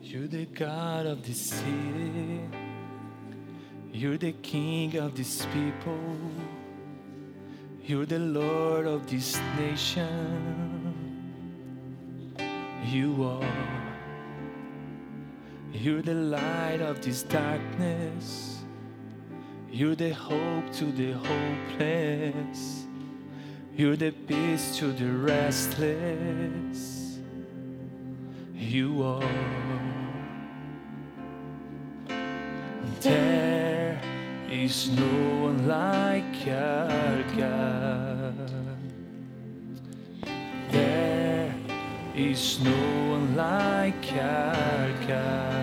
You're 0.00 0.28
the 0.28 0.46
God 0.46 1.06
of 1.06 1.26
the 1.26 1.34
city. 1.34 2.05
You're 3.96 4.18
the 4.18 4.32
King 4.32 4.98
of 4.98 5.16
this 5.16 5.46
people. 5.54 6.18
You're 7.82 8.04
the 8.04 8.18
Lord 8.18 8.86
of 8.86 9.10
this 9.10 9.40
nation. 9.56 11.14
You 12.84 13.24
are. 13.24 13.94
You're 15.72 16.02
the 16.02 16.12
light 16.12 16.82
of 16.82 17.00
this 17.00 17.22
darkness. 17.22 18.58
You're 19.72 19.94
the 19.94 20.10
hope 20.10 20.70
to 20.74 20.92
the 20.92 21.12
hopeless. 21.12 22.84
You're 23.74 23.96
the 23.96 24.10
peace 24.10 24.76
to 24.76 24.92
the 24.92 25.10
restless. 25.10 27.18
You 28.54 29.02
are. 29.02 29.22
There 33.00 33.55
is 34.50 34.88
no 34.90 35.42
one 35.42 35.66
like 35.66 36.46
our 36.46 37.22
God. 37.36 38.50
There 40.70 41.52
is 42.14 42.60
no 42.60 43.10
one 43.10 43.36
like 43.36 44.12
our 44.12 44.92
God. 45.08 45.56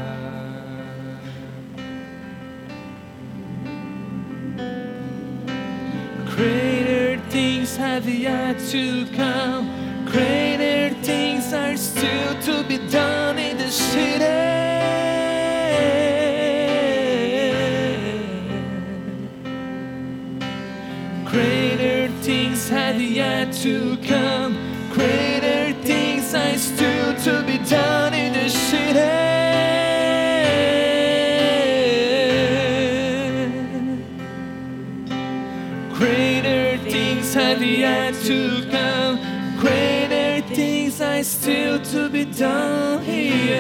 Greater 6.36 7.20
things 7.30 7.78
have 7.78 8.08
yet 8.10 8.60
to 8.72 9.06
come. 9.16 10.06
Greater 10.06 10.94
things 11.04 11.54
are 11.54 11.78
still 11.78 12.42
to 12.42 12.64
be 12.68 12.78
done 12.90 13.38
in 13.38 13.58
the 13.58 13.70
city. 13.72 14.43
To 23.62 23.98
come. 23.98 24.58
Greater 24.92 25.74
things 25.84 26.34
are 26.34 26.58
still 26.58 27.14
to 27.22 27.44
be 27.46 27.58
done 27.60 28.14
in 28.14 28.34
the 28.34 28.50
city. 28.50 29.00
Greater 35.94 36.78
things 36.90 37.34
have 37.34 37.62
yet 37.62 38.16
to 38.26 38.68
come. 38.72 39.20
Greater 39.60 40.42
things 40.56 41.00
are 41.00 41.24
still 41.24 41.80
to 41.80 42.10
be 42.10 42.26
done 42.26 43.04
here. 43.04 43.54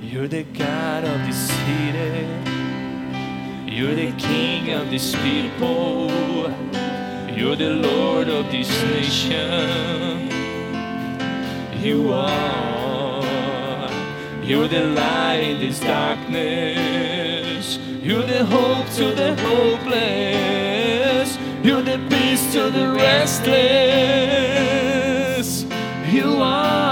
You're 0.00 0.28
the 0.28 0.42
God 0.42 1.04
of 1.04 1.26
this 1.26 1.48
city. 1.48 2.41
King 4.32 4.64
of 4.72 4.88
this 4.90 5.14
people. 5.16 6.10
You're 7.36 7.56
the 7.56 7.74
Lord 7.88 8.28
of 8.28 8.50
this 8.50 8.70
nation. 8.84 10.30
You 11.84 12.14
are. 12.14 13.20
You're 14.42 14.68
the 14.68 14.84
light 15.00 15.42
in 15.50 15.60
this 15.60 15.80
darkness. 15.80 17.78
You're 18.06 18.26
the 18.34 18.46
hope 18.46 18.88
to 18.98 19.14
the 19.20 19.36
hopeless. 19.48 21.28
You're 21.62 21.82
the 21.82 21.98
peace 22.08 22.52
to 22.54 22.70
the 22.70 22.86
restless. 23.04 23.52
You 26.10 26.40
are. 26.40 26.91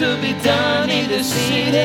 To 0.00 0.16
be 0.22 0.32
done 0.42 0.88
in 0.88 1.10
the 1.10 1.22
city. 1.22 1.76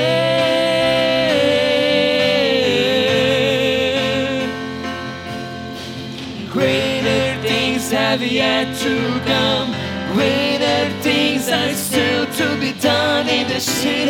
Greater 6.49 7.41
things 7.41 7.91
have 7.91 8.22
yet 8.22 8.74
to 8.78 9.20
come. 9.26 9.76
Greater 10.13 10.89
things 11.01 11.49
are 11.49 11.74
still 11.74 12.26
to 12.39 12.57
be 12.61 12.72
done 12.80 13.28
in 13.28 13.49
the 13.49 13.59
city. 13.59 14.07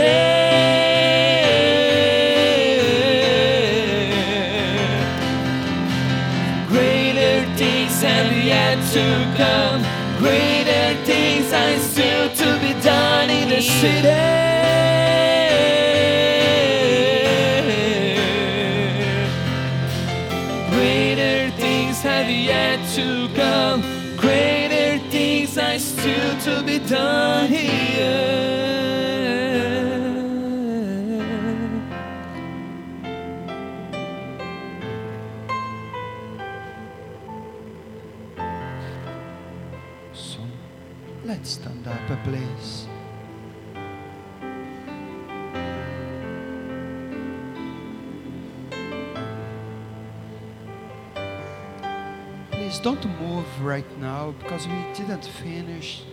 Greater 6.67 7.43
things 7.57 8.03
have 8.03 8.31
yet 8.45 8.77
to 8.93 9.05
come. 9.35 9.81
Greater 10.19 10.93
things 11.05 11.51
are 11.51 11.79
still 11.79 12.29
to 12.35 12.54
the 13.55 13.61
city. 13.61 14.09
Greater 20.71 21.51
things 21.51 22.01
have 22.01 22.29
yet 22.29 22.79
to 22.95 23.29
come. 23.33 23.81
Greater 24.17 24.99
things 25.09 25.57
are 25.57 25.79
still 25.79 26.37
to 26.41 26.63
be 26.63 26.79
done 26.79 27.47
right 53.59 53.89
now 53.99 54.33
because 54.39 54.67
we 54.67 54.79
didn't 54.93 55.25
finish. 55.25 56.03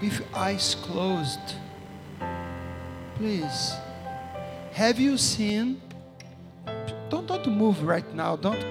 With 0.00 0.20
eyes 0.34 0.74
closed, 0.82 1.56
please. 3.14 3.74
Have 4.72 4.98
you 4.98 5.16
seen? 5.16 5.80
Don't 7.08 7.26
don't 7.26 7.46
move 7.46 7.82
right 7.82 8.12
now. 8.14 8.36
Don't 8.36 8.64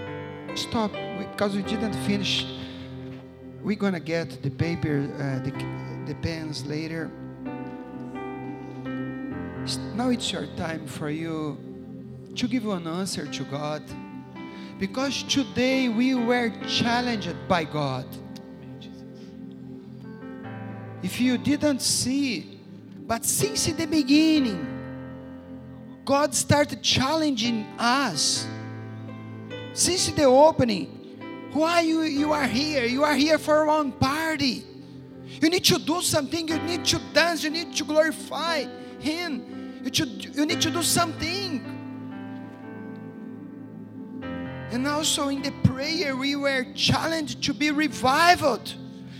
stop 0.55 0.91
because 1.19 1.55
we 1.55 1.61
didn't 1.61 1.93
finish. 2.07 2.45
We're 3.63 3.77
gonna 3.77 3.99
get 3.99 4.41
the 4.41 4.49
paper, 4.49 5.07
uh, 5.15 5.39
the, 5.45 5.51
the 6.07 6.15
pens 6.15 6.65
later. 6.65 7.11
Now 9.95 10.09
it's 10.09 10.31
your 10.31 10.47
time 10.57 10.87
for 10.87 11.09
you 11.09 11.57
to 12.35 12.47
give 12.47 12.65
an 12.67 12.87
answer 12.87 13.27
to 13.27 13.43
God. 13.43 13.83
Because 14.81 15.21
today 15.21 15.89
we 15.89 16.15
were 16.15 16.49
challenged 16.67 17.35
by 17.47 17.65
God. 17.65 18.03
If 21.03 21.21
you 21.21 21.37
didn't 21.37 21.83
see, 21.83 22.59
but 23.05 23.23
since 23.23 23.67
the 23.67 23.85
beginning, 23.85 24.65
God 26.03 26.33
started 26.33 26.81
challenging 26.81 27.67
us. 27.77 28.47
Since 29.73 30.13
the 30.13 30.23
opening, 30.23 30.87
why 31.53 31.81
you, 31.81 32.01
you 32.01 32.33
are 32.33 32.47
here? 32.47 32.85
You 32.85 33.03
are 33.03 33.13
here 33.13 33.37
for 33.37 33.67
one 33.67 33.91
party. 33.91 34.63
You 35.39 35.49
need 35.51 35.63
to 35.65 35.77
do 35.77 36.01
something. 36.01 36.47
You 36.47 36.57
need 36.57 36.85
to 36.85 36.99
dance. 37.13 37.43
You 37.43 37.51
need 37.51 37.75
to 37.75 37.83
glorify 37.83 38.65
Him. 38.97 39.83
You, 39.83 40.05
you 40.05 40.45
need 40.47 40.61
to 40.61 40.71
do 40.71 40.81
something. 40.81 41.80
And 44.71 44.87
also 44.87 45.27
in 45.27 45.41
the 45.41 45.51
prayer, 45.63 46.15
we 46.15 46.35
were 46.35 46.65
challenged 46.73 47.43
to 47.43 47.53
be 47.53 47.71
revived, 47.71 48.75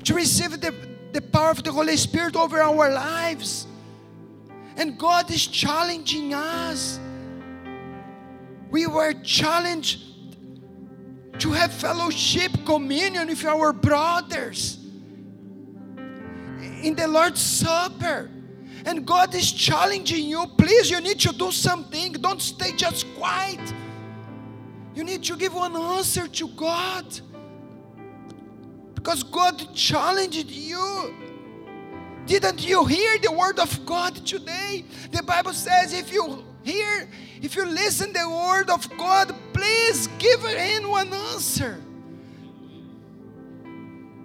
to 0.06 0.14
receive 0.14 0.62
the, 0.62 0.74
the 1.12 1.22
power 1.22 1.52
of 1.52 1.62
the 1.64 1.72
Holy 1.72 1.98
Spirit 1.98 2.38
over 2.38 2.62
our 2.62 2.90
lives. 2.90 3.68
And 4.78 4.98
God 4.98 5.30
is 5.30 5.46
challenging 5.46 6.34
us. 6.34 7.00
We 8.70 8.88
were 8.88 9.14
challenged 9.22 10.00
to 11.40 11.52
have 11.52 11.74
fellowship, 11.74 12.52
communion 12.66 13.28
with 13.28 13.44
our 13.44 13.74
brothers 13.74 14.78
in 16.82 16.96
the 16.96 17.08
Lord's 17.08 17.42
Supper. 17.42 18.30
and 18.86 19.06
God 19.06 19.36
is 19.36 19.52
challenging 19.52 20.26
you, 20.26 20.46
please, 20.58 20.90
you 20.90 21.02
need 21.02 21.20
to 21.20 21.34
do 21.34 21.52
something. 21.52 22.14
Don't 22.14 22.42
stay 22.42 22.72
just 22.76 23.06
quiet. 23.16 23.60
You 24.94 25.04
need 25.04 25.24
to 25.24 25.36
give 25.38 25.54
one 25.54 25.76
answer 25.76 26.28
to 26.28 26.48
God. 26.50 27.06
Because 28.96 29.24
God 29.24 29.74
challenged 29.74 30.50
you. 30.50 31.16
Didn't 32.26 32.66
you 32.66 32.86
hear 32.86 33.18
the 33.18 33.32
word 33.32 33.60
of 33.60 33.86
God 33.86 34.16
today? 34.26 34.86
The 35.12 35.24
Bible 35.24 35.54
says 35.54 35.94
if 35.94 36.14
you 36.14 36.44
hear, 36.64 37.10
if 37.42 37.56
you 37.56 37.66
listen 37.66 38.14
the 38.14 38.30
word 38.30 38.70
of 38.70 38.88
God, 38.98 39.34
please 39.54 40.08
give 40.20 40.42
him 40.44 40.90
one 40.90 41.12
answer. 41.12 41.82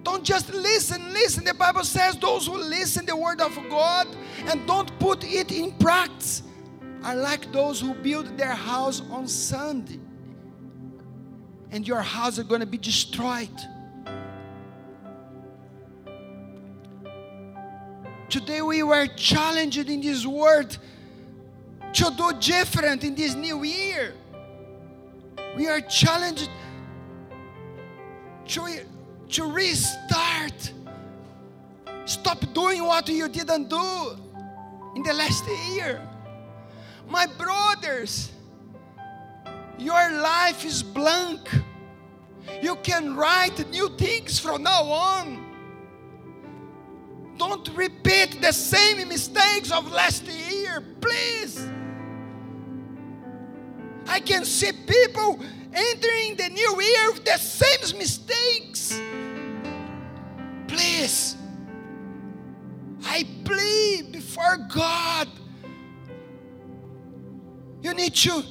Don't 0.03 0.23
just 0.23 0.53
listen, 0.53 1.11
listen. 1.11 1.43
The 1.43 1.53
Bible 1.53 1.83
says 1.83 2.15
those 2.17 2.47
who 2.47 2.57
listen 2.57 3.05
the 3.05 3.15
word 3.15 3.41
of 3.41 3.53
God 3.69 4.07
and 4.45 4.65
don't 4.67 4.97
put 4.99 5.23
it 5.23 5.51
in 5.51 5.71
practice 5.73 6.43
are 7.03 7.15
like 7.15 7.51
those 7.51 7.81
who 7.81 7.93
build 7.93 8.37
their 8.37 8.53
house 8.53 9.01
on 9.11 9.27
sand. 9.27 9.99
And 11.71 11.87
your 11.87 12.01
house 12.01 12.39
are 12.39 12.43
going 12.43 12.61
to 12.61 12.67
be 12.67 12.77
destroyed. 12.77 13.49
Today 18.29 18.61
we 18.61 18.83
were 18.83 19.07
challenged 19.15 19.77
in 19.77 20.01
this 20.01 20.25
world 20.25 20.77
to 21.93 22.11
do 22.17 22.31
different 22.39 23.03
in 23.03 23.15
this 23.15 23.35
new 23.35 23.63
year. 23.63 24.13
We 25.55 25.67
are 25.67 25.81
challenged 25.81 26.49
to 28.47 28.79
to 29.29 29.51
restart. 29.51 30.73
Stop 32.05 32.53
doing 32.53 32.83
what 32.83 33.07
you 33.09 33.27
didn't 33.27 33.69
do 33.69 34.17
in 34.95 35.03
the 35.03 35.13
last 35.13 35.43
year. 35.69 36.01
My 37.09 37.25
brothers, 37.25 38.31
your 39.77 40.11
life 40.21 40.65
is 40.65 40.81
blank. 40.83 41.49
You 42.61 42.75
can 42.77 43.15
write 43.15 43.69
new 43.69 43.89
things 43.97 44.39
from 44.39 44.63
now 44.63 44.83
on. 44.83 45.45
Don't 47.37 47.69
repeat 47.75 48.41
the 48.41 48.51
same 48.51 49.07
mistakes 49.07 49.71
of 49.71 49.91
last 49.91 50.25
year, 50.25 50.83
please. 50.99 51.67
I 54.07 54.19
can 54.19 54.45
see 54.45 54.71
people 54.71 55.39
entering 55.73 56.35
the 56.35 56.49
new 56.49 56.81
year 56.81 57.11
with 57.11 57.25
the 57.25 57.37
same 57.37 57.97
mistakes. 57.97 58.99
Please, 60.67 61.35
I 63.03 63.25
plead 63.43 64.11
before 64.11 64.57
God. 64.73 65.27
You 67.81 67.93
need 67.93 68.15
to 68.15 68.43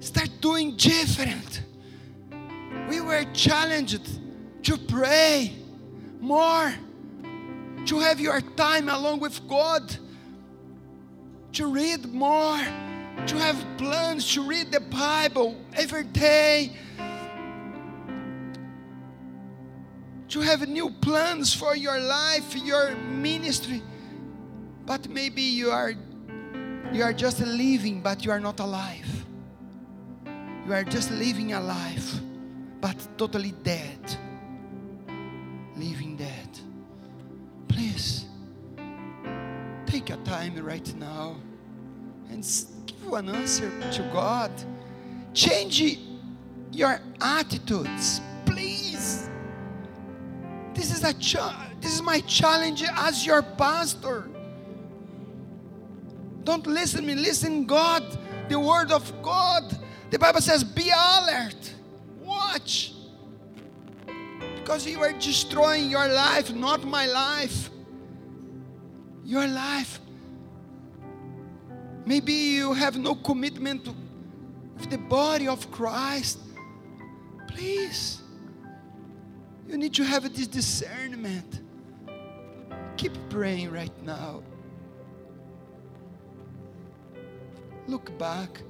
start 0.00 0.30
doing 0.40 0.76
different. 0.76 1.62
We 2.88 3.00
were 3.00 3.24
challenged 3.32 4.18
to 4.64 4.76
pray 4.76 5.54
more, 6.20 6.74
to 7.86 7.98
have 8.00 8.20
your 8.20 8.40
time 8.40 8.88
along 8.88 9.20
with 9.20 9.46
God, 9.48 9.94
to 11.52 11.66
read 11.66 12.12
more 12.12 12.60
to 13.26 13.36
have 13.36 13.64
plans 13.76 14.32
to 14.34 14.42
read 14.42 14.72
the 14.72 14.80
Bible 14.80 15.56
every 15.74 16.04
day, 16.04 16.72
to 20.28 20.40
have 20.40 20.68
new 20.68 20.90
plans 20.90 21.54
for 21.54 21.76
your 21.76 22.00
life, 22.00 22.56
your 22.56 22.94
ministry. 22.96 23.82
But 24.86 25.08
maybe 25.08 25.42
you 25.42 25.70
are 25.70 25.92
you 26.92 27.04
are 27.04 27.12
just 27.12 27.40
living, 27.40 28.00
but 28.00 28.24
you 28.24 28.30
are 28.30 28.40
not 28.40 28.58
alive. 28.58 29.19
You 30.66 30.72
are 30.74 30.84
just 30.84 31.10
living 31.10 31.52
a 31.52 31.60
life, 31.60 32.20
but 32.80 32.96
totally 33.16 33.52
dead. 33.62 33.98
Living 35.76 36.16
dead. 36.16 36.48
Please 37.68 38.26
take 39.86 40.08
your 40.08 40.18
time 40.18 40.56
right 40.64 40.94
now 40.96 41.36
and 42.30 42.46
give 42.86 43.12
an 43.12 43.28
answer 43.28 43.70
to 43.92 44.02
God. 44.12 44.50
Change 45.34 45.98
your 46.72 47.00
attitudes, 47.20 48.20
please. 48.44 49.28
This 50.74 50.92
is 50.92 51.02
a 51.04 51.12
cha- 51.14 51.68
this 51.80 51.94
is 51.94 52.02
my 52.02 52.20
challenge 52.20 52.84
as 52.96 53.24
your 53.26 53.42
pastor. 53.42 54.28
Don't 56.44 56.66
listen 56.66 57.06
me, 57.06 57.14
listen 57.14 57.64
God, 57.66 58.04
the 58.48 58.58
word 58.58 58.92
of 58.92 59.10
God. 59.22 59.64
The 60.10 60.18
Bible 60.18 60.40
says, 60.40 60.64
be 60.64 60.90
alert, 60.90 61.74
watch. 62.20 62.94
Because 64.56 64.86
you 64.86 65.00
are 65.00 65.12
destroying 65.12 65.90
your 65.90 66.08
life, 66.08 66.52
not 66.52 66.84
my 66.84 67.06
life. 67.06 67.70
Your 69.24 69.46
life 69.46 70.00
Maybe 72.10 72.32
you 72.32 72.72
have 72.72 72.98
no 72.98 73.14
commitment 73.14 73.86
with 74.78 74.90
the 74.90 74.98
body 74.98 75.46
of 75.46 75.70
Christ. 75.70 76.40
Please, 77.46 78.20
you 79.68 79.76
need 79.76 79.94
to 79.94 80.04
have 80.04 80.22
this 80.34 80.48
discernment. 80.48 81.60
Keep 82.96 83.12
praying 83.28 83.70
right 83.70 83.92
now. 84.02 84.42
Look 87.86 88.16
back. 88.18 88.60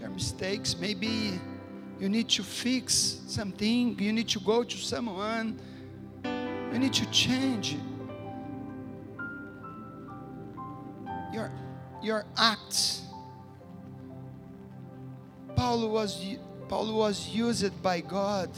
Your 0.00 0.10
mistakes, 0.10 0.76
maybe 0.78 1.40
you 1.98 2.08
need 2.08 2.28
to 2.30 2.42
fix 2.42 3.20
something, 3.26 3.98
you 3.98 4.12
need 4.12 4.28
to 4.28 4.40
go 4.40 4.62
to 4.62 4.76
someone, 4.76 5.58
you 6.24 6.78
need 6.78 6.92
to 6.94 7.10
change 7.10 7.76
your, 11.32 11.50
your 12.02 12.24
acts. 12.36 13.02
Paul 15.56 15.88
was, 15.88 16.24
Paul 16.68 16.94
was 16.94 17.28
used 17.28 17.82
by 17.82 18.00
God 18.00 18.50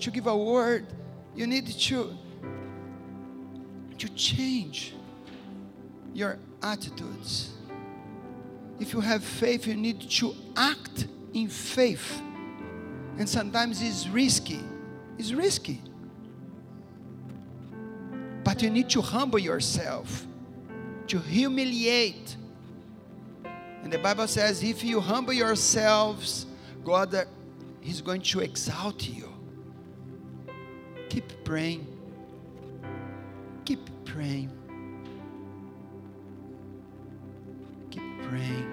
to 0.00 0.10
give 0.10 0.26
a 0.26 0.36
word. 0.36 0.86
You 1.36 1.46
need 1.46 1.68
to, 1.68 2.16
to 3.98 4.08
change 4.14 4.94
your 6.12 6.38
attitudes. 6.62 7.52
If 8.80 8.94
you 8.94 9.00
have 9.00 9.22
faith, 9.22 9.66
you 9.66 9.76
need 9.76 10.00
to 10.10 10.34
act 10.56 11.06
in 11.34 11.48
faith. 11.48 12.20
And 13.18 13.28
sometimes 13.28 13.82
it's 13.82 14.08
risky. 14.08 14.60
It's 15.18 15.32
risky. 15.32 15.82
But 18.42 18.62
you 18.62 18.70
need 18.70 18.88
to 18.90 19.02
humble 19.02 19.38
yourself 19.38 20.26
to 21.08 21.18
humiliate. 21.18 22.36
And 23.82 23.92
the 23.92 23.98
Bible 23.98 24.26
says, 24.26 24.62
if 24.62 24.82
you 24.82 25.00
humble 25.00 25.34
yourselves, 25.34 26.46
God 26.84 27.14
uh, 27.14 27.24
is 27.82 28.00
going 28.00 28.22
to 28.22 28.40
exalt 28.40 29.06
you. 29.08 29.28
Keep 31.08 31.44
praying. 31.44 31.86
Keep 33.64 34.04
praying. 34.04 34.50
Keep 37.90 38.22
praying. 38.22 38.69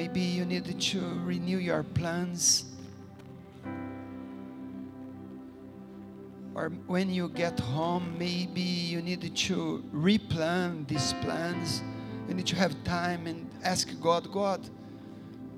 Maybe 0.00 0.20
you 0.20 0.46
need 0.46 0.80
to 0.80 1.00
renew 1.26 1.58
your 1.58 1.82
plans 1.82 2.64
or 6.54 6.70
when 6.86 7.10
you 7.10 7.28
get 7.28 7.60
home, 7.60 8.16
maybe 8.18 8.62
you 8.62 9.02
need 9.02 9.36
to 9.36 9.84
replan 9.94 10.88
these 10.88 11.12
plans. 11.20 11.82
You 12.26 12.32
need 12.32 12.46
to 12.46 12.56
have 12.56 12.72
time 12.82 13.26
and 13.26 13.46
ask 13.62 13.88
God, 14.00 14.32
God, 14.32 14.66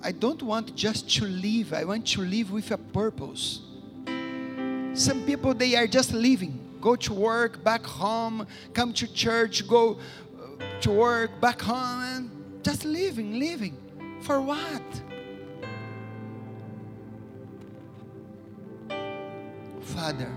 I 0.02 0.10
don't 0.10 0.42
want 0.42 0.74
just 0.74 1.08
to 1.18 1.24
live, 1.24 1.72
I 1.72 1.84
want 1.84 2.04
to 2.08 2.22
live 2.22 2.50
with 2.50 2.72
a 2.72 2.78
purpose. 2.78 3.60
Some 4.94 5.22
people, 5.24 5.54
they 5.54 5.76
are 5.76 5.86
just 5.86 6.12
living. 6.12 6.58
Go 6.80 6.96
to 6.96 7.14
work, 7.14 7.62
back 7.62 7.86
home, 7.86 8.48
come 8.74 8.92
to 8.94 9.06
church, 9.06 9.68
go 9.68 9.98
to 10.80 10.90
work, 10.90 11.40
back 11.40 11.62
home, 11.62 12.02
and 12.02 12.30
just 12.64 12.84
living, 12.84 13.38
living. 13.38 13.76
For 14.22 14.40
what? 14.40 14.82
Father, 19.80 20.30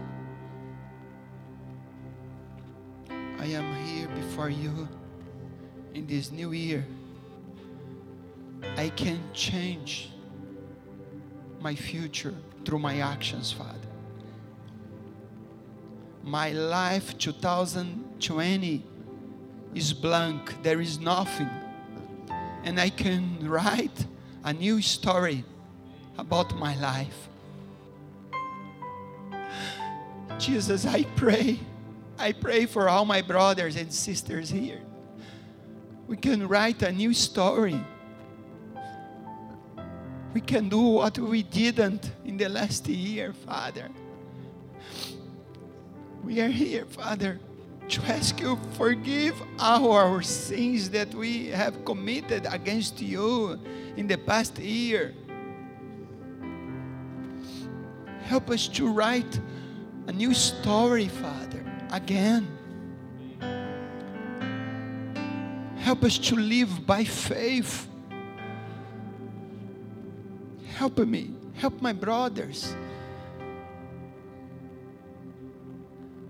I 3.10 3.46
am 3.46 3.76
here 3.86 4.08
before 4.08 4.50
you 4.50 4.88
in 5.94 6.08
this 6.08 6.32
new 6.32 6.52
year. 6.52 6.84
I 8.76 8.90
can 8.90 9.20
change 9.34 10.10
my 11.62 11.76
future 11.76 12.34
through 12.66 12.80
my 12.80 13.00
actions, 13.02 13.52
Father. 13.52 13.80
my 16.24 16.50
life 16.50 17.16
2020 17.20 18.84
is 19.76 19.94
blank. 19.94 20.64
There 20.64 20.82
is 20.82 21.00
nothing. 21.00 21.65
And 22.66 22.80
I 22.80 22.90
can 22.90 23.48
write 23.48 24.06
a 24.44 24.52
new 24.52 24.82
story 24.82 25.46
about 26.18 26.56
my 26.58 26.76
life. 26.76 27.30
Jesus, 30.40 30.86
I 30.86 31.04
pray. 31.16 31.60
I 32.18 32.32
pray 32.34 32.66
for 32.66 32.90
all 32.90 33.06
my 33.06 33.22
brothers 33.22 33.76
and 33.76 33.94
sisters 33.94 34.50
here. 34.50 34.82
We 36.08 36.18
can 36.18 36.48
write 36.48 36.82
a 36.82 36.92
new 36.92 37.14
story. 37.14 37.80
We 40.34 40.42
can 40.42 40.68
do 40.68 40.82
what 40.82 41.18
we 41.18 41.44
didn't 41.44 42.12
in 42.26 42.38
the 42.38 42.50
last 42.50 42.88
year, 42.88 43.32
Father. 43.32 43.90
We 46.24 46.42
are 46.42 46.50
here, 46.50 46.86
Father, 46.86 47.40
to 47.90 48.02
ask 48.06 48.40
you 48.40 48.58
forgive 48.74 49.42
our 49.60 50.22
sins 50.22 50.90
that 50.90 51.14
we 51.14 51.48
have 51.48 51.86
committed 51.86 52.48
against 52.50 53.02
you 53.02 53.60
in 53.96 54.08
the 54.08 54.18
past 54.18 54.58
year. 54.60 55.14
Help 58.24 58.50
us 58.50 58.68
to 58.68 58.88
write 58.88 59.40
a 60.08 60.12
new 60.12 60.34
story, 60.34 61.08
Father, 61.08 61.64
again. 61.92 62.48
Help 65.78 66.04
us 66.04 66.18
to 66.18 66.36
live 66.36 66.88
by 66.88 67.04
faith. 67.04 67.88
Help 70.76 70.98
me, 70.98 71.32
help 71.54 71.80
my 71.82 71.94
brothers. 71.94 72.76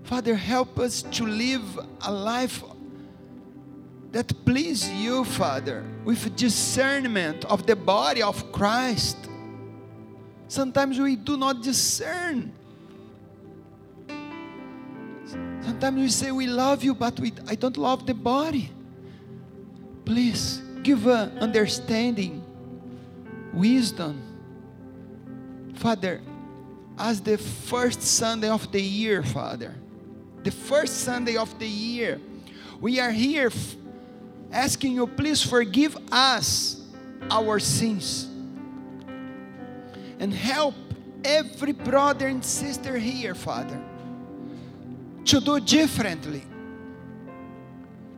Father, 0.06 0.36
help 0.36 0.78
us 0.78 1.02
to 1.02 1.26
live 1.26 1.80
a 2.02 2.12
life 2.12 2.62
that 4.12 4.32
please 4.44 4.88
you, 4.88 5.24
Father, 5.24 5.84
with 6.04 6.36
discernment 6.36 7.44
of 7.46 7.66
the 7.66 7.74
body 7.74 8.22
of 8.22 8.52
Christ. 8.52 9.16
Sometimes 10.46 11.00
we 11.00 11.16
do 11.16 11.36
not 11.36 11.60
discern. 11.60 12.52
Sometimes 15.26 15.98
we 15.98 16.08
say 16.08 16.30
we 16.30 16.46
love 16.46 16.84
you, 16.84 16.94
but 16.94 17.18
we, 17.18 17.32
I 17.48 17.56
don't 17.56 17.76
love 17.76 18.06
the 18.06 18.14
body. 18.14 18.70
Please 20.04 20.62
give 20.84 21.08
a 21.08 21.32
understanding, 21.40 22.44
wisdom. 23.52 24.22
Father, 25.74 26.20
as 26.96 27.20
the 27.20 27.36
first 27.38 28.02
Sunday 28.02 28.48
of 28.48 28.70
the 28.70 28.80
year, 28.80 29.24
Father, 29.24 29.74
the 30.46 30.52
first 30.52 30.98
Sunday 30.98 31.36
of 31.36 31.58
the 31.58 31.66
year, 31.66 32.20
we 32.80 33.00
are 33.00 33.10
here 33.10 33.50
asking 34.52 34.92
you, 34.92 35.04
please 35.04 35.42
forgive 35.42 35.98
us 36.12 36.80
our 37.28 37.58
sins. 37.58 38.28
And 40.20 40.32
help 40.32 40.76
every 41.24 41.72
brother 41.72 42.28
and 42.28 42.44
sister 42.44 42.96
here, 42.96 43.34
Father, 43.34 43.82
to 45.24 45.40
do 45.40 45.58
differently, 45.58 46.44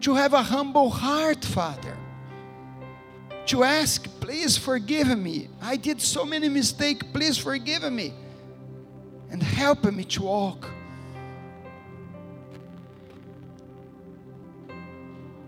to 0.02 0.14
have 0.14 0.34
a 0.34 0.42
humble 0.42 0.90
heart, 0.90 1.42
Father, 1.42 1.96
to 3.46 3.64
ask, 3.64 4.04
please 4.20 4.58
forgive 4.58 5.18
me. 5.18 5.48
I 5.62 5.76
did 5.76 6.02
so 6.02 6.26
many 6.26 6.50
mistakes, 6.50 7.06
please 7.10 7.38
forgive 7.38 7.90
me, 7.90 8.12
and 9.30 9.42
help 9.42 9.84
me 9.84 10.04
to 10.04 10.22
walk. 10.24 10.68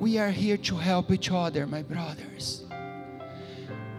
We 0.00 0.18
are 0.18 0.30
here 0.30 0.56
to 0.56 0.74
help 0.76 1.12
each 1.12 1.30
other, 1.30 1.66
my 1.66 1.82
brothers 1.82 2.64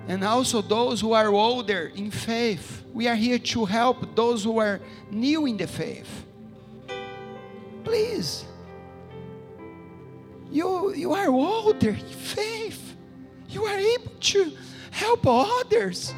and 0.08 0.24
also 0.24 0.62
those 0.62 1.00
who 1.00 1.14
are 1.14 1.28
older 1.28 1.92
in 1.96 2.12
faith. 2.12 2.84
We 2.94 3.08
are 3.08 3.16
here 3.16 3.40
to 3.40 3.66
help 3.66 4.16
those 4.16 4.44
who 4.44 4.58
are 4.60 4.82
new 5.10 5.46
in 5.46 5.58
the 5.58 5.68
faith. 5.68 6.26
Please, 7.84 8.46
you, 10.52 10.94
you 10.94 11.14
are 11.14 11.30
older 11.30 11.92
in 11.92 12.06
faith, 12.06 12.96
you 13.48 13.64
are 13.64 13.78
able 13.78 14.12
to 14.20 14.52
help 14.92 15.26
others. 15.26 16.14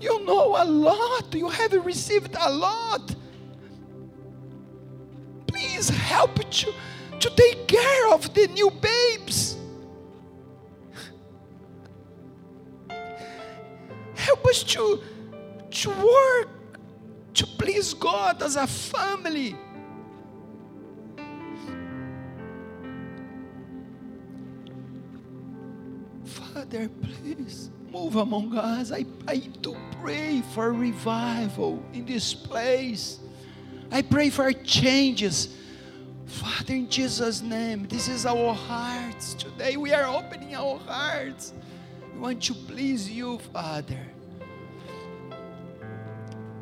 You 0.00 0.24
know 0.24 0.56
a 0.56 0.64
lot, 0.64 1.34
you 1.34 1.50
have 1.50 1.72
received 1.84 2.34
a 2.40 2.50
lot. 2.50 3.14
Please 5.46 5.90
help 5.90 6.48
to, 6.48 6.72
to 7.20 7.30
take 7.30 7.68
care 7.68 8.12
of 8.12 8.32
the 8.34 8.48
new 8.48 8.70
babes. 8.70 9.56
help 14.20 14.46
us 14.46 14.62
to, 14.62 15.02
to 15.70 15.90
work 15.90 16.48
to 17.34 17.46
please 17.46 17.94
God 17.94 18.42
as 18.42 18.56
a 18.56 18.66
family. 18.66 19.56
Father, 26.24 26.88
please 26.88 27.70
move 27.90 28.16
among 28.16 28.56
us. 28.56 28.92
I, 28.92 29.04
I 29.26 29.38
do 29.38 29.76
pray 30.00 30.42
for 30.54 30.72
revival 30.72 31.82
in 31.92 32.04
this 32.04 32.34
place. 32.34 33.18
I 33.90 34.02
pray 34.02 34.30
for 34.30 34.52
changes. 34.52 35.56
Father, 36.30 36.74
in 36.74 36.88
Jesus' 36.88 37.42
name, 37.42 37.88
this 37.88 38.08
is 38.08 38.24
our 38.24 38.54
hearts 38.54 39.34
today. 39.34 39.76
We 39.76 39.92
are 39.92 40.04
opening 40.04 40.54
our 40.54 40.78
hearts. 40.78 41.52
We 42.14 42.20
want 42.20 42.42
to 42.44 42.54
please 42.54 43.10
you, 43.10 43.38
Father. 43.52 43.98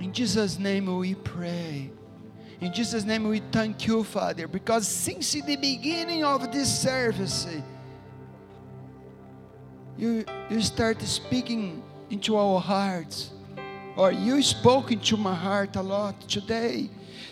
In 0.01 0.13
Jesus' 0.13 0.59
name 0.59 0.87
we 0.97 1.15
pray. 1.15 1.91
In 2.61 2.73
Jesus' 2.73 3.05
name 3.05 3.29
we 3.29 3.41
thank 3.53 3.87
you, 3.87 4.03
Father, 4.05 4.49
because 4.49 4.89
since 4.89 5.33
the 5.33 5.57
beginning 5.57 6.25
of 6.25 6.51
this 6.51 6.81
service, 6.81 7.47
you, 9.99 10.25
you 10.49 10.63
start 10.63 11.01
speaking 11.03 11.83
into 12.09 12.37
our 12.37 12.59
hearts, 12.59 13.31
or 13.97 14.13
you 14.13 14.43
spoke 14.43 14.93
into 14.93 15.19
my 15.19 15.35
heart 15.35 15.77
a 15.77 15.83
lot 15.83 16.21
today, 16.23 16.89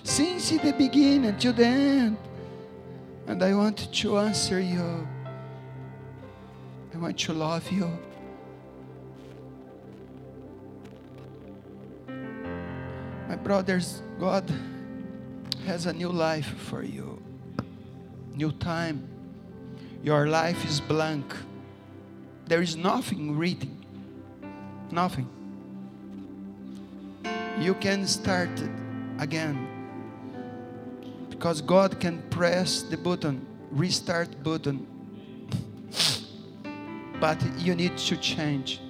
since 0.07 0.51
the 0.51 0.73
beginning 0.73 1.37
to 1.37 1.53
the 1.53 1.67
end. 1.67 2.17
And 3.27 3.43
I 3.43 3.55
want 3.55 3.93
to 3.93 4.19
answer 4.19 4.61
you. 4.61 5.07
I 6.95 6.99
want 6.99 7.19
to 7.19 7.33
love 7.33 7.69
you. 7.73 7.91
My 13.29 13.35
brothers, 13.35 14.03
God 14.21 14.49
has 15.67 15.87
a 15.87 15.93
new 15.93 16.09
life 16.09 16.55
for 16.57 16.85
you, 16.85 17.21
new 18.33 18.53
time. 18.53 19.09
Your 20.05 20.29
life 20.29 20.65
is 20.65 20.81
blank. 20.81 21.35
There 22.47 22.63
is 22.63 22.77
nothing 22.77 23.37
written, 23.37 23.85
nothing. 24.93 25.29
You 27.59 27.75
can 27.75 28.07
start 28.07 28.51
again 29.19 29.76
because 31.37 31.61
God 31.61 32.01
can 32.01 32.23
press 32.31 32.83
the 32.83 32.97
button, 32.97 33.47
restart 33.71 34.43
button. 34.43 34.87
but 37.21 37.43
you 37.59 37.75
need 37.75 37.97
to 37.99 38.17
change 38.17 38.81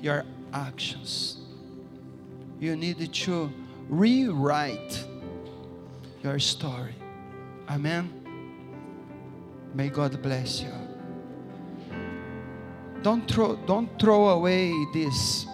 your 0.00 0.24
actions 0.52 1.38
you 2.60 2.74
need 2.74 3.12
to 3.12 3.52
rewrite 3.88 5.04
your 6.22 6.38
story. 6.38 6.94
Amen. 7.68 8.10
May 9.74 9.88
God 9.88 10.20
bless 10.22 10.62
you. 10.62 10.72
Don't 13.02 13.30
throw, 13.30 13.54
don't 13.54 13.88
throw 14.00 14.30
away 14.30 14.72
this, 14.92 15.46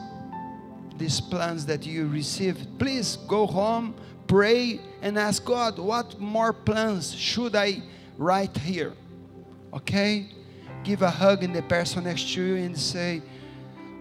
these 0.97 1.21
plans 1.21 1.67
that 1.67 1.85
you 1.85 2.07
received. 2.07 2.79
Please 2.79 3.17
go 3.29 3.47
home, 3.47 3.95
pray, 4.27 4.81
and 5.03 5.19
ask 5.19 5.45
God, 5.45 5.79
what 5.79 6.19
more 6.19 6.53
plans 6.53 7.15
should 7.15 7.55
I 7.55 7.83
write 8.19 8.57
here? 8.57 8.93
Okay? 9.73 10.27
Give 10.83 11.03
a 11.03 11.11
hug 11.11 11.43
in 11.43 11.53
the 11.53 11.63
person 11.63 12.05
next 12.05 12.33
to 12.35 12.43
you 12.43 12.57
and 12.57 12.77
say, 12.79 13.23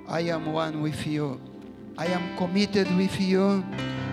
I 0.07 0.21
am 0.21 0.51
one 0.51 0.81
with 0.81 1.05
you. 1.07 1.39
I 1.97 2.07
am 2.07 2.37
committed 2.37 2.93
with 2.95 3.19
you. 3.19 3.63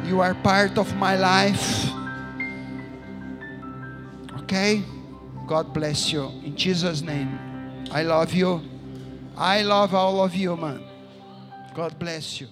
You 0.05 0.21
are 0.21 0.35
part 0.35 0.79
of 0.79 0.95
my 0.97 1.17
life. 1.17 1.91
Okay? 4.43 4.83
God 5.47 5.73
bless 5.73 6.13
you. 6.13 6.27
In 6.45 6.57
Jesus' 6.57 7.03
name. 7.03 7.39
I 7.91 8.03
love 8.03 8.33
you. 8.33 8.63
I 9.37 9.63
love 9.63 9.95
all 9.95 10.23
of 10.23 10.35
you, 10.35 10.57
man. 10.57 10.83
God 11.75 11.99
bless 11.99 12.41
you. 12.41 12.49